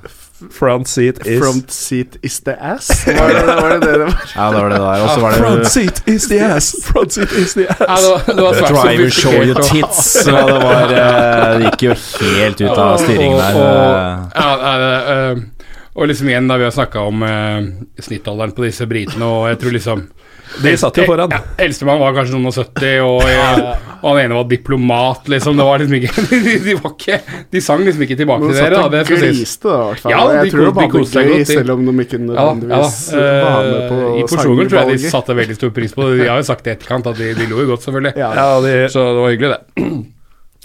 [0.52, 2.90] Front seat is Front seat is the ass?
[3.06, 4.24] Var det var det det det var?
[4.36, 5.02] Ja, det var det der.
[5.02, 6.70] Og så var det Front seat is the ass.
[6.90, 7.80] Front seat is the ass.
[7.80, 10.26] Ja, det var, det var svært Driver show your tits.
[10.26, 11.96] Og det var Det gikk jo
[12.36, 13.56] helt ut av styringen der.
[13.56, 15.55] Og, og, ja, det, eh,
[15.96, 19.60] Og liksom igjen, da vi har snakka om eh, snittalderen på disse britene, og jeg
[19.62, 20.06] tror liksom
[20.62, 21.32] De satt jo foran.
[21.34, 25.56] Ja, Eldstemann var kanskje noen og 70, og, og han ene var diplomat, liksom.
[25.58, 27.18] Det var liksom ikke De, de var ikke
[27.52, 28.78] De sang liksom ikke tilbake Men til dere.
[28.78, 30.14] Da, det satt og gliste, da, i hvert fall.
[30.14, 32.20] Ja, de jeg tror de, det var de koste seg godt, selv om de ikke
[32.20, 35.72] Ja, ja, nødvendigvis var med på Eh, I porsjonen tror jeg de satte veldig stor
[35.80, 36.20] pris på det.
[36.22, 38.14] De har jo sagt i etterkant, at de, de lo jo godt, selvfølgelig.
[38.20, 38.30] Ja.
[38.36, 40.15] Ja, de, Så det var hyggelig, det.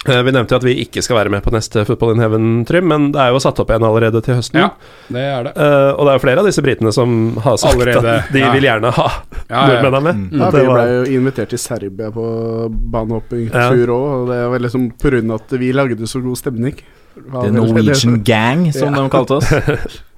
[0.07, 2.87] Eh, vi nevnte jo at vi ikke skal være med på neste Football in Heaven-trym,
[2.89, 4.59] men det er jo satt opp igjen allerede til høsten.
[4.63, 4.69] Ja,
[5.13, 5.53] det er det.
[5.57, 8.43] Uh, og det er jo flere av disse britene som har sagt Allerede, at de
[8.43, 8.51] ja.
[8.55, 9.61] vil gjerne ha Ja, ja.
[9.81, 10.39] nordmennene med.
[10.41, 12.25] Ja, vi ble jo invitert til Serbia på
[12.69, 13.69] banehopping Ja.
[13.71, 16.79] òg, og det var liksom av at vi lagde så god stemning.
[17.15, 19.01] The Norwegian Gang, som Ja.
[19.01, 19.51] de kalte oss.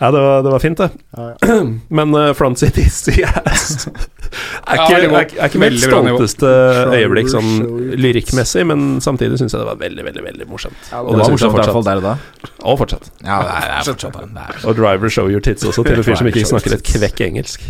[0.00, 0.90] Ja, det var, det var fint, det.
[1.16, 1.56] Ja, ja.
[1.98, 2.84] Men uh, Front City
[3.18, 3.88] Yes
[4.68, 6.48] er ikke, er, ikke- er ikke mitt stolteste
[6.92, 7.48] øyeblikk sånn
[7.98, 10.76] lyrikkmessig, men samtidig syns jeg det var veldig, veldig veldig morsomt.
[10.92, 11.88] Ja, Og Det var morsomt i hvert fall fortsatt.
[11.88, 12.52] der og da.
[12.72, 13.08] Og fortsatt.
[13.24, 14.26] Ja, det er, det er fortsatt det.
[14.36, 14.44] det.
[14.44, 17.24] er- Og Driver Show Your Tits også, til en fyr som ikke snakker et kvekk
[17.30, 17.64] engelsk.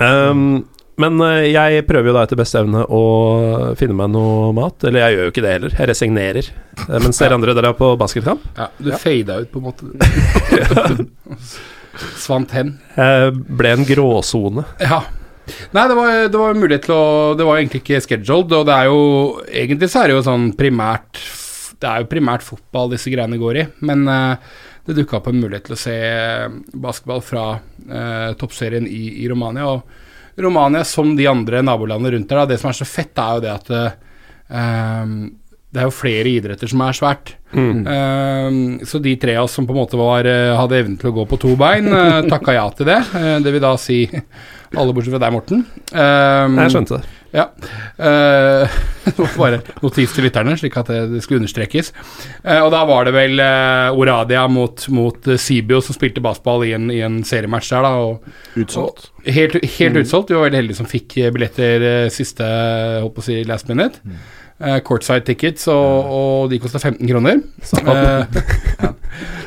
[0.00, 0.64] Um,
[1.00, 3.00] men eh, jeg prøver jo da etter beste evne å
[3.80, 4.84] finne meg noe mat.
[4.88, 6.50] Eller jeg gjør jo ikke det heller, jeg resignerer.
[6.86, 8.44] Eh, Mens dere andre dere er på basketkamp.
[8.58, 9.88] Ja, du fada ut, på en måte.
[12.20, 12.76] Svant hen.
[13.58, 14.64] Ble en gråsone.
[14.82, 15.02] Ja.
[15.74, 18.74] Nei, det var, det var mulighet til å Det var egentlig ikke scheduled, og det
[18.76, 18.98] er jo
[19.48, 21.18] Egentlig så er det jo sånn primært
[21.80, 24.52] Det er jo primært fotball disse greiene går i, men eh,
[24.86, 25.96] det dukka opp en mulighet til å se
[26.84, 29.66] basketball fra eh, toppserien i, i Romania.
[29.74, 29.82] Og
[30.38, 33.44] Romania, som de andre nabolandene rundt der, da, det som er så fett, er jo
[33.44, 35.28] det at uh,
[35.70, 37.34] det er jo flere idretter som er svært.
[37.54, 41.12] Eh, så de tre av oss som på en måte var, eh, hadde evnen til
[41.12, 42.98] å gå på to bein, uh, takka ja til det.
[43.14, 44.00] Eh, det vil da si
[44.78, 45.64] alle bortsett fra deg, Morten.
[45.90, 47.16] Eh, Jeg skjønte det.
[47.34, 47.48] ja.
[48.00, 48.68] Uh,
[49.36, 51.90] bare notis til lytterne, slik at det, skulle understrekes.
[52.44, 56.72] Uh, og da var det vel uh, Oradia mot, mot Sibio som spilte basketball i
[56.76, 57.90] en, i en seriematch der, da.
[58.06, 58.24] Og,
[58.62, 59.10] Utsolgt.
[59.20, 60.30] og helt helt utsolgt.
[60.32, 62.46] Vi var veldig heldige som fikk billetter siste
[63.02, 64.00] holdt på å si last minute.
[64.60, 67.40] Eh, courtside tickets, og, og de kosta 15 kroner.
[67.84, 68.88] Eh.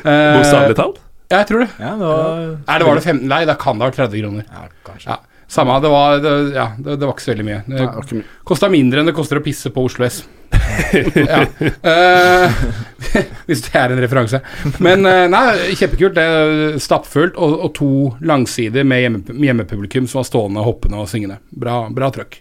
[0.04, 0.98] Eh, Bokstavelig talt.
[1.34, 1.70] Ja, jeg tror det.
[1.82, 4.22] Ja, det var Nei, det var det 15 Nei, da kan det ha vært 30
[4.22, 4.44] kroner.
[4.46, 5.16] Ja, kanskje.
[5.16, 7.60] Ja, samme, det var, det, ja, det, det var ikke så veldig mye.
[7.66, 8.22] Det mye.
[8.46, 10.20] kosta mindre enn det koster å pisse på Oslo S.
[11.18, 11.40] ja.
[11.42, 12.62] uh,
[13.48, 14.40] hvis det er en referanse.
[14.84, 16.14] Men uh, nei, kjempekult.
[16.14, 17.90] Det er Stappfullt, og, og to
[18.22, 21.40] langsider med hjemme, hjemmepublikum som var stående, hoppende og syngende.
[21.50, 22.40] Bra, bra trøkk.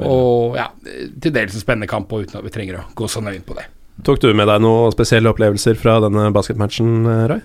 [0.00, 0.70] Og ja,
[1.20, 3.46] til dels en spennende kamp, og uten at vi trenger å gå så nøye inn
[3.46, 3.68] på det.
[4.06, 7.42] Tok du med deg noen spesielle opplevelser fra denne basketmatchen, eh, Roy?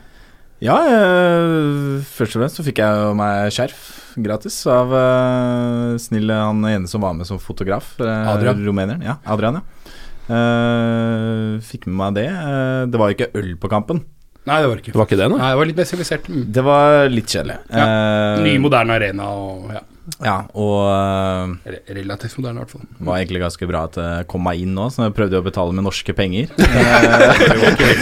[0.64, 3.82] Ja, eh, først og fremst så fikk jeg jo meg skjerf
[4.18, 7.92] gratis av eh, snille han ene som var med som fotograf.
[8.02, 8.64] eh, Adrian.
[8.66, 9.04] Rumeneren.
[9.06, 9.94] Ja, Adrian, ja.
[10.28, 12.26] Eh, fikk med meg det.
[12.34, 14.02] Eh, det var ikke øl på kampen.
[14.48, 14.94] Nei, det var ikke.
[14.96, 15.38] Det var ikke det, nå?
[15.42, 16.28] Nei, det var litt mer sivilisert.
[16.32, 16.44] Mm.
[16.56, 17.58] Det var litt kjedelig.
[17.70, 19.82] Eh, Ny, moderne arena og ja,
[20.24, 22.86] Ja, og eh, re- relativt moderne, i hvert fall.
[23.04, 25.76] var egentlig ganske bra at jeg kom meg inn nå, så jeg prøvde å betale
[25.76, 26.48] med norske penger.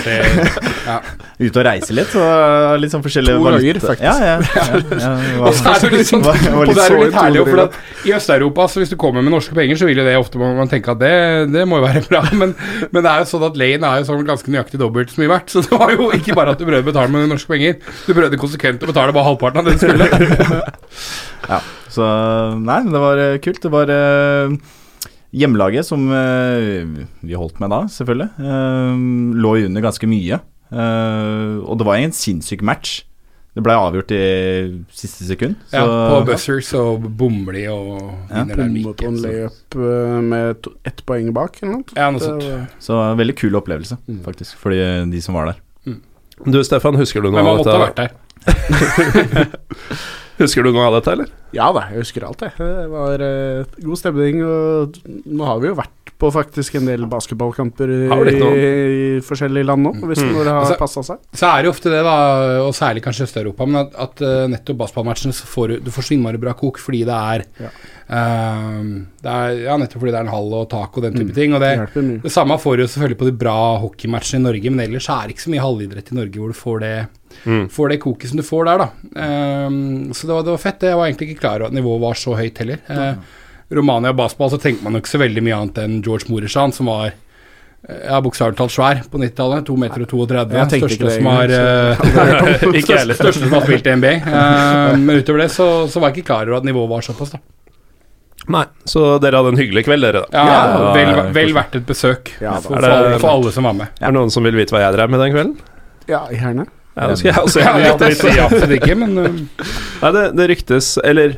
[0.05, 0.37] Eh,
[0.85, 0.95] ja.
[1.39, 2.21] Ute og reise litt, så
[2.79, 4.03] litt sånn forskjellige To ganger, faktisk.
[4.05, 4.35] Ja, ja.
[4.57, 4.65] ja,
[5.01, 6.37] ja, var- Og så er det litt sånn var-
[6.69, 9.57] litt er jo litt herlig, for at i Øst-Europa, så hvis du kommer med norske
[9.57, 11.11] penger, så vil jo det ofte man, man tenke at det,
[11.55, 12.53] det må jo være bra, men,
[12.91, 15.33] men det er jo sånn at Lane er jo sånn ganske nøyaktig dobbelt så mye
[15.33, 17.79] verdt, så det var jo ikke bare at du prøvde å betale med norske penger,
[18.05, 20.05] du prøvde konsekvent å betale bare halvparten av det du skulle.
[21.49, 21.59] Ja,
[21.95, 22.05] så
[22.61, 23.61] Nei, det var eh, kult.
[23.63, 24.53] Det var eh,
[25.35, 26.85] hjemmelaget som eh,
[27.25, 28.29] vi holdt med da, selvfølgelig.
[29.41, 30.39] lå under ganske mye.
[30.75, 33.03] og det var en sinnssyk match.
[33.55, 34.23] Det ble avgjort i
[34.91, 35.55] siste sekund.
[35.71, 37.93] Så, Ja, på buzzer så bommer de og
[38.27, 41.95] vinner der Bomme Mikke, på en løp layup med ett poeng bak, eller noe.
[41.95, 42.75] Ja, noe sånt.
[42.83, 43.95] så veldig kul opplevelse,
[44.27, 45.63] faktisk, for de, de som var der.
[46.43, 48.11] Du Stefan, husker du noe Men man måtte ha vært der.
[50.37, 51.29] Husker du noe av dette, eller?
[51.55, 52.51] Ja da, jeg husker alt, jeg.
[52.59, 57.05] Det var uh, god stemning, og nå har vi jo vært på faktisk en del
[57.11, 60.31] basketballkamper i, i forskjellige land nå, hvis Mm.
[60.33, 61.17] det har Altså- passa seg.
[61.35, 62.15] Så er det jo ofte det, da,
[62.65, 66.15] og særlig kanskje Øst-Europa, men at, at eh, nettopp basketballmatchene får du, du får så
[66.15, 67.69] innmari bra kok fordi det er, Ja.
[68.09, 68.83] eh,
[69.23, 71.35] det er Ja, nettopp fordi det er en hall og tak og den type Mm.
[71.35, 71.53] ting.
[71.53, 74.87] Og det, Det det samme får du selvfølgelig på de bra hockeymatchene i Norge, men
[74.87, 77.07] ellers er det ikke så mye halvidrett i Norge hvor du får det,
[77.43, 77.65] Mm.
[77.69, 78.87] får det koket som du får der, da.
[79.67, 80.85] Um, så det var, det var fett.
[80.87, 82.79] Jeg var egentlig ikke klar over at nivået var så høyt heller.
[82.89, 83.41] Uh,
[83.75, 86.89] Romania baseball så tenker man jo ikke så veldig mye annet enn George Morishan, som
[86.91, 89.65] var eh, ja, bokstavelig talt svær på 90-tallet.
[89.65, 90.59] 2 meter og 32.
[90.59, 93.19] Jeg Største ikke det som har engang, eh, heller.
[93.19, 94.13] Største som har spilt i NBA.
[94.27, 97.33] Uh, men utover det så, så var jeg ikke klar over at nivået var såpass,
[97.33, 97.41] da.
[98.53, 100.37] Nei, så dere hadde en hyggelig kveld, dere, da.
[100.37, 103.73] Ja, Ja, vel, vel verdt et besøk Ja, for, for, alle, for alle som var
[103.73, 103.95] med.
[103.97, 105.55] Er det noen som vil vite hva jeg drev med den kvelden?
[106.05, 106.67] Ja, gjerne.
[106.95, 109.27] Ja, det skal jeg også Ja, gjerne ja, jeg absolutt ikke, men uh,
[110.03, 111.37] Nei, det, det ryktes Eller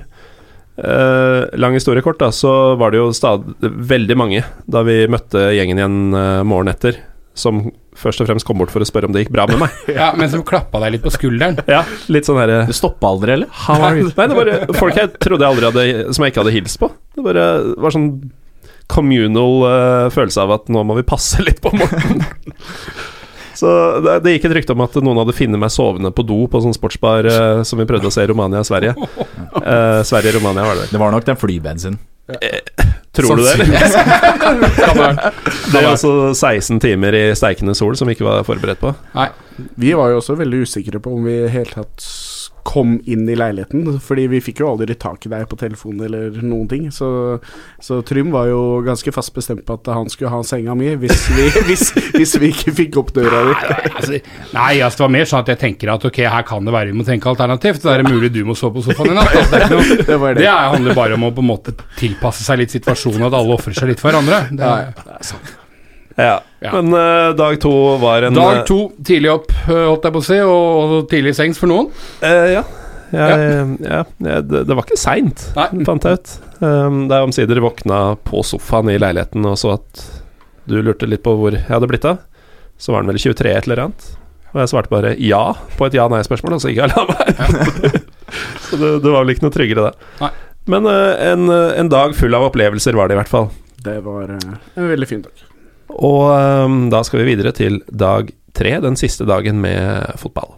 [0.78, 5.50] uh, lang historie kort, da, så var det jo stad, veldig mange da vi møtte
[5.58, 7.02] gjengen igjen uh, morgenen etter,
[7.38, 7.68] som
[7.98, 9.82] først og fremst kom bort for å spørre om det gikk bra med meg.
[10.00, 11.58] ja, men som klappa deg litt på skulderen.
[11.78, 11.82] Ja,
[12.14, 13.50] litt sånn herre Du stoppa aldri, eller?
[13.66, 14.12] How are you?
[14.14, 16.92] Nei, det var folk jeg trodde jeg aldri hadde Som jeg ikke hadde hilst på.
[17.18, 17.48] Det bare
[17.82, 18.12] var sånn
[18.88, 22.22] communal uh, følelse av at nå må vi passe litt på Morten.
[23.58, 23.70] Så
[24.06, 26.62] det, det gikk et rykte om at noen hadde funnet meg sovende på do på
[26.62, 28.96] sånn sportsbar eh, som vi prøvde å se i Romania-Sverige.
[29.58, 30.84] Eh, Sverige-Romania var det.
[30.92, 31.96] Det var nok den flybensinen.
[33.18, 33.68] Tror du det, eller?
[35.72, 38.94] Det var altså 16 timer i steikende sol som vi ikke var forberedt på.
[39.18, 39.28] Nei.
[39.82, 42.06] Vi var jo også veldig usikre på om vi i hele tatt
[42.68, 46.36] kom inn i leiligheten, fordi vi fikk jo aldri tak i deg på telefonen eller
[46.44, 46.88] noen ting.
[46.92, 47.08] Så,
[47.80, 51.22] så Trym var jo ganske fast bestemt på at han skulle ha senga mi hvis
[51.32, 51.86] vi, hvis,
[52.18, 53.56] hvis vi ikke fikk opp døra di.
[53.94, 54.20] Altså,
[54.58, 56.92] nei, altså, det var mer sånn at jeg tenker at ok, her kan det være
[56.92, 57.84] vi må tenke alternativt.
[57.88, 59.32] Da er det mulig du må sove på sofaen i natt.
[59.32, 60.34] Altså, det, noe, Det det.
[60.44, 63.56] det er- handler bare om å på en måte tilpasse seg litt situasjonen, at alle
[63.56, 64.44] ofrer seg litt for hverandre.
[64.52, 65.67] Det, er Ja,
[66.18, 66.40] Ja.
[66.64, 66.72] Ja.
[66.74, 67.72] Men uh, dag to
[68.02, 71.36] var en Dag to, tidlig opp, øh, holdt jeg på å si, og, og tidlig
[71.38, 71.92] sengs for noen.
[72.24, 72.64] Uh, ja.
[73.14, 74.02] Jeg, ja.
[74.04, 76.32] ja, det, det var ikke seint, fant jeg ut.
[76.60, 80.02] Um, da jeg omsider våkna på sofaen i leiligheten og så at
[80.68, 82.20] du lurte litt på hvor jeg hadde blitt av,
[82.78, 84.10] så var den vel 23 et eller annet.
[84.52, 85.44] Og jeg svarte bare ja
[85.78, 87.98] på et ja-nei-spørsmål, og så gikk jeg og la meg.
[88.66, 90.12] så det, det var vel ikke noe tryggere, det.
[90.24, 90.34] Nei.
[90.68, 93.48] Men uh, en, eh, en dag full av opplevelser var det i hvert fall.
[93.86, 95.46] Det var uh, en veldig fin dag.
[95.90, 96.24] Og
[96.66, 100.56] um, da skal vi videre til dag tre, den siste dagen med fotball.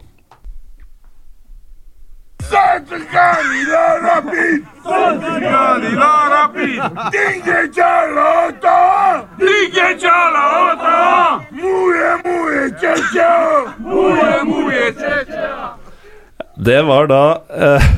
[16.60, 17.24] Det var da
[17.56, 17.90] uh,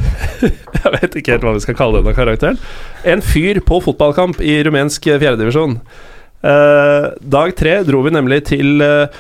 [0.82, 2.58] Jeg vet ikke helt hva vi skal kalle denne karakteren.
[3.06, 5.78] En fyr på fotballkamp i rumensk fjerdedivisjon.
[6.42, 9.20] Uh, dag tre dro vi nemlig til eh,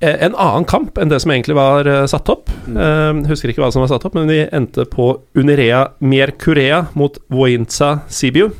[0.00, 2.52] en annen kamp enn det som egentlig var eh, satt opp.
[2.70, 7.18] Eh, husker ikke hva som var satt opp, men vi endte på Unirea Mercurea mot
[7.32, 8.50] Voinza Sibiu.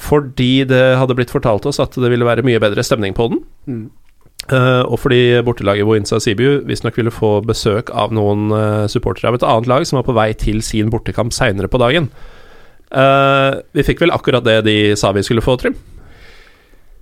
[0.00, 3.42] Fordi det hadde blitt fortalt oss at det ville være mye bedre stemning på den.
[3.68, 3.88] Mm.
[4.50, 9.36] Uh, og fordi bortelaget Voinza Sibiu visstnok ville få besøk av noen uh, supportere av
[9.36, 12.08] et annet lag som var på vei til sin bortekamp seinere på dagen.
[12.90, 15.76] Uh, vi fikk vel akkurat det de sa vi skulle få, Trym.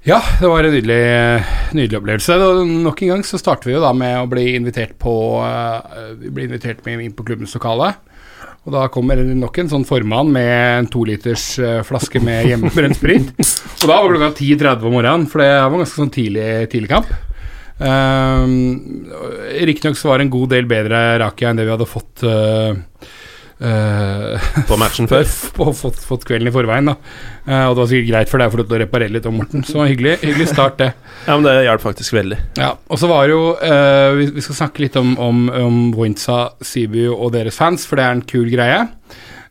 [0.07, 1.45] Ja, det var en nydelig,
[1.75, 2.37] nydelig opplevelse.
[2.85, 6.31] Nok en gang så starter vi jo da med å bli invitert på eh, Vi
[6.31, 7.91] blir invitert med inn på klubbens lokale.
[8.69, 13.31] Og da kommer nok en sånn formann med en toliters uh, flaske med hjemmebrent sprit.
[13.33, 17.09] Og da var klokka 10.30 om morgenen, for det var ganske sånn tidlig, tidlig kamp.
[17.79, 19.07] Um,
[19.71, 22.77] Riktignok så var det en god del bedre rakia enn det vi hadde fått uh,
[23.59, 25.25] På matchen før.
[25.65, 26.93] og fått, fått kvelden i forveien.
[26.93, 26.97] da
[27.49, 29.65] Eh, Og det var sikkert greit for deg for å reparere litt om Morten.
[29.67, 30.91] Så hyggelig, hyggelig start, det.
[31.29, 32.39] Ja, men det hjalp faktisk veldig.
[32.61, 35.81] Ja, Og så var det jo uh, vi, vi skal snakke litt om, om, om
[35.97, 38.79] Voinza, Sibu og deres fans, for det er en kul greie.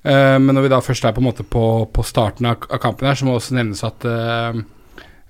[0.08, 2.82] Eh, men når vi da først er på en måte på, på starten av, av
[2.82, 4.58] kampen her, så må det også nevnes at uh,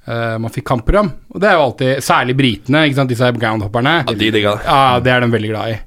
[0.08, 1.12] eh, man fikk kampprogram.
[1.34, 3.98] Og det er jo alltid Særlig britene, ikke sant, disse groundhopperne.
[4.06, 4.68] Ja, de digga det.
[4.68, 5.78] Ja, det er de veldig glad i.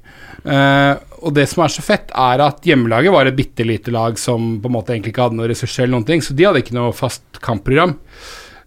[0.45, 4.17] Eh, og det som er så fett, er at hjemmelaget var et bitte lite lag
[4.17, 6.63] som på en måte egentlig ikke hadde noen ressurser eller noen ting, så de hadde
[6.63, 7.97] ikke noe fast kampprogram.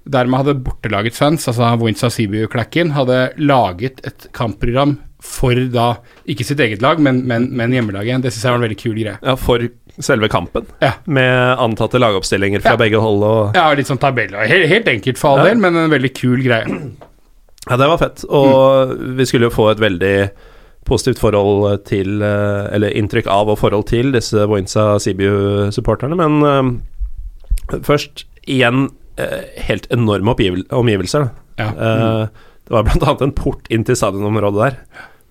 [0.04, 5.94] Dermed hadde bortelagets fans, altså Voinza Sibiu-klakken, hadde laget et kampprogram for da
[6.28, 8.20] ikke sitt eget lag, men, men, men hjemmelaget.
[8.26, 9.16] Det syns jeg var en veldig kul greie.
[9.24, 9.64] Ja, for
[10.04, 10.66] selve kampen.
[10.84, 10.92] Ja.
[11.06, 12.80] Med antatte lagoppstillinger fra Ja.
[12.84, 14.34] begge hold og Ja, litt sånn tabell.
[14.36, 15.54] Helt, helt enkelt for all Ja.
[15.54, 16.66] del, men en veldig kul greie.
[17.70, 18.24] Ja, det var fett.
[18.28, 20.30] Og vi skulle jo få et veldig
[20.88, 27.80] positivt forhold til eh, Eller inntrykk av og forhold til disse Voinza Sibiu-supporterne, men eh,
[27.86, 28.88] først igjen
[29.20, 31.28] eh, helt enorme omgivelser.
[31.28, 31.44] da.
[31.58, 31.70] Ja.
[31.72, 34.78] Eh, det var annet en port inn til stadionområdet der.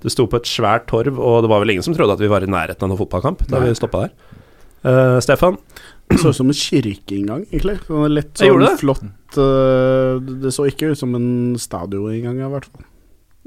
[0.04, 2.32] Du sto på et svært torv, og det var vel ingen som trodde at vi
[2.32, 3.70] var i nærheten av noen fotballkamp da Nei.
[3.70, 4.16] vi stoppa der.
[4.84, 5.56] Uh, Stefan,
[6.12, 7.78] Det så ut som en kirkeinngang, egentlig.
[8.12, 8.80] Lett gjorde sånn det.
[8.82, 12.90] flott uh, Det så ikke ut som en stadioninngang, i hvert fall.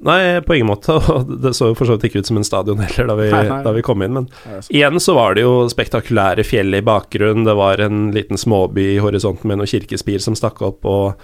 [0.04, 0.92] Nei, på ingen måte.
[1.14, 3.30] Og det så jo for så vidt ikke ut som en stadion heller da vi,
[3.32, 3.60] Nei, nei.
[3.64, 4.28] da vi kom inn, men
[4.68, 7.46] igjen så var det jo spektakulære fjell i bakgrunnen.
[7.48, 11.16] Det var en liten småby i horisonten med noen kirkespir som stakk opp, og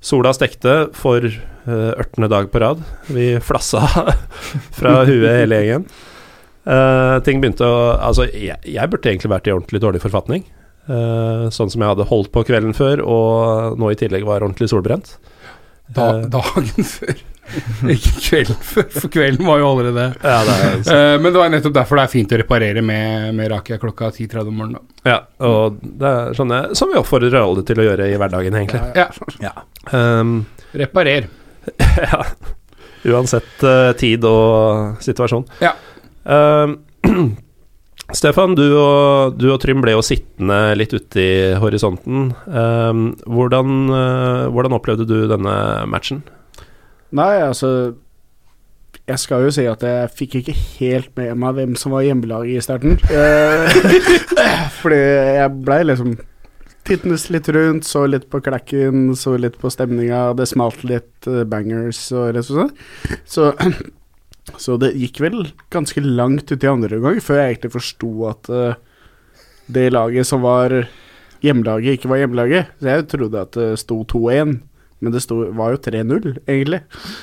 [0.00, 2.80] sola stekte for uh, ørtende dag på rad.
[3.10, 3.82] Vi flassa
[4.78, 5.90] fra huet hele gjengen.
[6.60, 10.46] Uh, ting begynte å Altså, jeg, jeg burde egentlig vært i ordentlig dårlig forfatning.
[10.90, 14.70] Uh, sånn som jeg hadde holdt på kvelden før, og nå i tillegg var ordentlig
[14.72, 15.16] solbrent.
[15.90, 17.18] Da, dagen før.
[17.94, 21.50] Ikke kvelden før, for kvelden var jo allerede Ja, det er Eh, Men det var
[21.52, 24.78] nettopp derfor det er fint å reparere med, med Rakia klokka 10.30 om morgenen.
[25.02, 25.10] da.
[25.10, 25.18] Ja,
[25.48, 28.82] og det er sånn som vi oppfordrer alle til å gjøre i hverdagen, egentlig.
[28.96, 29.10] Ja,
[29.90, 30.42] Um,
[30.76, 31.28] reparer.
[32.12, 32.24] ja.
[33.10, 35.46] Uansett uh, tid og situasjon.
[35.64, 35.72] Ja.
[36.24, 36.76] Um,
[38.12, 41.32] Stefan, du og, du og Trym ble jo sittende litt ute i
[41.62, 42.32] horisonten.
[42.50, 45.54] Um, hvordan, uh, hvordan opplevde du denne
[45.90, 46.24] matchen?
[47.16, 47.70] Nei, altså
[49.08, 52.58] Jeg skal jo si at jeg fikk ikke helt med meg hvem som var hjemmelaget
[52.58, 52.98] i starten.
[53.10, 53.78] Eh,
[54.80, 56.14] Fordi jeg blei liksom
[56.86, 60.30] tittenes litt rundt, så litt på klekken, så litt på stemninga.
[60.38, 62.70] Det smalt litt eh, bangers og litt sånn.
[63.28, 63.50] Så,
[64.64, 65.42] så det gikk vel
[65.74, 68.80] ganske langt ut i andre omgang før jeg egentlig forsto at eh,
[69.70, 70.74] det laget som var
[71.44, 72.74] hjemmelaget, ikke var hjemmelaget.
[72.80, 74.58] Så jeg trodde at det sto 2-1.
[75.00, 76.80] Men det sto, var jo 3-0, egentlig.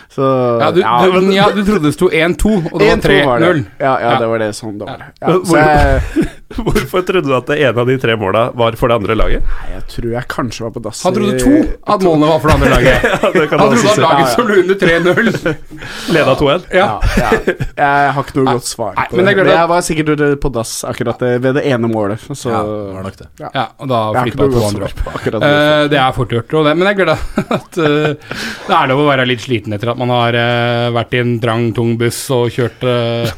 [0.10, 0.26] Så
[0.62, 3.04] Ja, du, ja, men- ja, du trodde det sto 1-2, og det var
[3.44, 3.64] 3-0.
[3.80, 5.04] Ja, ja, det var det sånn det var.
[5.46, 8.96] Så jeg, Hvorfor trodde du at det ene av de tre måla var for det
[9.02, 9.44] andre laget?
[9.44, 11.56] Nei, jeg tror jeg kanskje var på dass Han trodde to
[11.92, 13.08] at målene var for det andre laget.
[13.08, 14.36] Ja, det kan Han trodde at laget Ja, ja.
[14.36, 15.58] som lå under 3-0
[16.16, 16.68] Leda 2-1.
[16.72, 16.86] Ja.
[17.20, 17.56] Ja, ja.
[17.82, 19.36] Jeg har ikke noe godt svar Nei, på men det.
[19.42, 22.24] Men jeg var sikkert på dass akkurat det- ved det ene målet.
[22.32, 23.28] Så Ja, det var nok det.
[23.44, 25.04] Ja, og da jeg flippa to andre opp.
[25.18, 25.52] akkurat det.
[25.52, 28.40] Uh, det er fort gjort, tror det, men jeg gleder meg at uh,
[28.72, 31.36] det er lov å være litt sliten etter at man har uh, vært i en
[31.44, 33.32] trang, tung buss og kjørt, eh,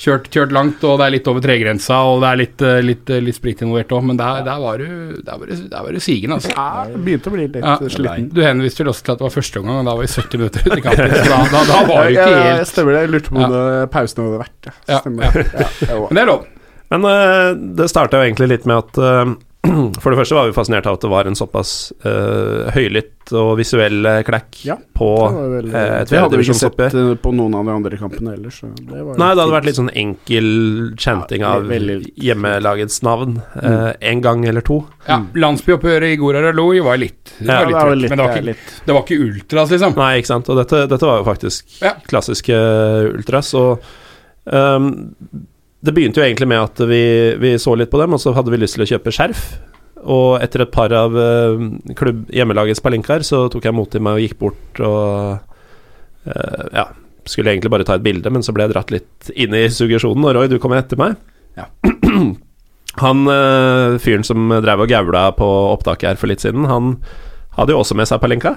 [0.00, 3.10] kjørt, kjørt langt, og det er litt over tregrensa, og det er litt, eh, litt,
[3.12, 4.86] eh, litt sprit involvert òg, men der, der var du
[5.20, 6.48] Der var du- der var du sigen, altså.
[6.56, 7.76] Ja, begynte å bli litt Ja.
[7.78, 8.30] sliten.
[8.32, 10.38] Du henviste vel også til at det var første omgang, og da var vi 70
[10.38, 12.92] minutter ute i kampen, så da, da, da var du ikke ikke ja, helt Stemmer
[12.96, 13.02] det.
[13.04, 13.48] Jeg lurte på om Ja.
[13.82, 14.72] det pausen hadde vært ja.
[14.88, 15.46] Ja, Stemmer det.
[15.52, 16.46] Ja, det var- Men det er lov.
[16.90, 19.34] Men uh, det starta jo egentlig litt med at eh,
[20.00, 21.70] For det første var vi fascinert av at det var en såpass
[22.06, 26.56] uh, høylytt og visuell eh, klekk Ja, på vel, eh, et det hadde vi ikke
[26.58, 26.78] sett
[27.22, 28.56] på noen av de andre kampene ellers.
[28.62, 29.52] så Det var Nei, det hadde fint.
[29.54, 30.48] vært litt sånn enkel
[30.98, 34.80] chanting Ja, av veldig- hjemmelagets navn eh, en gang eller to.
[35.06, 38.26] Ja, Landsbyoppgjøret i Goraralo var litt Det var Ja, litt det var litt, men det
[38.26, 39.96] var, ikke, det var ikke ultras, liksom.
[40.00, 40.48] Nei, ikke sant.
[40.50, 41.94] Og dette, dette var jo faktisk Ja.
[42.10, 42.58] klassiske
[43.14, 43.52] ultras.
[43.54, 43.84] Og
[44.50, 44.90] ehm,
[45.80, 47.02] det begynte jo egentlig med at vi,
[47.40, 49.44] vi så litt på dem, og så hadde vi lyst til å kjøpe skjerf.
[50.00, 51.60] Og etter et par av uh,
[51.96, 55.40] klubb, hjemmelagets palinkaer, så tok jeg mot til meg og gikk bort og
[56.28, 56.86] uh, Ja,
[57.28, 60.24] skulle egentlig bare ta et bilde, men så ble jeg dratt litt inn i suggesjonen.
[60.28, 61.16] Og Roy, du kom etter meg.
[61.56, 61.68] Ja.
[63.04, 66.96] Han uh, fyren som drev og gaula på opptaket her for litt siden, han
[67.54, 68.56] hadde jo også med seg palinka.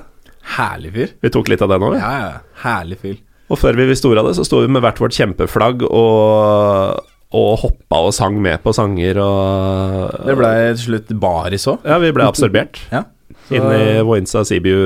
[0.55, 1.11] Herlig fyr.
[1.21, 1.95] Vi tok litt av den òg.
[1.99, 2.31] Ja, ja.
[2.63, 3.19] Herlig fyr.
[3.51, 7.03] Og før vi visste ordet av det, så sto vi med hvert vårt kjempeflagg og,
[7.33, 11.81] og hoppa og sang med på sanger og Det ble til slutt baris òg.
[11.87, 13.03] Ja, vi ble absorbert Ja.
[13.49, 14.77] Så- inn i Voinsa Sibiu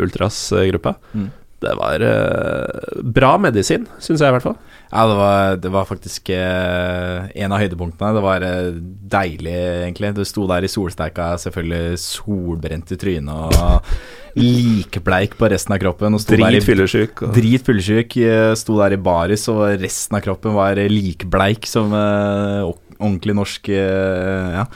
[0.00, 0.94] Ultras-gruppa.
[1.14, 1.26] Mm.
[1.60, 4.56] Det var uh, bra medisin, syns jeg i hvert fall.
[4.92, 8.12] Ja, det var, det var faktisk eh, en av høydepunktene.
[8.14, 8.68] Det var eh,
[9.16, 10.12] deilig, egentlig.
[10.14, 13.90] Du sto der i solsteika, selvfølgelig solbrent i trynet og
[14.38, 16.14] likbleik på resten av kroppen.
[16.16, 17.22] Og sto Drit fyllesyk.
[17.26, 18.16] og- Drit fyllesyk.
[18.22, 23.34] eh, Sto der i baris, og resten av kroppen var eh, likbleik som eh, ordentlig
[23.34, 24.66] norsk eh, Ja.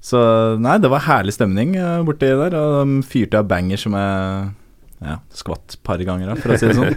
[0.00, 0.16] Så
[0.58, 1.74] nei, det var herlig stemning
[2.06, 4.54] borti der, og de fyrte av banger som jeg
[5.04, 6.96] ja, skvatt et par ganger av, for å si det sånn.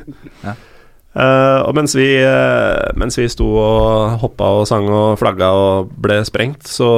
[1.14, 5.92] Eh, og mens vi, uh, mens vi sto og hoppa og sang og flagga og
[6.02, 6.90] ble sprengt, så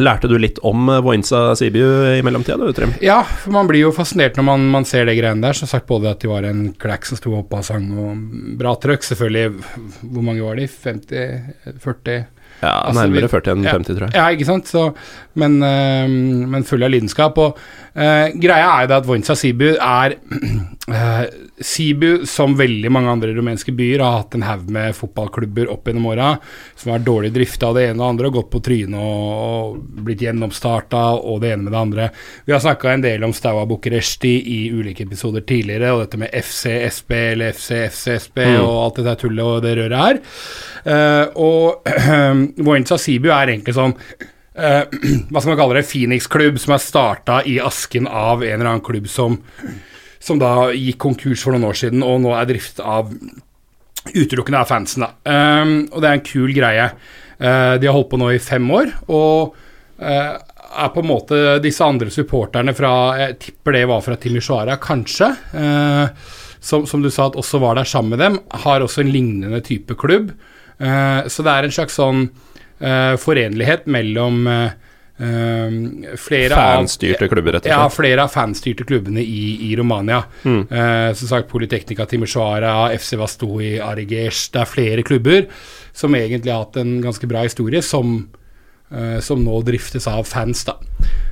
[0.00, 1.86] lærte du litt om eh, Voinsa Sibiu
[2.16, 2.94] i mellomtida, du, Trym?
[3.04, 5.56] Ja, for man blir jo fascinert når man, man ser det greiene der.
[5.56, 8.74] Som sagt, både at de var en klekk som sto oppe og sang, og bra
[8.80, 9.04] trøkk.
[9.06, 9.52] Selvfølgelig,
[10.02, 10.66] hvor mange var de?
[10.68, 11.78] 50?
[11.84, 12.18] 40?
[12.62, 13.72] Ja, Altså, nærmere vi- 40 enn ja.
[13.76, 14.16] 50, tror jeg.
[14.16, 14.68] Ja, ikke sant?
[14.72, 14.84] Så,
[15.36, 16.08] men, eh,
[16.48, 17.36] men full av lidenskap.
[17.44, 17.58] Og
[17.92, 20.16] eh, greia er jo det at Voinsa Sibu er
[20.92, 21.22] eh,
[21.60, 26.08] Sibu, som veldig mange andre rumenske byer, har hatt en haug med fotballklubber opp gjennom
[26.12, 26.32] åra
[26.76, 29.30] som har dårlig drifta av det ene og det andre, og gått på trynet og,
[29.36, 32.08] og blitt gjennomstarta og det ene med det andre.
[32.46, 36.34] Vi har snakka en del om Staua Bucuresti i ulike episoder tidligere, og dette med
[36.34, 38.60] FCSB eller FCFCSB Mm.
[38.62, 40.18] og alt dette tullet og det røret her.
[40.86, 41.88] Uh, og
[42.66, 43.94] Voinsa Sibu er egentlig sånn
[44.56, 44.84] eh,
[45.30, 48.84] hva skal man kalle det, Phoenix-klubb som er starta i asken av en eller annen
[48.86, 49.38] klubb som,
[50.22, 53.12] som da gikk konkurs for noen år siden, og nå er driftet av
[54.14, 55.06] utelukkende av fansen.
[55.06, 55.12] da.
[55.62, 56.90] Um, og det er en kul greie.
[57.36, 59.56] Uh, de har holdt på nå i fem år, og
[60.00, 60.32] uh,
[60.76, 62.90] er på en måte disse andre supporterne fra
[63.20, 65.30] Jeg tipper det var fra Timisoara, kanskje.
[65.54, 66.08] Uh,
[66.60, 69.60] som, som du sa at også var der sammen med dem, har også en lignende
[69.62, 70.32] type klubb.
[70.76, 72.24] Så det er en slags sånn
[73.22, 74.74] forenlighet mellom eh,
[75.18, 80.22] eh, flere av Fanstyrte klubber, rett og ja, flere av fanstyrte klubbene i, i Romania.
[80.44, 80.62] Mm.
[80.70, 85.46] Uh, som sagt, Politeknika Timisoara, FC Vastoi, Arigesh Det er flere klubber
[85.96, 88.18] som egentlig har hatt en ganske bra historie, som,
[88.92, 90.64] uh, som nå driftes av fans.
[90.68, 90.76] da.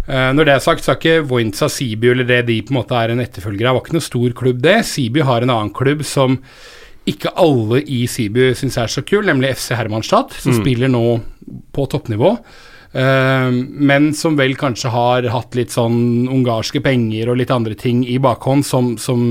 [0.06, 2.76] Eh, når det er sagt, så er ikke Voinza Sibiu eller det de på en
[2.82, 4.82] måte er en etterfølger av, var ikke noe stor klubb, det.
[4.84, 6.38] Sibiu har en annen klubb som
[7.08, 10.60] ikke alle i Sibiu syns er så kul, nemlig FC Hermanstad, som Mm.
[10.60, 11.22] spiller nå
[11.72, 12.38] på toppnivå.
[12.94, 13.50] Eh,
[13.90, 18.20] men som vel kanskje har hatt litt sånn ungarske penger og litt andre ting i
[18.22, 19.24] bakhånd som, som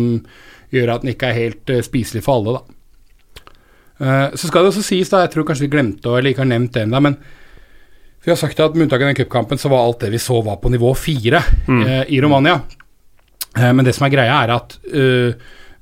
[0.73, 2.79] gjør at den ikke er helt eh, spiselig for alle, da.
[4.03, 6.43] Eh, så skal det også sies, da, jeg tror kanskje vi glemte å, eller ikke
[6.43, 7.17] har nevnt det ennå, men
[8.23, 10.41] vi har sagt at med unntak av den cupkampen, så var alt det vi så,
[10.43, 12.61] var på nivå fire eh, i Romania.
[13.53, 15.35] Men det som er greia, er at uh,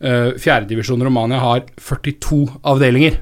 [0.04, 3.22] uh, fjerdedivisjon Romania har 42 avdelinger.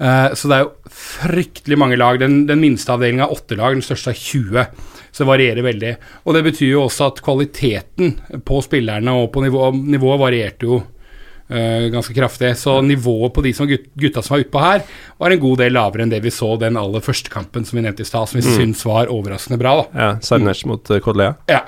[0.00, 2.18] Eh, så det er jo fryktelig mange lag.
[2.22, 4.66] Den, den minste avdelinga er åtte lag, den største er 20.
[5.12, 5.92] Så det varierer veldig.
[6.24, 8.14] Og det betyr jo også at kvaliteten
[8.48, 12.54] på spillerne og på nivå, nivået varierte jo uh, ganske kraftig.
[12.56, 14.86] Så nivået på de som gut, gutta som var utpå her,
[15.20, 17.84] var en god del lavere enn det vi så den aller første kampen som vi
[17.84, 18.56] nevnte i stad, som vi Mm.
[18.56, 19.74] syns var overraskende bra.
[19.82, 19.88] da.
[20.00, 21.34] Ja, Sarnec mot uh, Kodlea.
[21.52, 21.60] Ja.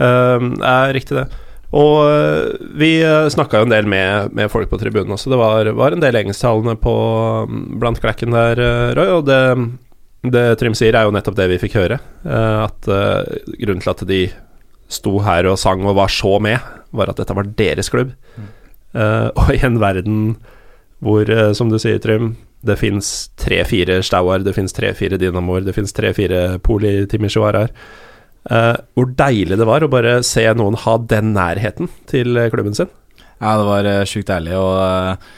[0.00, 1.28] Uh, er riktig, det.
[1.74, 5.32] Og uh, vi uh, snakka jo en del med, med folk på tribunen også.
[5.32, 6.94] Det var, var en del engelsktalende på
[7.48, 9.12] um, blant klekken der, uh, Roy.
[9.18, 9.40] Og det,
[10.30, 12.00] det Trym sier, er jo nettopp det vi fikk høre.
[12.26, 14.22] At grunnen til at de
[14.90, 16.62] sto her og sang og var så med,
[16.94, 18.14] var at dette var deres klubb.
[18.36, 18.48] Mm.
[19.36, 20.18] og i en verden
[21.04, 22.32] hvor, som du sier, Trym,
[22.66, 27.70] det fins tre-fire Stauar, det fins tre-fire Dinamoer, det fins tre-fire Poli Timishuaraer.
[27.70, 28.05] Uh,
[28.46, 32.92] hvor deilig det var å bare se noen ha den nærheten til eh, klubben sin.
[33.40, 34.54] Ja, det var uh, sjukt deilig.
[34.56, 35.32] Og eh,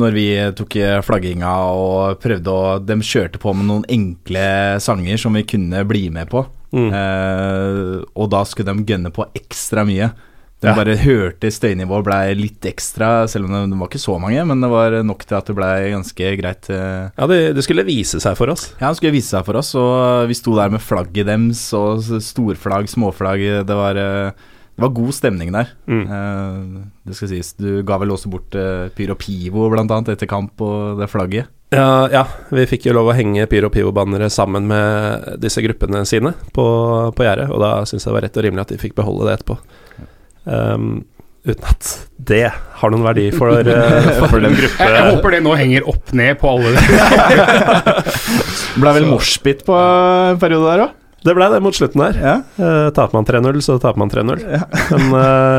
[0.00, 4.44] når vi tok eh, flagginga og prøvde å De kjørte på med noen enkle
[4.80, 6.44] sanger som vi kunne bli med på.
[6.72, 6.88] Mm.
[6.88, 10.10] Uh, og da skulle de gønne på ekstra mye.
[10.62, 10.76] De Ja.
[10.78, 14.70] bare hørte støynivået blei litt ekstra, selv om det, var ikke så mange, men det
[14.70, 16.70] var nok til at det blei ganske greit.
[16.70, 17.10] eh.
[17.18, 18.68] Ja, det, det skulle vise seg for oss.
[18.80, 21.98] Ja, det skulle vise seg for oss, og vi sto der med flagget deres, og
[22.22, 23.66] storflagg, småflagg.
[23.66, 24.30] Det var, eh,
[24.72, 25.74] det var god stemning der.
[25.90, 26.04] Mm.
[26.06, 27.52] Eh, det skal sies.
[27.58, 31.50] Du ga vel også bort uh, Pyro Pivo, blant annet, etter kamp, og det flagget.
[31.72, 36.34] Ja, ja, vi fikk jo lov å henge Pyro Pivo-bannere sammen med disse gruppene sine
[36.52, 36.64] på,
[37.16, 39.24] på gjerdet, og da syns jeg det var rett og rimelig at de fikk beholde
[39.30, 39.56] det etterpå.
[40.44, 41.04] Um,
[41.46, 41.90] uten at
[42.22, 44.78] det har noen verdi for, uh, for den gruppe.
[44.78, 46.74] Jeg, jeg håper det nå henger opp ned på alle.
[48.82, 50.98] Ble vel moshpit på en periode der òg.
[51.22, 52.16] Det ble det mot slutten der.
[52.18, 52.34] Ja.
[52.58, 54.42] Uh, taper man 3-0, så taper man 3-0.
[54.42, 54.64] Ja.
[54.66, 55.12] uh,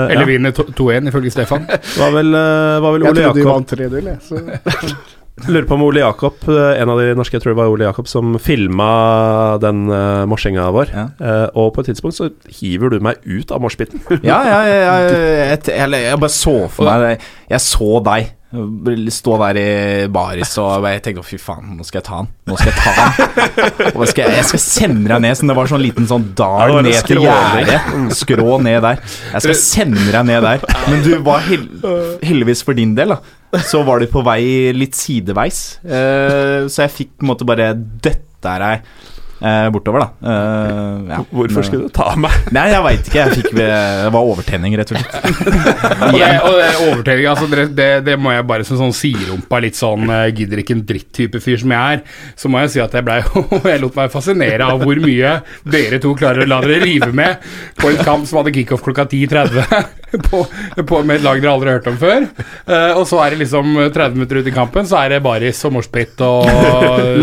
[0.12, 1.68] Eller ja, vinner 2-1, ifølge Stefan.
[1.70, 4.98] var vel, uh, var vel Jeg Ole trodde de Jakob vant 3-0, jeg.
[5.42, 7.88] Lurer på om Ole Jakob, eh, en av de norske, jeg tror det var Ole
[7.88, 10.92] Jakob, som filma den uh, morsinga vår.
[10.94, 11.08] Ja.
[11.18, 12.30] Uh, og på et tidspunkt så
[12.60, 14.04] hiver du meg ut av morsbiten.
[14.24, 17.18] Ja, ja, ja, jeg, jeg, jeg bare så for meg det.
[17.50, 18.32] Jeg så deg
[19.10, 19.70] stå der i
[20.14, 22.28] baris og jeg tenkte å fy faen, nå skal jeg ta han.
[22.46, 23.94] Nå skal jeg ta han.
[23.96, 26.76] Og jeg skal, jeg skal semre deg ned som det var sånn liten sånn dal
[26.86, 27.80] ned til gjerdet.
[28.20, 29.02] Skrå ned der.
[29.34, 30.68] Jeg skal semre deg ned der.
[30.86, 31.66] Men du var hel,
[32.22, 33.40] heldigvis for din del, da.
[33.62, 35.80] Så var du på vei litt sideveis.
[35.86, 38.88] Eh, så jeg fikk på en måte bare Dette er deg
[39.44, 40.32] eh, bortover, da.
[40.32, 41.20] Eh, ja.
[41.30, 42.36] Hvorfor skulle du ta meg?
[42.56, 43.20] Nei, jeg veit ikke.
[43.20, 43.70] Jeg fikk, det
[44.16, 45.12] var overtenning, rett og slett.
[46.14, 50.06] Det, og det overtelling, altså det, det, må jeg bare som sånn siderumpa, litt sånn
[50.12, 52.04] eh, gidder ikke en dritt-type fyr som jeg er,
[52.40, 53.20] så må jeg si at jeg blei
[53.74, 55.34] Jeg lot meg fascinere av hvor mye
[55.68, 57.44] dere to klarer å la dere rive med
[57.80, 60.44] på en kamp som hadde kickoff klokka 10.30 på,
[60.86, 62.28] på, med et lag dere aldri har hørt om før.
[62.68, 65.64] Eh, og så er det liksom 30 minutter ut i kampen, så er det baris
[65.68, 66.50] og moshpit og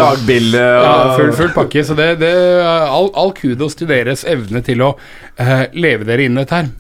[0.01, 1.84] Lagbilde ja, og full, full pakke.
[1.86, 2.34] Så det, det
[2.64, 6.70] all, all kudos til deres evne til å uh, leve dere inn i dette her.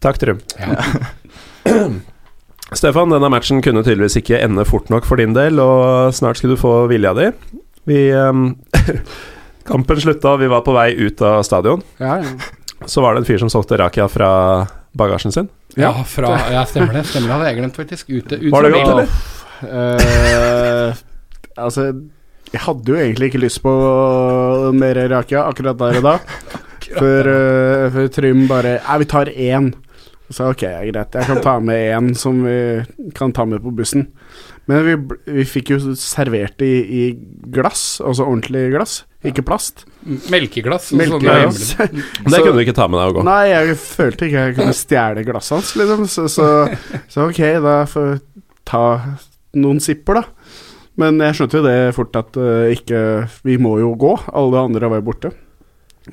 [0.00, 0.40] Takk, Trym.
[0.56, 0.78] Ja.
[2.78, 6.56] Stefan, denne matchen kunne tydeligvis ikke ende fort nok for din del, og snart skulle
[6.56, 7.30] du få vilja di.
[7.88, 8.50] Vi um,
[9.68, 11.82] Kampen slutta, vi var på vei ut av stadion.
[12.00, 12.36] Ja, ja.
[12.86, 14.30] Så var det en fyr som solgte rakia fra
[14.96, 15.48] bagasjen sin.
[15.76, 17.02] Ja, fra, ja, stemmer det.
[17.08, 18.08] Stemmer det, hadde jeg glemt, faktisk.
[18.08, 19.10] Ute, ut Var det godt, eller?
[19.58, 21.02] Uh,
[21.58, 21.88] altså,
[22.52, 23.72] jeg hadde jo egentlig ikke lyst på
[24.76, 26.16] mer rakia akkurat der og da.
[26.88, 29.72] Før, uh, før Trym bare Nei, vi tar én.
[30.32, 32.56] Så ok, greit, jeg kan ta med én som vi
[33.16, 34.10] kan ta med på bussen.
[34.68, 34.94] Men vi,
[35.38, 37.04] vi fikk jo servert i, i
[37.54, 39.86] glass, altså ordentlig glass, ikke plast.
[40.28, 40.90] Melkeglass.
[40.90, 41.70] sånn Melkeglass.
[41.78, 42.04] hjemme-
[42.34, 43.24] Det kunne du ikke ta med deg og gå.
[43.30, 46.04] Nei, jeg følte ikke jeg kunne stjele glasset hans, liksom.
[46.12, 46.50] Så, så,
[47.08, 48.84] så ok, da får vi ta
[49.64, 50.37] noen sipper, da.
[50.98, 53.00] Men jeg skjønte jo det fort at uh, ikke
[53.46, 54.16] Vi må jo gå.
[54.34, 55.32] Alle andre var jo borte.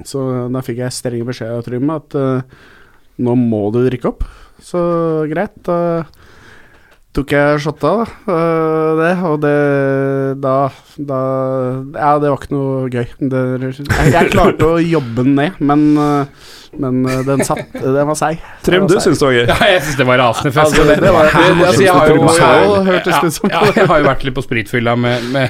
[0.05, 0.21] Så
[0.51, 2.43] da fikk jeg streng beskjed av Trym at uh,
[3.23, 4.25] nå må du drikke opp.
[4.63, 4.79] Så
[5.31, 6.05] greit, da
[7.15, 8.33] tok jeg shotta, da.
[8.33, 9.55] eh, det, og det
[10.43, 10.55] da,
[10.97, 11.19] da
[11.95, 13.05] Ja, det var ikke noe gøy.
[13.31, 16.49] Det, jeg, jeg klarte å jobbe den ned, men, eh,
[16.79, 18.39] men eh, den satt Den var seig.
[18.65, 19.45] Trym, du syns det var gøy?
[19.47, 20.65] Ja, jeg syns det var rasende fest.
[20.73, 24.23] Altså, det- det var- Det- altså, jeg har jo Så det ja, jeg har vært
[24.23, 25.49] litt på spritfylla med, med,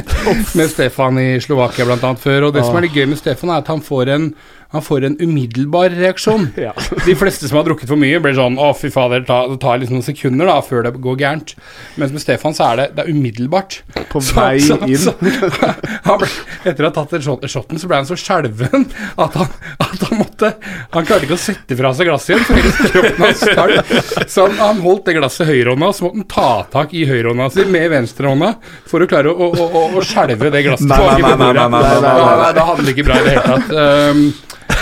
[0.58, 2.48] med Stefan i Slovakia annet før.
[2.48, 4.34] Og det som er litt gøy med Stefan, er at han får en
[4.72, 6.46] han får en umiddelbar reaksjon.
[6.56, 6.72] Ja.
[7.06, 9.76] De fleste som har drukket for mye, blir sånn 'Å, fy fader', ta- det tar
[9.82, 11.52] liksom noen sekunder da før det går gærent.
[12.00, 13.82] Mens med Stefan så er det, det er umiddelbart.
[14.08, 14.80] På vei inn.
[14.80, 16.28] han ble,
[16.66, 18.86] etter å ha tatt den shot, shoten, så ble han så skjelven
[19.22, 20.52] at han, at han måtte
[20.92, 23.92] Han klarte ikke å sette fra seg glasset igjen, for hele kroppen hans skalv.
[24.28, 27.50] Så han, han holdt det glasset i høyrehånda, så måtte han ta tak i høyrehånda
[27.54, 28.54] si med venstrehånda
[28.90, 31.68] for å klare å, å, å, å skjelve det glasset Nei, nei, nei, nei, nei,
[31.68, 32.50] nei, nei, nei, nei, nei.
[32.58, 33.70] Da hadde det ikke bra i det hele tatt.
[33.72, 34.26] Um,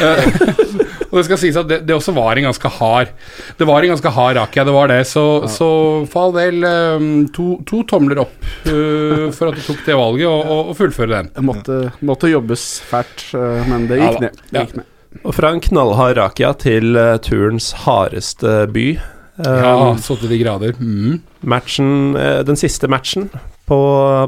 [0.01, 3.11] eh, og det skal sies at det, det også var en ganske hard
[3.59, 5.01] Det var en ganske hard rakia, det var det.
[5.11, 5.69] Så, så
[6.11, 10.28] for all del um, to, to tomler opp uh, for at du tok det valget,
[10.31, 11.31] og, og, og fullføre den.
[11.35, 14.43] Det måtte, måtte jobbes fælt, eh, men det gikk ned.
[14.51, 14.65] Det Ja.
[14.66, 14.89] gikk ned.
[15.27, 18.87] Og fra en knallhard rakia til eh, turens hardeste by.
[18.95, 19.11] Ja,
[19.41, 20.74] Um, så til de grader.
[20.77, 21.23] Mm.
[21.49, 22.12] matchen,
[22.45, 23.31] den siste matchen
[23.70, 23.78] på,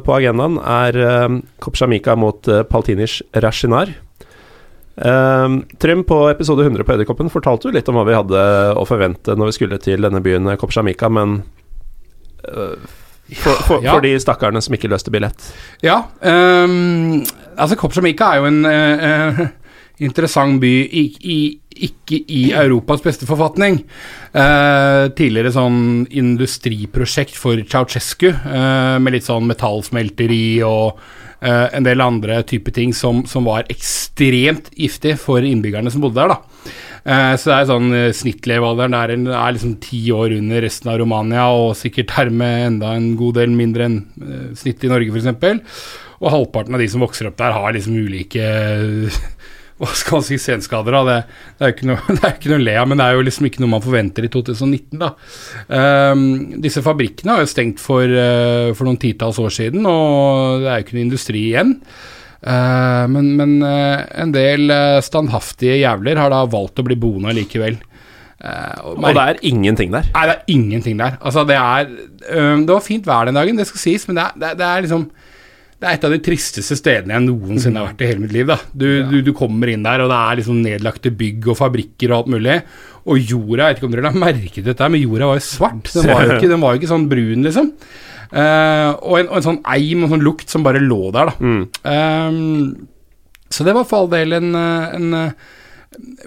[0.07, 0.97] på agendaen er
[1.27, 3.93] um, Kopsjamika mot uh, Paltinish Rashinar.
[4.95, 8.41] Um, Trym, på episode 100 på Edderkoppen fortalte du litt om hva vi hadde
[8.77, 11.39] å forvente når vi skulle til denne byen eh, Kopsjamika, men
[12.45, 12.77] uh,
[13.33, 13.95] for, for, Ja.
[13.95, 15.47] for de stakkarene som ikke løste billett.
[15.81, 17.23] Ja, um,
[17.57, 19.41] altså Kopsjamika er jo en uh, uh,
[20.05, 21.39] interessant by i, i,
[21.89, 23.79] ikke i Europas beste forfatning.
[24.33, 30.99] Tidligere sånn industriprosjekt for Ceaucescu, med litt sånn metallsmelteri og
[31.43, 36.37] en del andre typer ting som, som var ekstremt giftig for innbyggerne som bodde der.
[36.37, 36.73] da.
[37.03, 41.01] Eh, så det er sånn uh, Snittlevealderen er, er liksom ti år under resten av
[41.03, 45.89] Romania, og sikkert hermed enda en god del mindre enn eh, snittet i Norge, f.eks.
[46.23, 48.47] Og halvparten av de som vokser opp der, har liksom ulike
[49.83, 50.97] hva skal man si, senskader.
[50.99, 51.11] av.
[51.11, 51.19] Det,
[51.59, 53.19] det, er jo ikke noe, det er ikke noe å le av, men det er
[53.19, 55.03] jo liksom ikke noe man forventer i 2019.
[55.03, 55.13] Da.
[55.69, 56.25] Um,
[56.63, 60.81] disse fabrikkene har jo stengt for, uh, for noen titalls år siden, og det er
[60.81, 61.77] jo ikke noe industri igjen.
[62.43, 67.35] Uh, men men uh, en del eh, standhaftige jævler har da valgt å bli boende
[67.39, 67.77] likevel.
[68.43, 70.09] Eh, Og det er ingenting der.
[70.15, 71.19] Nei, det er ingenting der.
[71.23, 74.33] Altså, det er Det var fint vær den dagen, det skal sies, men det er,
[74.43, 75.11] det det er liksom
[75.83, 78.47] Det er et av de tristeste stedene jeg noensinne har vært i hele mitt liv.
[78.47, 82.13] da Du, du, du kommer inn der, og det er liksom nedlagte bygg og fabrikker
[82.13, 82.61] og alt mulig.
[83.03, 85.91] Og jorda, jeg vet ikke om dere har merket dette, men jorda var jo svart.
[85.91, 87.73] Den var jo ikke, den var jo ikke sånn brun, liksom.
[88.33, 91.51] Uh, og, en, og en sånn eim og sånn lukt som bare lå der, da.
[91.91, 92.87] Ehm,
[93.53, 95.51] så det var for all del en, en eh,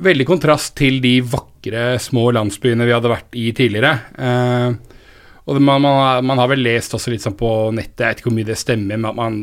[0.06, 3.96] veldig kontrast til de vakre små landsbyene vi hadde vært i tidligere.
[4.20, 4.95] Eh,
[5.46, 8.08] og det, man, man, har- man har vel lest også litt sånn på nettet, jeg
[8.16, 9.40] vet ikke hvor mye det stemmer, men at man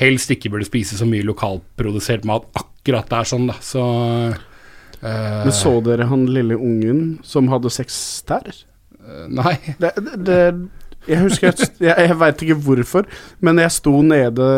[0.00, 3.56] helst ikke burde spise så mye lokalprodusert mat akkurat der sånn, da.
[3.62, 7.96] Så uh, Men så dere han lille ungen som hadde seks
[8.28, 8.52] tær?
[9.28, 9.56] Nei.
[9.82, 10.38] Det, det, det
[11.10, 13.06] Jeg husker Jeg, jeg, jeg veit ikke hvorfor,
[13.42, 14.48] men jeg sto nede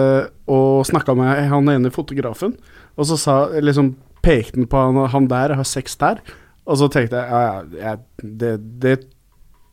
[0.44, 2.52] og snakka med han ene fotografen,
[3.00, 3.94] og så sa liksom
[4.24, 6.20] pekte han på han, han der har seks tær,
[6.68, 8.52] og så tenkte jeg ja, ja, det,
[8.84, 8.94] det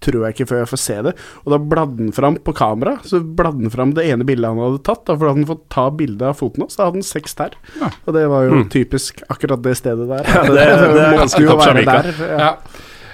[0.01, 1.11] tror jeg ikke før jeg får se det.
[1.45, 4.57] Og da bladde han fram på kamera, så bladde han fram det ene bildet han
[4.63, 5.03] hadde tatt.
[5.05, 7.37] Da, for da hadde han fått ta bilde av foten hans, da hadde han seks
[7.37, 7.57] tær.
[8.05, 10.25] Og det var jo typisk akkurat det stedet der.
[10.25, 12.01] Ja, det- det er måtte ganske jo være Kopsjamika.
[12.01, 12.39] der.
[12.41, 12.51] Ja.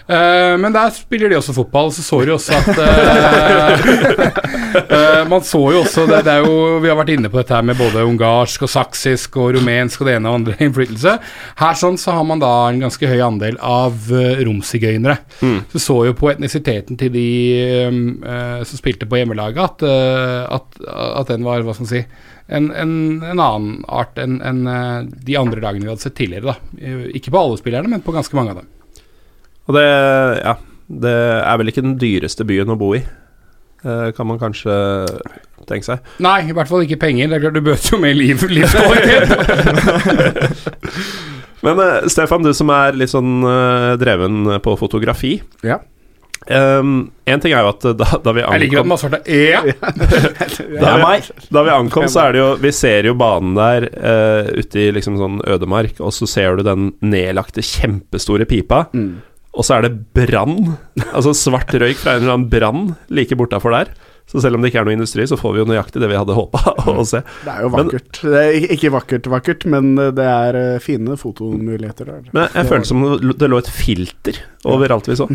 [0.07, 2.84] Eh, men der spiller de også fotball, så så du også at uh,
[4.88, 7.51] uh, Man så jo også det, det er jo, Vi har vært inne på dette
[7.51, 11.17] her med både ungarsk og saksisk og rumensk og det ene og andre innflytelse.
[11.59, 15.17] Her sånn så har man da en ganske høy andel av uh, romsigøynere.
[15.73, 17.27] Så så jo på etnisiteten til de
[17.57, 19.84] eh, som spilte på hjemmelaget, at,
[20.53, 22.01] at, at den var, hva skal man si
[22.47, 22.93] en, en,
[23.23, 24.63] en annen art enn en,
[25.11, 26.53] de andre lagene vi hadde sett tidligere.
[26.55, 28.71] da Ikke på alle spillerne, men på ganske mange av dem.
[29.68, 29.88] Og det,
[30.41, 30.56] ja,
[30.88, 33.02] det er vel ikke den dyreste byen å bo i,
[33.84, 34.72] eh, kan man kanskje
[35.68, 36.06] tenke seg.
[36.23, 37.27] Nei, i hvert fall ikke penger.
[37.27, 39.27] Det er klart Du bøter jo med liv, livskvalitet.
[41.65, 45.41] Men eh, Stefan, du som er litt sånn eh, dreven på fotografi.
[45.68, 45.81] Ja.
[46.48, 49.60] Um, en ting er jo at da, da vi Jeg liker at man svarte Ja!
[50.80, 51.18] da vi,
[51.52, 54.85] da vi ankom, så er det jo Vi ser jo banen der uh, ute i
[54.95, 58.85] liksom sånn ødemark, og så ser du den nedlagte, kjempestore pipa.
[59.57, 60.75] Og så er det brann.
[61.11, 63.89] Altså svart røyk fra en eller annen brann like bortafor der.
[64.27, 66.17] Så selv om det ikke er noe industri, så får vi jo nøyaktig det vi
[66.19, 66.59] hadde håpa
[66.91, 67.21] å se.
[67.45, 68.19] Det er jo Men- vakkert.
[68.27, 72.25] Det er ikke vakkert, vakkert, men det er eh, fine fotomuligheter der.
[72.35, 73.05] Men jeg følte som
[73.39, 75.29] det lå et filter over alt vi så.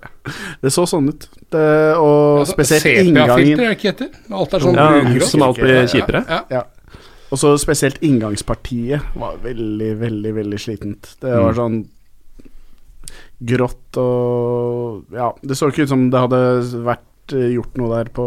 [0.64, 1.28] Det så sånn ut.
[1.52, 1.66] Det,
[2.00, 4.10] og Altså, spesielt Sepia-filter, er ikke etter.
[4.32, 6.24] Alt er sånn Ja, som alt blir kjipere.
[6.28, 6.62] Ja, ja.
[6.62, 6.98] Ja.
[7.30, 11.12] Og så spesielt inngangspartiet var veldig, veldig, veldig slitent.
[11.22, 11.58] Det var Mm.
[11.60, 11.76] sånn
[13.40, 16.40] grått og Ja, det så ikke ut som det hadde
[16.84, 18.26] vært eh, gjort noe der på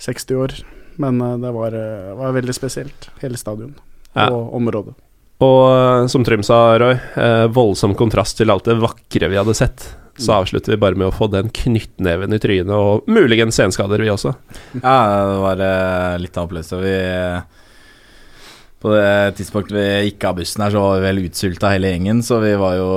[0.00, 0.54] 60 år.
[1.02, 3.74] Men eh, det var, eh, var veldig spesielt, hele stadion
[4.16, 4.30] Ja.
[4.30, 4.94] og området.
[5.44, 6.94] Og som Trym sa, Roy,
[7.52, 9.84] voldsom kontrast til alt det vakre vi hadde sett.
[10.16, 14.08] Så avslutter vi bare med å få den knyttneven i trynet, og muligens senskader, vi
[14.08, 14.32] også.
[14.80, 14.94] Ja,
[15.28, 15.60] det var
[16.22, 16.78] litt av opplevelse.
[16.80, 16.96] Vi
[18.80, 22.22] På det tidspunktet vi gikk av bussen her, så var vi vel utsulta hele gjengen,
[22.24, 22.90] så vi var jo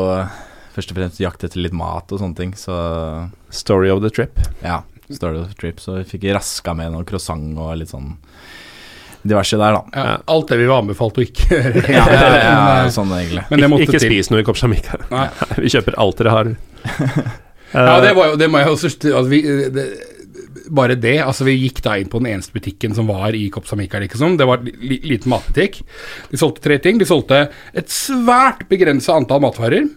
[0.80, 2.80] først og fremst jakt etter litt mat og sånne ting, så
[3.53, 4.39] Story of the trip.
[4.64, 4.81] ja.
[5.10, 8.11] Story of the trip, så vi fikk raska med noe croissant og litt sånn
[9.26, 9.81] diverse der, da.
[9.95, 11.81] Ja, alt det vi var anbefalt å ikke gjøre.
[11.97, 13.43] Ja, ja, ja, sånn egentlig.
[13.49, 14.14] Men det måtte ikke til.
[14.14, 14.99] spis noe i Kopsjamika.
[15.64, 16.51] Vi kjøper alt dere har.
[17.73, 19.41] Ja, det, var jo, det må jeg også altså, vi,
[19.76, 19.84] det,
[20.73, 21.19] Bare det.
[21.22, 24.38] Altså, vi gikk da inn på den eneste butikken som var i Kopsamika, liksom.
[24.39, 25.81] Det var en liten matbutikk.
[26.31, 27.01] De solgte tre ting.
[27.01, 27.47] De solgte
[27.77, 29.89] et svært begrensa antall matvarer.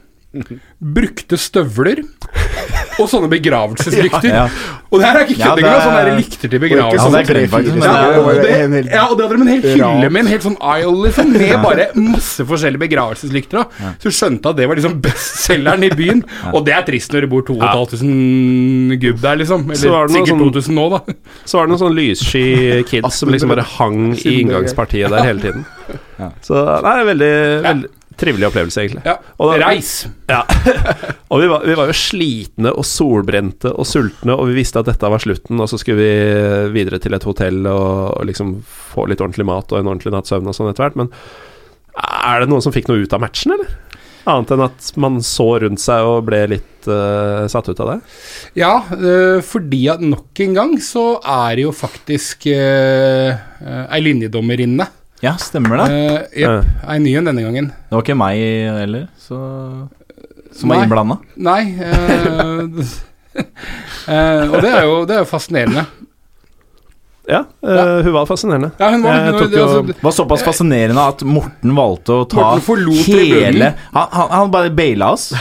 [0.81, 2.01] Brukte støvler
[3.01, 4.29] og sånne begravelseslykter.
[4.29, 4.79] Ja, ja.
[4.93, 7.01] Og det her er ikke Ja, det er- sånne der lykter til Det begravelse.
[7.01, 9.37] sånn det er ja, det er- det var det, en hel ja, og det hadde
[9.37, 13.63] de en hel hylle med en helt sånn aisle liksom, med bare masse forskjellige begravelseslykter.
[13.63, 13.93] da.
[14.03, 16.25] Så du skjønte at det var liksom bestselgeren i byen.
[16.53, 19.65] Og det er trist når det bor 2500 gubb der, liksom.
[19.71, 21.01] Eller sikkert sånn- 2000 nå, da.
[21.45, 25.41] Så var det noen sånn lyssky kids som liksom bare hang i inngangspartiet der hele
[25.41, 25.65] tiden.
[26.45, 27.35] Så nei, veldig,
[27.65, 29.03] veldig trivelig opplevelse, egentlig.
[29.07, 29.93] Ja, da- Reis.
[30.31, 30.43] Ja.
[31.33, 34.91] og vi var, vi var jo slitne og solbrente og sultne, og vi visste at
[34.91, 39.07] dette var slutten, og så skulle vi videre til et hotell og, og liksom få
[39.11, 41.01] litt ordentlig mat og en ordentlig natts søvn og sånn etter hvert.
[41.01, 41.13] Men
[42.03, 43.73] er det noen som fikk noe ut av matchen, eller?
[44.23, 47.97] Annet enn at man så rundt seg og ble litt uh, satt ut av det?
[48.61, 54.03] Ja, øh, fordi at nok en gang så er det jo faktisk øh, øh, ei
[54.05, 54.87] linjedommerinne.
[55.23, 55.89] Ja, stemmer det.
[55.89, 56.71] Uh, Jepp.
[56.91, 57.71] Ei ny en denne gangen.
[57.71, 58.43] Det var ikke meg
[58.83, 59.39] heller, så
[60.53, 60.85] som var Nei.
[60.85, 61.17] innblanda.
[61.41, 62.81] Nei øh,
[63.33, 65.87] uh, Og det er jo, det er jo fascinerende.
[67.29, 68.73] Ja, eh, hun var fascinerende.
[68.79, 72.49] Ja, hun var, hun, det, jo- altså, var såpass fascinerende at Morten valgte å ta
[72.59, 75.31] hele han, han, han bare baila oss.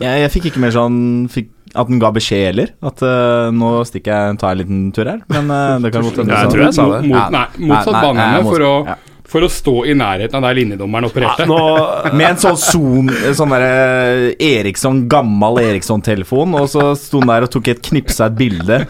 [0.00, 0.94] Jeg, jeg fikk ikke mer sånn
[1.28, 2.72] fikk, At den ga beskjed heller.
[2.82, 5.20] At uh, nå stikker jeg tar en liten tur her.
[5.30, 7.00] Men uh, det kan godt hende Ja, jeg tror jeg sa det.
[7.06, 8.96] Mot, nei, motsatt nei, nei, nei, for, å, ja.
[9.30, 11.60] for å stå i nærheten av der linjedommeren Ja, nå,
[12.18, 17.54] Med en sånn zoom Sånn der Eriksson, gammel Eriksson-telefon, og så sto han der og
[17.54, 18.80] tok et knipsa et bilde.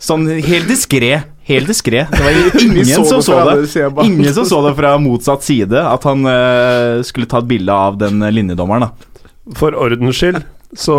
[0.00, 1.12] Sånn helt diskré.
[1.50, 2.06] Helt diskré.
[2.08, 3.90] Det var ingen så som så det.
[3.92, 4.08] bak.
[4.08, 8.00] Ingen som så det fra motsatt side, at han uh, skulle ta et bilde av
[8.00, 8.88] den linjedommeren.
[8.88, 10.40] da For ordens skyld
[10.76, 10.96] så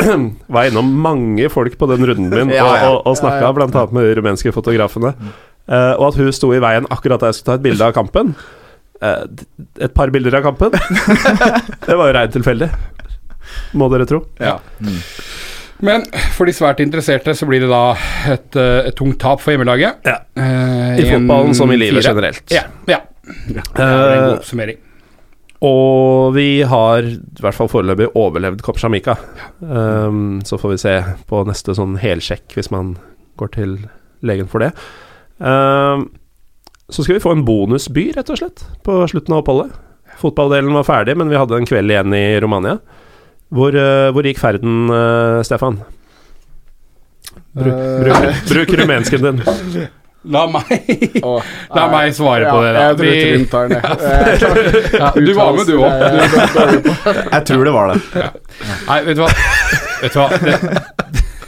[0.52, 2.88] var jeg innom mange folk på den runden min Ja, og, ja.
[2.88, 5.12] og, og snakka blant annet med de rumenske fotografene.
[5.70, 7.94] Uh, og at hun sto i veien akkurat da jeg skulle ta et bilde av
[7.96, 8.32] kampen.
[9.00, 9.24] Uh,
[9.80, 10.74] et par bilder av kampen.
[11.86, 12.70] det var jo reint tilfeldig,
[13.78, 14.24] må dere tro.
[14.40, 14.58] Ja.
[15.84, 16.04] Men
[16.36, 17.94] for de svært interesserte så blir det da
[18.28, 20.02] et, eh, et tungt tap for hjemmelaget.
[20.04, 20.18] Ja.
[20.36, 22.10] I fotballen som i livet fire.
[22.12, 22.52] generelt.
[22.52, 22.66] Ja.
[22.90, 23.00] ja.
[23.24, 24.82] Det er en god oppsummering.
[25.60, 29.18] Og vi har i hvert fall foreløpig overlevd Kopp Jamaica.
[29.60, 30.94] Um, så får vi se
[31.28, 32.94] på neste sånn helsjekk hvis man
[33.40, 33.76] går til
[34.24, 34.72] legen for det.
[35.36, 36.08] Um,
[36.90, 39.76] så skal vi få en bonusby, rett og slett, på slutten av oppholdet.
[40.20, 42.80] Fotballdelen var ferdig, men vi hadde en kveld igjen i Romania.
[43.52, 45.82] Hvor, uh, hvor gikk ferden, uh, Stefan?
[47.52, 49.44] Bruk, bruk, bruk rumensken din.
[50.28, 51.40] La meg, oh,
[51.76, 52.72] la meg svare ja, på det.
[52.76, 52.80] da.
[52.90, 53.84] Jeg tror Vi- ikke tar den, jeg.
[55.00, 55.90] ja, du var med, du òg.
[57.32, 58.26] Jeg tror det var det.
[58.88, 59.30] Nei, vet du hva.
[60.02, 60.28] Vet du hva?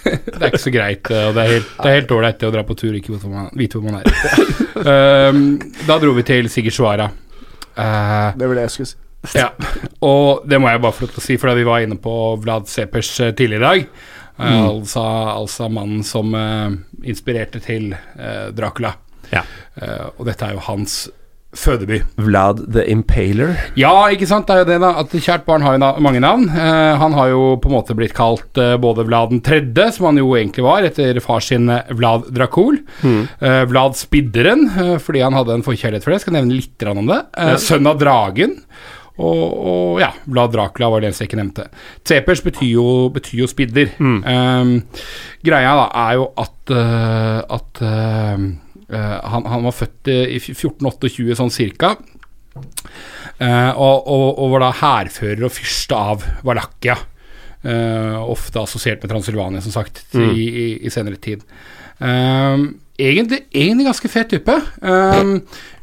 [0.02, 2.64] Det, det er ikke så greit, eh, og det er helt, det ålreit å dra
[2.66, 3.12] på tur og ikke
[3.60, 4.08] vite hvor man, er.
[4.82, 5.44] Um,
[5.86, 7.06] da dro vi til Sigurdsvara.
[7.76, 8.96] Uh, Det var det jeg skulle si.
[9.38, 9.52] ja,
[10.02, 12.16] og det må jeg bare få lov til å si, fordi vi var inne på
[12.42, 13.86] Vlad Cepers eh, tidligere i dag.
[14.38, 15.02] Eh, altså,
[15.36, 16.76] altså mannen som eh,
[17.08, 18.94] inspirerte til eh, Dracula.
[19.32, 19.46] Ja.
[20.18, 21.06] Og dette er jo hans
[21.52, 21.98] fødeby.
[22.16, 23.54] Vlad the Impaler.
[23.76, 24.48] Ja, ikke sant.
[24.48, 24.92] Det er jo det, da.
[25.02, 26.46] At kjært barn har jo mange navn.
[26.48, 30.08] Eh, han har jo på en måte blitt kalt eh, både Vlad den tredje, som
[30.08, 32.80] han jo egentlig var, etter far sin Vlad Dracul.
[33.04, 34.66] Eh, Vlad Spidderen,
[35.02, 36.20] fordi han hadde en forkjærlighet for det.
[36.20, 37.22] Jeg skal nevne litt om det.
[37.62, 38.58] Sønn av dragen.
[39.20, 41.66] Og, og ja, Vlad Dracula var det eneste jeg ikke nevnte.
[42.04, 43.92] Tsepers betyr jo, betyr jo spidder.
[44.00, 44.72] Um,
[45.44, 48.46] greia da er jo at, uh, at uh,
[48.88, 51.94] han, han var født i 1428 sånn cirka.
[53.40, 56.96] Uh, og, og, og var da hærfører og fyrste av Valakia.
[57.62, 60.30] Uh, ofte assosiert med Transylvania, som sagt, Mm.
[60.34, 61.44] i, i, i senere tid.
[62.02, 64.54] Um, egentlig, egentlig ganske fet type.
[64.80, 65.34] Um,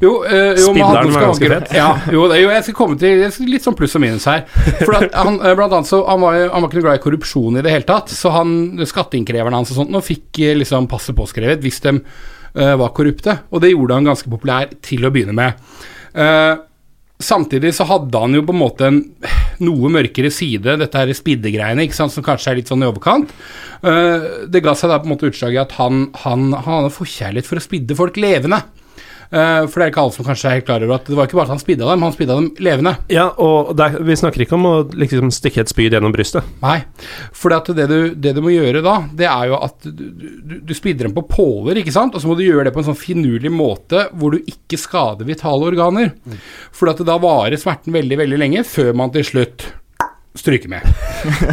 [0.02, 1.72] jo, uh, jo Spilleren var ganske fet.
[1.76, 4.46] Ja, jo, jo, jeg skal komme til litt sånn pluss og minus her.
[4.84, 7.04] For at han, eh, blant annet så, han, var, han var ikke noe glad i
[7.04, 8.54] korrupsjon i det hele tatt, så han,
[8.86, 13.40] skatteinnkreverne hans og sånt nå fikk eh, liksom passet påskrevet hvis de uh, var korrupte,
[13.50, 15.70] og det gjorde han ganske populær til å begynne med.
[16.14, 16.54] Eh,
[17.20, 19.00] Samtidig så hadde han jo på en måte en
[19.60, 23.32] noe mørkere side, dette her spiddegreiene, ikke sant, som kanskje er litt sånn i overkant.
[23.84, 26.94] Eh, det ga seg da på en måte utslag i at han, han, han hadde
[26.96, 28.62] forkjærlighet for å spidde folk levende.
[29.30, 31.28] Eh, for det er ikke alle som kanskje er helt klar over at det var
[31.28, 32.94] ikke bare at han spidda dem, han spidda dem levende.
[33.12, 36.46] Ja, og det er, vi snakker ikke om å liksom stikke et spyd gjennom brystet.
[36.64, 36.80] Nei,
[37.30, 40.56] for det, det, du, det du må gjøre da, det er jo at du, du,
[40.66, 42.16] du spidder dem på påler, ikke sant?
[42.16, 45.28] Og så må du gjøre det på en sånn finurlig måte hvor du ikke skader
[45.28, 46.14] vitale organer.
[46.74, 49.70] For at da varer smerten veldig, veldig lenge før man til slutt
[50.34, 50.82] stryker med.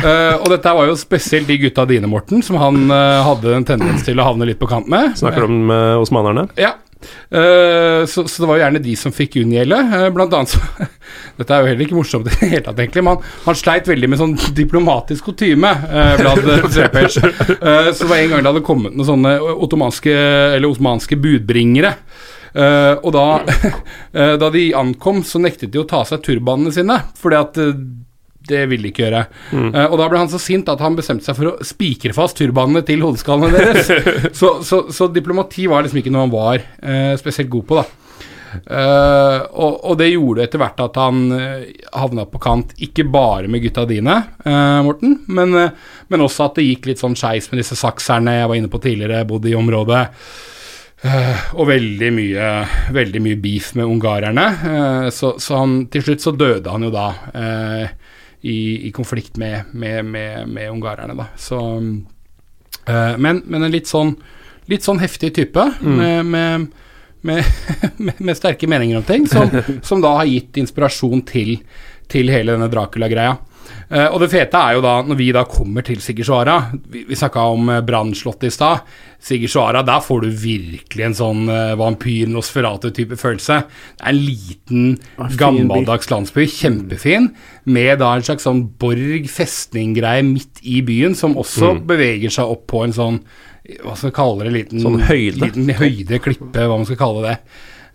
[0.02, 3.66] uh, og dette var jo spesielt de gutta dine, Morten, som han uh, hadde en
[3.68, 5.16] tendens til å havne litt på kant med.
[5.18, 6.48] Snakker du om uh, osmanerne?
[6.60, 6.76] Ja.
[7.30, 9.80] Eh, så, så det var jo gjerne de som fikk unngjelde.
[9.92, 10.88] Uh, blant annet så
[11.38, 13.04] Dette er jo heller ikke morsomt i det hele tatt, egentlig.
[13.06, 17.20] Man, man sleit veldig med sånn diplomatisk kutyme uh, blant uh, Trepers.
[17.20, 20.14] Så det var en gang det hadde kommet noen sånne ottomanske
[20.58, 21.94] Eller osmanske budbringere.
[22.58, 23.26] Og da,
[24.42, 27.60] da de ankom, så nektet de å ta av seg turbanene sine, fordi at
[28.50, 29.24] det ville de ikke gjøre.
[29.54, 32.40] Eh, og da ble han så sint at han bestemte seg for å spikre fast
[32.40, 33.92] turbanene til hodeskallene deres.
[34.40, 38.04] så, så, så diplomati var liksom ikke noe han var uh, spesielt god på, da.
[38.58, 41.66] Uh, og, og det gjorde etter hvert at han uh,
[42.00, 44.16] havna på kant, ikke bare med gutta dine,
[44.88, 45.56] Morten, men,
[46.08, 48.82] men også at det gikk litt sånn skeis med disse sakserne jeg var inne på
[48.82, 50.06] tidligere, bodde i området.
[50.98, 52.46] Uh, og veldig mye,
[52.96, 54.46] veldig mye beef med ungarerne.
[54.64, 57.08] Uh, så, så han, til slutt så døde han jo da
[57.38, 57.92] eh,
[58.42, 61.30] i, i konflikt med, med, med, med ungarerne, da.
[61.38, 61.60] Så
[62.88, 64.16] eh, men, men en litt sånn,
[64.70, 66.68] litt sånn heftig type med, med,
[67.22, 67.44] med,
[67.98, 69.52] med, med sterke meninger om ting, som,
[69.82, 71.58] som da har gitt inspirasjon til,
[72.12, 73.38] til hele denne Dracula-greia.
[73.88, 76.58] Eh, og det fete er jo da, når vi da kommer til Sigurdsvara
[76.92, 78.84] Vi, vi snakka om uh, brannslottet i stad.
[79.24, 83.62] Sigurdsvara, der får du virkelig en sånn uh, vampyr Nosferatu-type følelse.
[83.96, 84.92] Det er en liten,
[85.40, 87.32] gammeldags landsby, kjempefin,
[87.72, 92.68] med da en slags sånn borg festning-greie midt i byen, som også beveger seg opp
[92.70, 93.22] på en sånn
[93.84, 95.42] hva skal vi kalle det, liten Sånn høyde.
[95.42, 97.36] Liten høyde, klippe, hva man skal kalle det.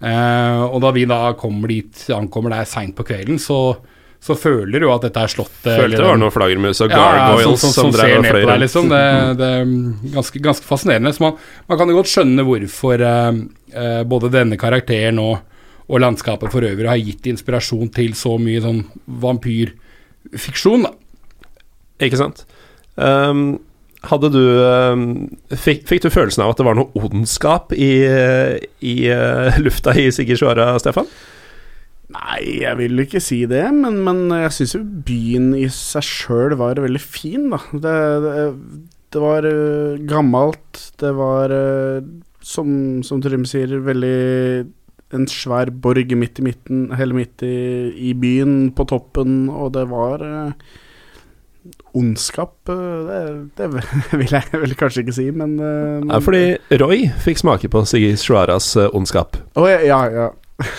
[0.03, 3.77] Uh, og da vi da kommer dit, ankommer der seint på kvelden, så,
[4.23, 7.43] så føler du at dette er slottet Følte eller det var noen flaggermus og gargoyles
[7.43, 8.63] ja, som, som, som, som drev og fløy rundt.
[8.63, 8.93] liksom.
[8.93, 9.01] Det,
[9.41, 9.73] det er
[10.13, 11.13] ganske, ganske fascinerende.
[11.17, 13.41] Så man, man kan jo godt skjønne hvorfor uh,
[13.75, 15.41] uh, både denne karakteren og,
[15.89, 18.81] og landskapet for øvrig har gitt inspirasjon til så mye sånn
[19.27, 20.95] vampyrfiksjon, da.
[22.07, 22.47] Ikke sant?
[22.95, 23.59] Um,
[24.07, 25.05] hadde du um,
[25.51, 27.93] fikk, fikk du følelsen av at det var noe ondskap i,
[28.87, 31.11] i uh, lufta i Sigurd Sigurdsvara, Stefan?
[32.13, 36.57] Nei, jeg vil ikke si det, men, men jeg syns jo byen i seg sjøl
[36.61, 37.61] var veldig fin, da.
[37.73, 38.35] Det, det,
[39.13, 42.05] det var eh, gammelt, det var uh,
[42.45, 44.17] som, som Trym sier, veldig
[45.13, 47.57] en svær borg midt i midten, hele midt i,
[48.11, 50.79] i byen, på toppen, og det var uh,
[51.97, 52.57] ondskap.
[52.73, 53.21] eh, det,
[53.59, 53.69] det
[54.21, 58.73] vil jeg vel kanskje ikke si, men, uh, Ja, fordi Roy fikk smake på Sigurdsvaras
[58.73, 59.41] Shuaras ondskap.
[59.57, 60.73] Å, ja, ja, ja.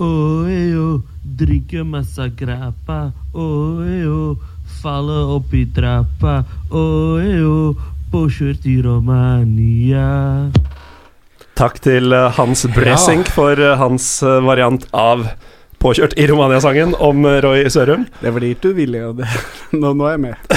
[0.00, 3.12] Oi, drikke masse grappa.
[3.34, 4.36] Oeo,
[4.80, 6.38] falle opp i trappa.
[6.72, 7.74] Oeo,
[8.12, 10.48] påkjørt i Romania.
[11.60, 15.28] Takk til uh, Hans Bressink for uh, hans uh, variant av
[15.82, 18.04] Påkjørt i Romania-sangen om Roy Sørum.
[18.22, 19.26] Det var dit du ville, og det,
[19.74, 20.52] nå, nå er jeg med.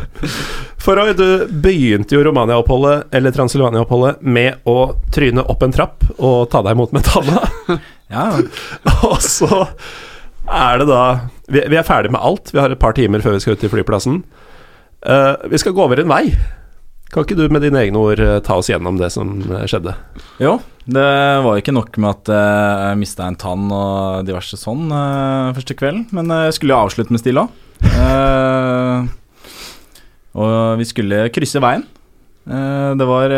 [0.82, 6.48] For Roy, du begynte jo Romania-oppholdet, eller Transylvania-oppholdet, med å tryne opp en trapp og
[6.50, 7.78] ta deg imot metallet.
[8.12, 8.40] Ja,
[9.08, 9.68] og så
[10.48, 11.02] er det da
[11.48, 12.52] vi, vi er ferdig med alt.
[12.54, 14.22] Vi har et par timer før vi skal ut til flyplassen.
[15.06, 16.24] Uh, vi skal gå over en vei.
[17.08, 19.94] Kan ikke du med dine egne ord eh, ta oss gjennom det som eh, skjedde?
[20.44, 21.04] Jo, det
[21.40, 26.04] var ikke nok med at jeg mista en tann og diverse sånn uh, første kvelden,
[26.12, 29.08] men jeg skulle jo avslutte med stille òg.
[30.36, 30.52] og
[30.82, 31.86] vi skulle krysse veien.
[32.44, 33.32] Uh, det var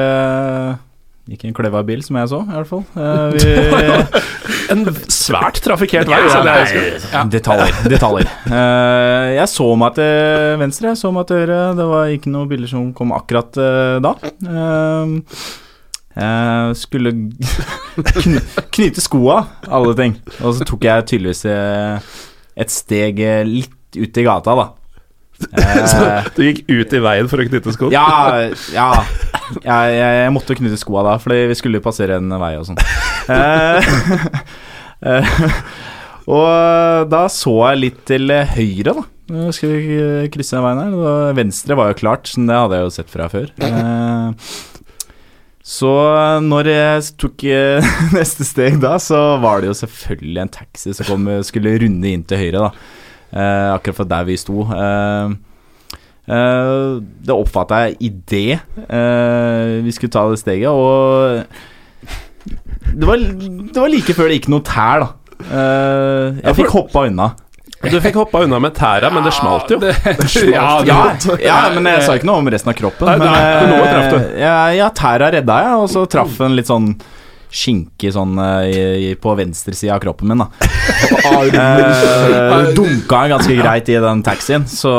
[1.30, 2.82] Ikke en kløva bil, som jeg så, i hvert fall.
[3.36, 6.18] Vi, En svært trafikkert vei.
[6.22, 7.80] Ja, det er, Detaljer.
[7.90, 8.28] detaljer.
[8.46, 11.58] Uh, jeg så meg til venstre, jeg så meg til høyre.
[11.78, 14.14] Det var ikke noen bilder som kom akkurat uh, da.
[14.46, 15.18] Uh,
[16.20, 17.14] jeg skulle
[18.20, 18.40] kn
[18.74, 20.18] knyte skoa, alle ting.
[20.42, 24.70] Og så tok jeg tydeligvis et steg litt ut i gata, da.
[25.90, 26.00] så
[26.36, 27.88] du gikk ut i veien for å knytte sko?
[27.94, 28.90] ja, ja.
[29.64, 32.80] Jeg, jeg, måtte knytte skoa da, fordi vi skulle passere en vei og sånn.
[33.30, 33.88] Eh,
[35.10, 35.40] eh,
[36.30, 39.04] og da så jeg litt til høyre, da.
[39.30, 39.98] Nå skal vi
[40.34, 41.34] krysse den veien her.
[41.38, 43.52] Venstre var jo klart, så det hadde jeg jo sett fra før.
[43.62, 44.48] Eh,
[45.70, 45.92] så
[46.42, 51.06] når jeg tok eh, neste steg da, så var det jo selvfølgelig en taxi som
[51.06, 52.98] kom, skulle runde inn til høyre, da.
[53.30, 54.66] Eh, akkurat fra der vi sto.
[56.30, 61.44] Eh, eh, det oppfatta jeg idet det vi skulle ta det steget, og
[62.90, 65.08] det var, det var like før det gikk noe tær, da.
[65.40, 67.30] Eh, jeg fikk hoppa unna.
[67.80, 69.78] Du fikk hoppa unna med tæra, men det smalt jo.
[70.52, 70.98] ja, Ja,
[71.40, 73.08] ja, men jeg sa ikke noe om resten av kroppen.
[73.08, 74.16] Nei, Men, nei, du.
[74.18, 76.90] eh, ja, ja, tæra redda jeg, og så traff en litt sånn
[77.50, 80.50] skinke sånn eh, i, i, på venstre side av kroppen min, da.
[81.40, 84.90] Eh, dunka ganske greit i den taxien, så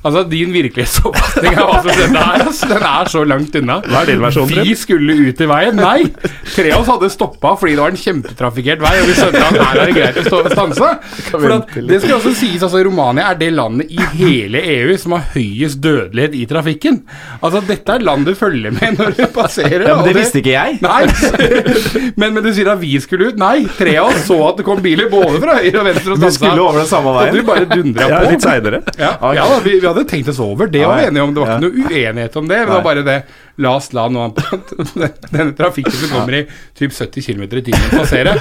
[0.00, 3.76] Altså, din virkelighetsoppfatning av hva som skjedde her, altså, den er så langt unna.
[3.84, 5.76] Hva er din versjon, Vi skulle ut i veien.
[5.76, 6.06] Nei!
[6.54, 9.58] Tre av oss hadde stoppa fordi det var en kjempetrafikkert vei, og vi skjønte at
[9.60, 10.90] her er det greit å stå, stanse.
[11.28, 15.16] For at, det skal også sies, altså Romania er det landet i hele EU som
[15.18, 17.02] har høyest dødelighet i trafikken.
[17.40, 19.84] Altså, dette er land du følger med når du passerer.
[19.84, 20.80] Ja, men og det visste ikke jeg.
[20.80, 21.02] Nei,
[22.16, 23.38] men, men du sier at vi skulle ut.
[23.40, 26.24] Nei, tre av oss så at det kom biler både fra høyre og venstre og
[26.24, 27.46] Vi skulle over den samme Og du veien.
[27.50, 28.32] bare dundra Ja, på.
[28.34, 28.82] litt seinere.
[29.00, 30.70] Ja, ja da, vi, vi hadde tenkt oss over.
[30.70, 31.12] Det var vi Ja, ja.
[31.14, 31.34] enige om.
[31.36, 32.58] Det var ikke noe uenighet om det.
[32.60, 33.20] Men det var bare det
[33.60, 34.70] La oss la noe annet
[35.34, 36.42] denne trafikken som kommer i
[36.78, 38.32] typ 70 km i timen passere.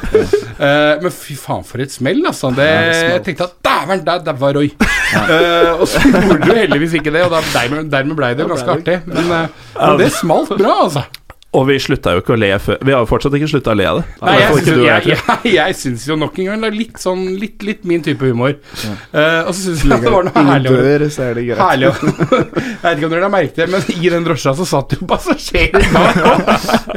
[0.55, 2.53] Uh, men fy faen, for et smell, altså.
[2.55, 4.69] Det, jeg tenkte at dæven, der, der var Roy.
[5.11, 8.75] Uh, og så gjorde du heldigvis ikke det, og da, dermed, dermed ble det ganske
[8.77, 8.95] artig.
[9.11, 11.03] Men, uh, men det smalt bra, altså.
[11.49, 13.77] Og vi slutta jo ikke å le før Vi har jo fortsatt ikke slutta å
[13.79, 14.03] le av det.
[14.21, 16.75] Nei, jeg, syns- du jeg, jeg, jeg, jeg syns jo nok en gang det er
[16.77, 18.53] litt sånn Litt, litt min type humor.
[18.53, 21.45] Eh, og så syns jeg at det var noe herlig over dør, så er det
[21.47, 21.63] greit.
[21.63, 21.89] Herlig.
[22.79, 25.07] Jeg vet ikke om dere har merket det, men i den drosja så satt jo
[25.09, 26.21] passasjerer bak.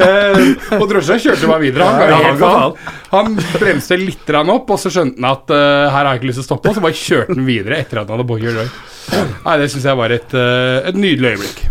[0.03, 1.89] Eh, og drosja kjørte bare videre.
[1.89, 6.12] Han, Ja, han han bremste litt opp, og så skjønte han at uh, her har
[6.15, 8.16] jeg ikke lyst til å stoppe, og så bare kjørte han videre etter at han
[8.20, 8.73] hadde påkjørt Roy.
[9.45, 10.39] Nei, Det syns jeg var et,
[10.93, 11.62] et nydelig øyeblikk.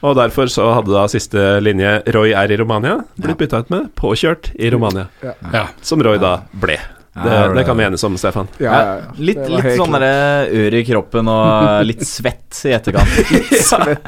[0.00, 3.90] Og derfor så hadde da siste linje Roy er i Romania blitt bytta ut med
[4.00, 5.10] påkjørt i Romania.
[5.20, 5.66] Ja.
[5.84, 6.78] Som Roy da ble.
[7.10, 8.48] Det, det kan vi enes om, Stefan.
[8.62, 9.08] Ja, ja, ja.
[9.18, 13.18] Litt, litt sånn ør i kroppen og litt svett i etterkant.
[13.70, 14.06] svett.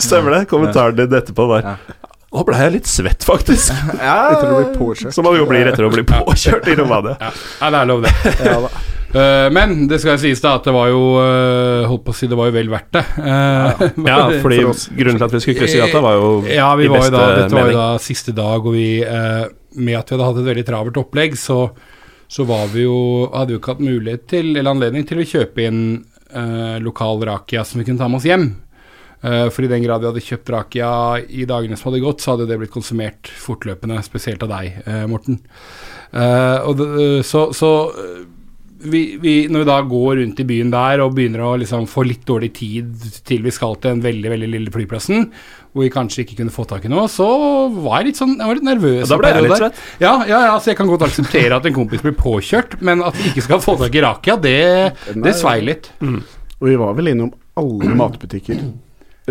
[0.00, 0.40] Stemmer det.
[0.48, 1.74] Kommentaren din etterpå var
[2.34, 3.70] Nå ble jeg litt svett, faktisk.
[3.94, 5.14] Etter å bli påkjørt.
[5.14, 7.14] Som man jo blir etter å bli påkjørt i Romania.
[7.20, 7.30] Ja,
[7.60, 8.72] ja, det er lov, det.
[9.14, 12.26] Eh, men det skal sies da at det var jo uh, Holdt på å si
[12.26, 13.04] det var jo vel verdt det.
[13.22, 16.88] Uh, Ja, fordi For grunnen til at vi skulle krysse gata, var jo Ja, vi
[16.88, 20.10] i var jo beste da, dette var jo da siste dag, og vi Med at
[20.10, 21.60] vi hadde hatt et veldig travelt opplegg, så,
[22.26, 22.98] så var vi jo
[23.30, 25.86] Hadde vi jo ikke hatt mulighet til, eller anledning til å kjøpe inn
[26.82, 28.48] lokal rakia som vi kunne ta med oss hjem.
[29.22, 30.88] For i den grad vi hadde kjøpt rakia
[31.30, 34.80] i dagene som hadde gått, så hadde det blitt konsumert fortløpende, spesielt av deg,
[35.12, 35.38] Morten.
[36.10, 36.88] Uh, og det,
[37.28, 37.70] så så
[38.84, 42.04] vi, vi, når vi da går rundt i byen der og begynner å liksom få
[42.06, 45.30] litt dårlig tid til vi skal til den veldig veldig lille flyplassen,
[45.74, 47.26] hvor vi kanskje ikke kunne få tak i noe, så
[47.72, 49.08] var jeg litt sånn Jeg var litt nervøs.
[49.10, 49.80] Da ble jeg litt svett.
[50.04, 53.16] Ja, ja, ja, så jeg kan godt akseptere at en kompis blir påkjørt, men at
[53.18, 54.56] vi ikke skal få tak i rakia, det,
[55.16, 55.90] det svei litt.
[56.04, 58.60] Og vi var vel innom alle matbutikker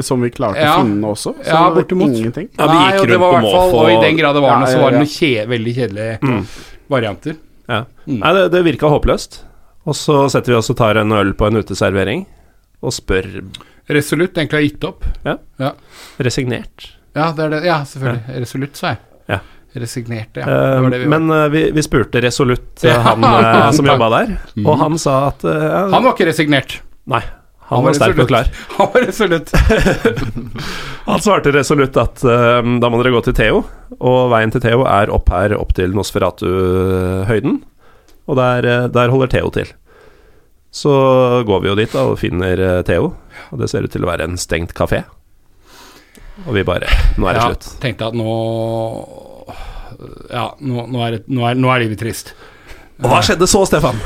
[0.02, 0.74] som vi klarte Ja.
[0.80, 1.36] å finne også.
[1.38, 2.10] Så Ja, bortimot.
[2.10, 2.48] ingenting.
[2.58, 3.80] Ja, vi gikk rundt på i måfå.
[3.84, 5.04] Og i den grad det var Ja, noe, så var det ja.
[5.04, 6.46] noen kje, veldig kjedelige
[6.90, 7.36] varianter.
[7.70, 7.84] Ja.
[8.08, 8.20] Mm.
[8.20, 9.42] Nei, det, det virka håpløst.
[9.88, 12.26] Og så setter vi oss og tar en øl på en uteservering
[12.84, 13.28] og spør
[13.92, 15.04] Resolutt egentlig har gitt opp.
[16.24, 16.86] resignert.
[17.16, 17.60] Ja, det er det.
[17.68, 18.38] Ja, selvfølgelig.
[18.46, 19.02] Resolutt, sa jeg.
[19.34, 19.40] Ja.
[19.76, 20.48] Resignerte, ja.
[20.48, 23.88] Eh, Det det vi men eh, vi, vi spurte resolutt eh, Ja, han eh, som
[23.90, 24.68] jobba der, Mhm.
[24.70, 26.76] og han sa at eh, ja, Han var ikke resignert.
[27.10, 27.22] Nei,
[27.76, 28.50] han var sterk og klar.
[28.78, 29.54] Han var resolutt.
[31.10, 33.62] Han svarte resolutt at uh, da må dere gå til Theo,
[34.00, 37.60] og veien til Theo er opp her, opp til Nosferatu-høyden,
[38.30, 39.74] og der, eh, der holder Theo til.
[40.74, 40.94] Så
[41.46, 43.12] går vi jo dit da og finner eh, Theo,
[43.52, 45.04] og det ser ut til å være en stengt kafé.
[46.48, 46.90] Og vi bare
[47.22, 47.68] Nå er det ja, slutt.
[47.84, 48.32] Tenkte at nå
[50.34, 52.34] Ja, nå, nå, er, det, nå, er, nå er livet trist.
[53.04, 54.00] Og hva skjedde så, Stefan?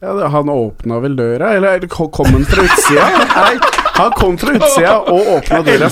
[0.00, 3.06] Ja, han åpna vel døra, eller kom han fra utsida?
[3.34, 3.56] Nei,
[3.98, 5.88] Han kom fra utsida og åpna døra.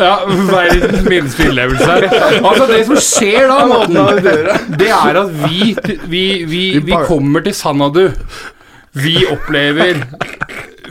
[0.00, 0.14] Ja,
[0.48, 1.98] verdens minste innlevelse.
[2.40, 4.00] Altså, det som skjer da, Morten,
[4.80, 5.74] det er at vi,
[6.08, 8.06] vi, vi, vi kommer til Sanadu.
[8.92, 10.02] Vi opplever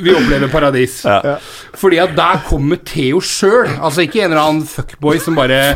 [0.02, 1.02] Vi opplever paradis.
[1.06, 1.35] Ja.
[1.77, 3.69] Fordi at der kommer Theo sjøl.
[3.81, 5.76] Altså ikke en eller annen fuckboy som bare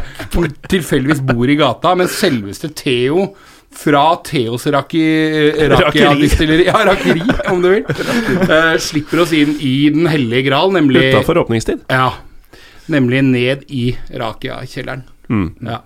[0.69, 3.31] tilfeldigvis bor i gata, men selveste Theo
[3.75, 5.01] fra Theos raki,
[5.71, 7.21] Rakia-distilleri Ja, rakeri,
[7.51, 7.83] om du vil.
[8.51, 11.83] uh, slipper oss inn i Den hellige gral, nemlig Utafor åpningstid.
[11.91, 12.13] Ja.
[12.91, 15.03] Nemlig ned i Rakia-kjelleren.
[15.29, 15.49] Mm.
[15.65, 15.81] Ja.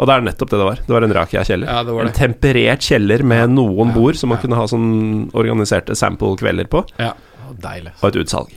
[0.00, 0.78] Og det er nettopp det det var.
[0.86, 1.68] Det var en Rakia-kjeller.
[1.68, 5.96] Ja, det var En temperert kjeller med noen bord som man kunne ha sånn organiserte
[5.98, 7.12] sample-kvelder på, Ja.
[7.60, 7.90] Deilig.
[8.00, 8.52] og et utsalg.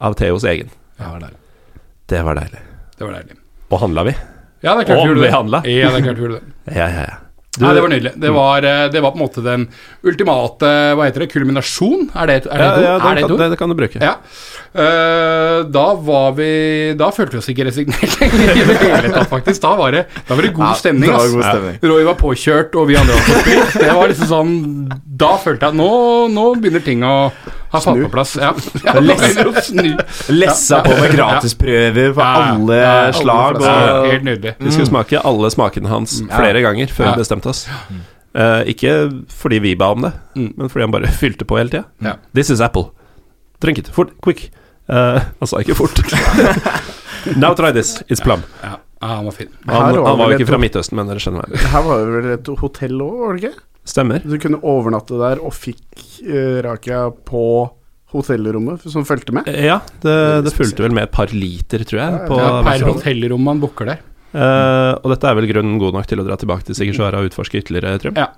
[0.00, 0.70] Av Theos egen.
[0.98, 1.38] Det var deilig.
[2.08, 2.60] Det var deilig.
[2.96, 3.38] Det var deilig.
[3.68, 4.14] Og handla vi?
[4.64, 5.30] Ja, det er klart vi gjorde vi det.
[5.76, 6.54] Ja, det er klart vi gjorde det.
[6.78, 7.16] Ja, ja, ja.
[7.62, 8.12] Nei, det var nydelig.
[8.22, 9.66] Det var, eh, det var på en måte den
[10.06, 11.30] ultimate Hva heter det?
[11.32, 12.08] Kulminasjon?
[12.14, 12.84] Er det et, er det ja, ord?
[12.84, 14.02] ja er det det, kan, det, det kan du bruke.
[14.02, 14.14] Ja.
[14.68, 16.48] Uh, da var vi
[17.00, 19.62] Da følte vi oss ikke resignert lenger i det hele tatt, faktisk.
[19.64, 21.08] Da var det, da var det god stemning.
[21.08, 21.78] det var god stemning.
[21.92, 23.62] Roy var påkjørt, og vi andre var på spill.
[23.78, 24.52] Det var liksom sånn
[25.18, 25.92] Da følte jeg at nå,
[26.34, 27.16] nå begynner ting å
[27.72, 28.36] ha falt på plass.
[28.40, 28.52] Ja.
[30.40, 33.58] Lessa på med gratisprøver på Ja, alle ja, alle slag.
[33.62, 34.54] Ja, Og, Helt nydelig.
[34.58, 37.14] Vi skulle smake alle smakene hans flere ganger før Ja.
[37.16, 37.66] vi bestemte oss.
[38.38, 38.92] Uh, ikke
[39.32, 40.52] fordi vi ba om det, Mm.
[40.56, 42.16] men fordi han bare fylte på hele tida.
[42.34, 42.90] This is apple.
[43.60, 43.88] Drink it.
[43.88, 44.12] Fort.
[44.22, 44.50] Quick.
[44.88, 45.98] Uh, han sa ikke fort.
[47.36, 48.02] Now try this.
[48.08, 48.42] It's plum.
[48.62, 49.48] Ja, ja, han var fin.
[49.66, 51.58] Han, han var jo ikke fra Midtøsten, men dere skjønner meg.
[51.72, 53.64] Her var det vel et hotell òg, var det ikke?
[53.88, 54.24] Stemmer.
[54.24, 55.84] Du kunne overnatte der og fikk
[56.28, 57.44] uh, Rakia på
[58.12, 59.48] hotellrommet som fulgte med.
[59.52, 60.14] Ja, det,
[60.46, 62.20] det fulgte vel med et par liter, tror jeg.
[62.28, 64.04] På Ja, per hotellrom man booker der.
[64.28, 67.30] Uh, og dette er vel grunnen god nok til å dra tilbake til Sigersvara og
[67.30, 68.18] utforske ytterligere, Trym?
[68.20, 68.28] Ja,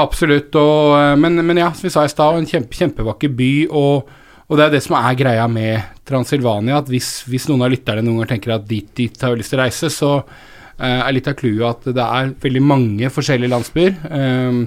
[0.00, 0.54] absolutt.
[0.56, 3.50] Og, eh, men, men ja, som vi sa i stad, en kjempe, kjempevakker by.
[3.68, 4.14] Og,
[4.48, 8.04] og det er det som er greia med Transilvania, at hvis, hvis noen av lytterne
[8.04, 11.12] noen ganger tenker at dit, dit har vi lyst til å reise, så uh, er
[11.16, 14.00] litt av clouet at det er veldig mange forskjellige landsbyer.
[14.16, 14.64] Eh,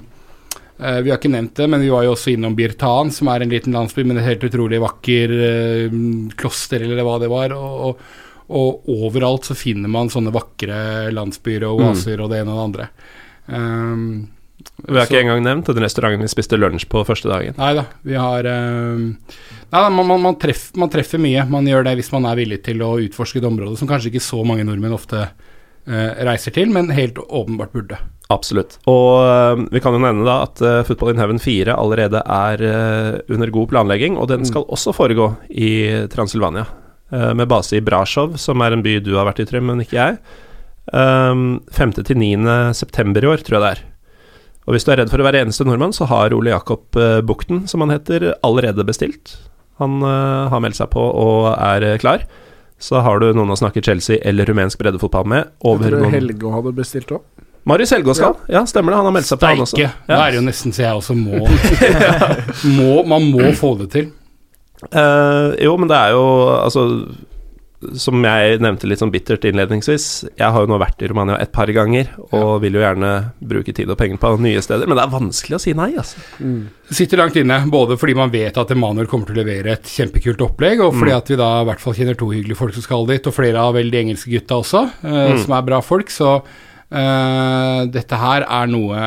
[0.78, 3.50] vi har ikke nevnt det, men vi var jo også innom Birtan, som er en
[3.50, 5.98] liten landsby, men et helt utrolig vakker eh,
[6.38, 7.54] kloster, eller hva det var.
[7.58, 12.54] og, og og overalt så finner man sånne vakre landsbyer og oaser og det ene
[12.54, 12.86] og det andre.
[13.52, 14.30] Um,
[14.88, 17.56] Vi har så- ikke engang nevnt den restauranten vi spiste lunsj på første dagen.
[17.58, 19.18] Nei da, vi har um,
[19.68, 21.44] Nei da, man, man, man, treff, man treffer mye.
[21.50, 24.24] Man gjør det hvis man er villig til å utforske et område som kanskje ikke
[24.24, 28.00] så mange nordmenn ofte uh, reiser til, men helt åpenbart burde.
[28.34, 28.76] Absolutt.
[28.92, 32.64] Og øh, vi kan jo nevne da at uh, Football in Heaven 4 allerede er
[32.68, 36.66] øh, under god planlegging, og den skal også foregå i Transilvania.
[37.14, 39.80] øh, med base i Brasov, som er en by du har vært i, Trym, men
[39.80, 40.18] ikke jeg.
[40.88, 41.94] Um, 5.
[42.04, 42.74] til 9.
[42.74, 43.86] september i år, tror jeg det er.
[44.68, 46.92] Og hvis du er redd for å være eneste nordmann, så har Ole Jakob
[47.24, 49.38] Bukten, som han heter, allerede bestilt.
[49.80, 52.26] Han har meldt seg på og er klar.
[52.76, 55.54] Så har du noen å snakke Chelsea eller rumensk breddefotball med.
[55.64, 57.24] Jeg tror Helge hadde bestilt òg.
[57.68, 58.36] Marius Helgaas skal.
[58.50, 58.62] Ja.
[58.70, 58.98] stemmer det.
[59.02, 59.80] Han har meldt seg på, han også.
[59.82, 59.92] Ja.
[60.08, 60.22] Da Ja.
[60.28, 61.44] er det jo nesten så jeg også må,
[62.78, 64.12] må Man må få det til.
[64.94, 66.84] Uh, jo, men det er jo altså
[67.98, 70.06] Som jeg nevnte litt sånn bittert innledningsvis,
[70.38, 73.74] jeg har jo nå vært i Romania et par ganger og vil jo gjerne bruke
[73.78, 76.18] tid og penger på nye steder, men det er vanskelig å si nei, altså.
[76.42, 76.64] Mm.
[76.90, 80.42] sitter langt inne, både fordi man vet at Emanuel kommer til å levere et kjempekult
[80.48, 83.06] opplegg, og fordi at vi da i hvert fall kjenner to hyggelige folk som skal
[83.14, 86.10] dit, og flere av veldig engelske gutta også, eh, som er bra folk.
[86.10, 86.32] Så
[86.90, 89.00] dette her er noe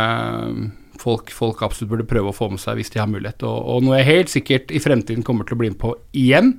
[1.01, 3.87] folk, folk absolutt burde prøve å få med seg hvis de har mulighet, og, og
[3.87, 6.51] noe jeg helt sikkert i fremtiden kommer til å bli med på igjen,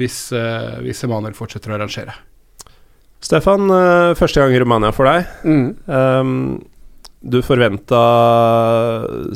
[0.00, 2.14] hvis, eh, hvis Emanuel fortsetter å arrangere.
[3.20, 5.28] Stefan, eh, første gang i Romania for deg.
[5.44, 5.68] Mm.
[5.92, 6.32] Um,
[7.26, 8.00] du forventa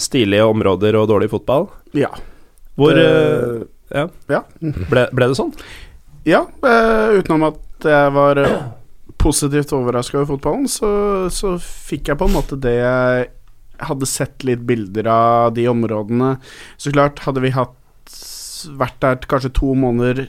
[0.01, 1.69] stilige områder og dårlig fotball.
[1.97, 2.09] Ja.
[2.81, 3.65] Hvor Det- eh,
[3.99, 4.07] ja.
[4.29, 4.43] ja.
[4.89, 5.53] Ble, ble det sånn?
[6.25, 8.61] Ja, eh, utenom at jeg var eh,
[9.21, 10.89] positivt overraska over fotballen, så,
[11.33, 13.29] så fikk jeg på en måte det jeg
[13.91, 16.35] hadde sett litt bilder av de områdene.
[16.81, 17.77] Så klart, hadde vi hatt
[18.77, 20.27] vært der kanskje to måneder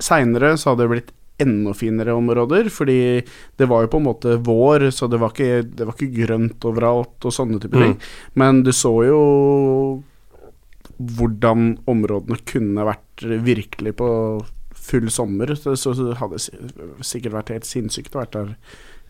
[0.00, 1.12] seinere, så hadde det blitt
[1.42, 2.96] enda finere områder, fordi
[3.58, 6.66] det var jo på en måte vår, så det var ikke, det var ikke grønt
[6.70, 7.82] overalt og sånne type Mm.
[7.82, 7.96] ting.
[8.38, 9.22] Men du så jo
[10.98, 14.08] hvordan områdene kunne vært virkelig på
[14.84, 18.52] full sommer, så, så hadde det sikkert vært helt sinnssykt å vært der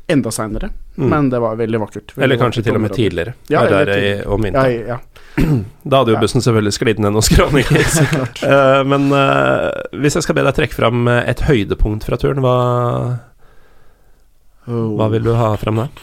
[0.07, 0.71] enda seinere.
[0.97, 1.09] Mm.
[1.11, 2.17] Men det var veldig vakkert.
[2.17, 3.35] Veldig Eller kanskje vakkert til og med tidligere.
[3.49, 4.27] Ja, eller tidligere.
[4.27, 4.89] om vinteren.
[4.89, 4.99] ja.
[5.83, 7.87] Da hadde jo bussen selvfølgelig sklidd ned noen skråninger.
[8.55, 12.43] Eh, men uh, hvis jeg skal be deg trekke fram eh, et høydepunkt fra turen,
[12.45, 12.57] hva,
[14.69, 16.03] hva vil du ha fram der?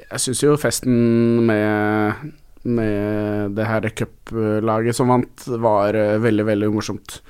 [0.00, 2.32] Jeg syns jo festen med,
[2.64, 7.20] med det her cuplaget som vant, var veldig, veldig morsomt.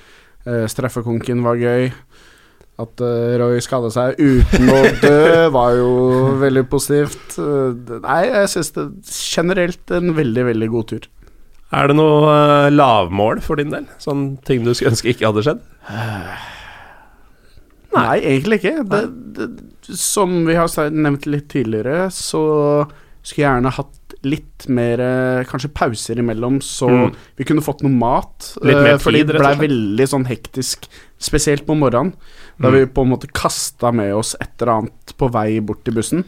[0.49, 1.91] Eh, straffekonken var gøy.
[2.81, 5.91] At uh, Roy skada seg uten å dø, var jo
[6.41, 7.35] veldig positivt.
[7.37, 11.09] Uh, nei, jeg syns det generelt en veldig, veldig god tur.
[11.77, 13.85] Er det noe lavmål for din del?
[14.01, 15.61] Sånn ting du skulle ønske ikke hadde skjedd?
[17.99, 18.75] Nei, egentlig ikke.
[18.89, 19.03] Det,
[19.37, 19.51] det,
[20.01, 22.43] som vi har nevnt litt tidligere, så
[23.21, 27.15] skulle jeg gjerne hatt litt mer eh, Kanskje pauser imellom, så Mm.
[27.37, 28.57] vi kunne fått noe mat.
[28.63, 30.89] Litt mer tid, fordi det blei veldig sånn hektisk,
[31.19, 32.13] spesielt på morgenen.
[32.61, 32.73] Da Mm.
[32.75, 36.25] vi på en måte kasta med oss et eller annet på vei bort til bussen.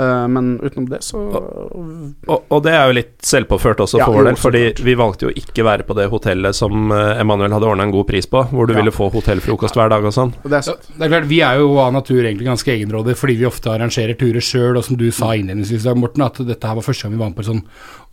[0.00, 4.16] Eh, men utenom det, så Og, og det er jo litt selvpåført også Ja, for
[4.16, 7.68] vår del, fordi vi valgte jo ikke være på det hotellet som eh, Emanuel hadde
[7.68, 8.78] ordna en god pris på, hvor du Ja.
[8.80, 10.32] ville få hotellfrokost hver dag og sånn.
[10.46, 10.78] det er.
[10.96, 14.16] Det er klart, Vi er jo av natur egentlig ganske egenrådige fordi vi ofte arrangerer
[14.16, 17.12] turer sjøl, og som du sa innledningsvis, Dag Morten, at dette her var første gang
[17.12, 17.64] vi var med på en sånn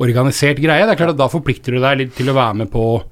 [0.04, 0.84] organisert greie.
[0.86, 3.04] Det er klart at Da forplikter du deg litt til å være med på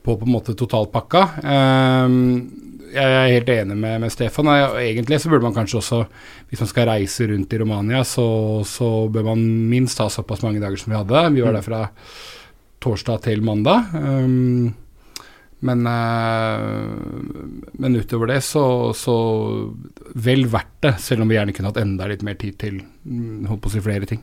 [0.00, 1.20] på, på en måte totalpakka.
[1.44, 4.50] Ehm, jeg er helt enig med, med Stefan.
[4.50, 6.02] og Egentlig så burde man kanskje også,
[6.50, 8.26] hvis man skal reise rundt i Romania, så,
[8.66, 11.24] så bør man minst ha såpass mange dager som vi hadde.
[11.36, 11.82] Vi var der fra
[12.80, 13.92] torsdag til mandag.
[13.94, 14.72] Um,
[15.60, 16.60] men, eh,
[17.72, 19.16] men utover det så, så
[20.14, 23.44] vel verdt det, selv om vi gjerne kunne hatt enda litt mer tid til mm,
[23.50, 24.22] holdt på å si flere ting.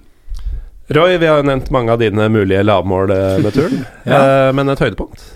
[0.98, 4.22] Roy, vi har jo nevnt mange av dine mulige lavmål eh, med turen, Ja.
[4.48, 5.28] Eh, men et høydepunkt?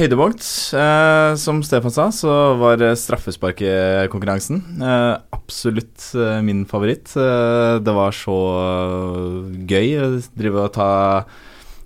[0.00, 0.42] Høydepunkt.
[0.72, 7.12] Eh, som Stefan sa, så var straffesparkkonkurransen eh, absolutt eh, min favoritt.
[7.20, 10.08] Eh, det var så eh, gøy å
[10.38, 10.90] drive og ta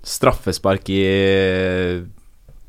[0.05, 1.01] straffespark i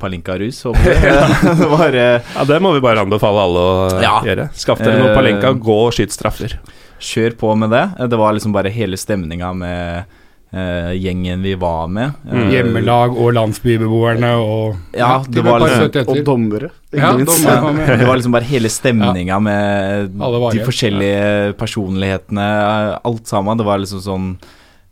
[0.01, 1.31] Palinka-rus, håper jeg.
[1.63, 4.19] det var eh, Ja, Det må vi bare anbefale alle å Ja.
[4.27, 4.51] gjøre.
[4.57, 6.59] Skaff dere noe Palinka, gå og skyt straffer.
[6.99, 7.87] Kjør på med det.
[8.11, 10.17] Det var liksom bare hele stemninga med
[10.53, 12.13] gjengen vi var med.
[12.25, 12.37] Mm.
[12.37, 17.97] Eh, Hjemmelag og landsbybeboerne og Ja, det var liksom- Og dommere, Ja, dommere.
[17.99, 23.57] Det var liksom bare hele stemninga med de forskjellige personlighetene, alt sammen.
[23.59, 24.39] Det var liksom sånn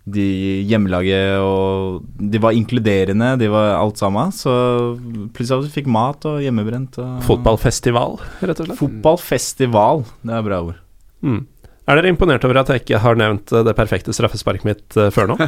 [0.06, 4.30] De hjemmelaget og De var inkluderende, de var alt sammen.
[4.32, 4.98] Så
[5.32, 6.98] plutselig vi fikk mat og hjemmebrent.
[6.98, 8.76] Og Fotballfestival, rett og slett.
[8.78, 10.74] Fotballfestival, det er bra ord.
[11.22, 11.46] Mm.
[11.84, 15.10] Er dere imponert over at jeg ikke har nevnt eh, det perfekte straffesparket mitt eh,
[15.14, 15.38] før nå?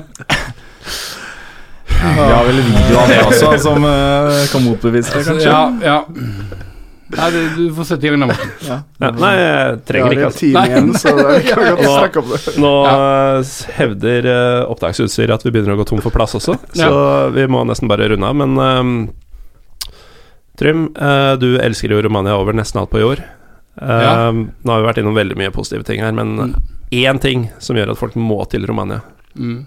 [1.97, 5.49] Vi har vel video av det også, som uh, kan motbevise det, kanskje.
[5.49, 6.67] Ja, ja.
[7.07, 8.51] Nei, du, får sette i gang, da, Morten.
[8.67, 8.79] Ja,
[9.15, 10.41] nei, jeg trenger ikke altså.
[10.43, 12.41] time igjen, så det er ikke å snakke om det.
[12.63, 16.91] Nå eh, hevder eh, opptaksutstyr at vi begynner å gå tom for plass også, så
[17.37, 18.41] vi må nesten bare runde av.
[18.43, 18.93] Men um,
[20.59, 23.23] Trym, eh, du elsker jo Romania over nesten alt på jord.
[23.77, 24.29] Ja.
[24.29, 26.57] Ehm, Nå har vi vært innom veldig mye positive ting her, men
[26.91, 29.03] én ting som gjør at folk må til Romania.
[29.37, 29.67] Mm.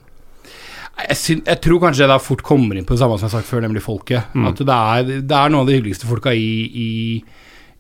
[0.99, 3.31] Jeg, synes, jeg tror kanskje jeg da fort kommer inn på det samme som jeg
[3.31, 4.31] har sagt før, nemlig folket.
[4.35, 4.49] Mm.
[4.49, 6.89] At det er, det er noen av de hyggeligste folka i, i,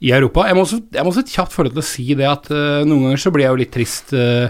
[0.05, 0.45] i Europa.
[0.47, 2.85] Jeg må, også, jeg må også et kjapt forhold til å si det at uh,
[2.87, 4.47] noen ganger så blir jeg jo litt trist Uh,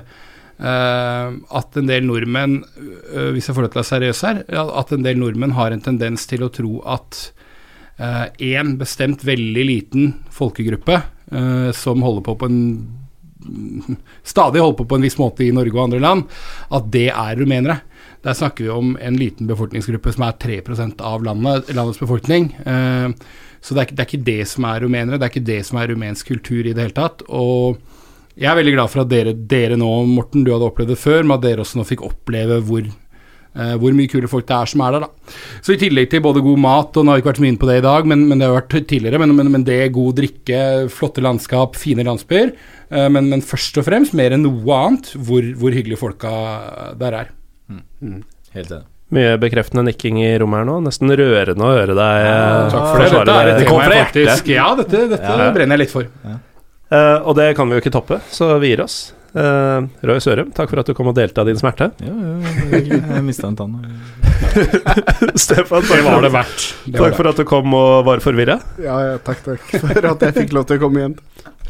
[0.60, 2.58] uh, at en del nordmenn,
[3.32, 5.86] hvis jeg får lov til å være seriøs her, at en del nordmenn har en
[5.86, 7.30] tendens til å tro at
[8.00, 11.02] én bestemt veldig liten folkegruppe
[11.76, 12.64] som holder på på en
[14.24, 16.24] stadig holder på på en viss måte i Norge og andre land,
[16.76, 17.80] at det er rumenere.
[18.24, 20.62] Der snakker vi om en liten befolkningsgruppe som er 3
[21.00, 22.52] av landet, landets befolkning.
[22.66, 23.10] Eh,
[23.62, 25.62] så det er, ikke, det er ikke det som er rumenere, det er ikke det
[25.68, 27.24] som er rumensk kultur i det hele tatt.
[27.28, 27.80] Og
[28.40, 31.24] jeg er veldig glad for at dere, dere nå, Morten, du hadde opplevd det før,
[31.24, 33.09] men at dere også nå fikk oppleve hvor, eh,
[33.82, 35.38] hvor mye kule folk det er som er der, da.
[35.66, 37.54] Så i tillegg til både god mat, og nå har vi ikke vært så mye
[37.54, 39.80] inne på det i dag, men, men det har vært tidligere, men, men, men det,
[39.96, 40.62] god drikke,
[40.94, 42.54] flotte landskap, fine landsbyer,
[42.90, 46.32] eh, men, men først og fremst, mer enn noe annet, hvor, hvor hyggelige folka
[47.02, 47.36] der er.
[48.56, 48.86] Helt enig.
[49.10, 50.76] Mye bekreftende nikking i rommet her nå.
[50.86, 53.08] Nesten rørende å høre deg Ja, Takk for det.
[53.10, 55.48] Dette er et tema jeg faktisk Ja, dette, dette Ja.
[55.56, 56.06] brenner jeg litt for.
[56.94, 59.00] Eh, og det kan vi jo ikke toppe, så vi gir oss.
[59.30, 61.92] Uh, Roy Sørum, takk for at du kom og delte av din smerte.
[62.02, 63.00] Ja, ja.
[63.20, 63.76] Jeg mista en tann.
[65.44, 66.68] Stefan, Det takk, var det verdt.
[66.86, 68.60] Det var takk for at du kom og var forvirra.
[68.82, 71.20] Ja, ja, takk, takk for at jeg fikk lov til å komme igjen.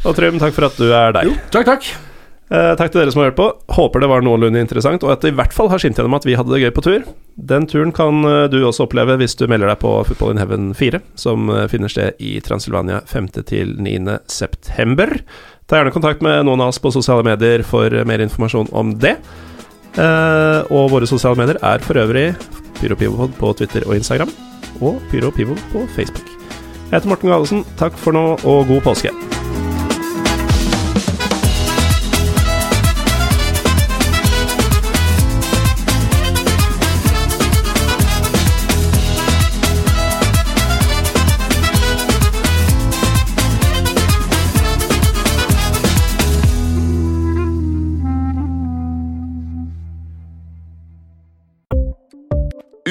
[0.00, 1.28] Og Trym, takk for at du er deg.
[1.28, 1.90] Jo, Takk, takk.
[2.50, 3.48] Uh, takk til dere som har hørt på.
[3.76, 6.24] Håper det var noenlunde interessant, og at det i hvert fall har skint gjennom at
[6.26, 7.04] vi hadde det gøy på tur.
[7.50, 10.64] Den turen kan eh, du også oppleve hvis du melder deg på Football in Heaven
[10.76, 13.30] 4, som eh, finner sted i Transylvania 5.
[15.70, 15.78] til 9.
[15.78, 15.78] september.
[15.78, 19.16] Ta gjerne kontakt med noen av oss på sosiale medier for mer informasjon om det.
[19.94, 22.34] Uh, og våre sosiale medier er for øvrig
[22.80, 24.30] PyroPivopod på Twitter og Instagram,
[24.80, 26.26] og PyroPivo på Facebook.
[26.90, 27.64] Jeg heter Morten Galesen.
[27.78, 29.14] Takk for nå, og god påske.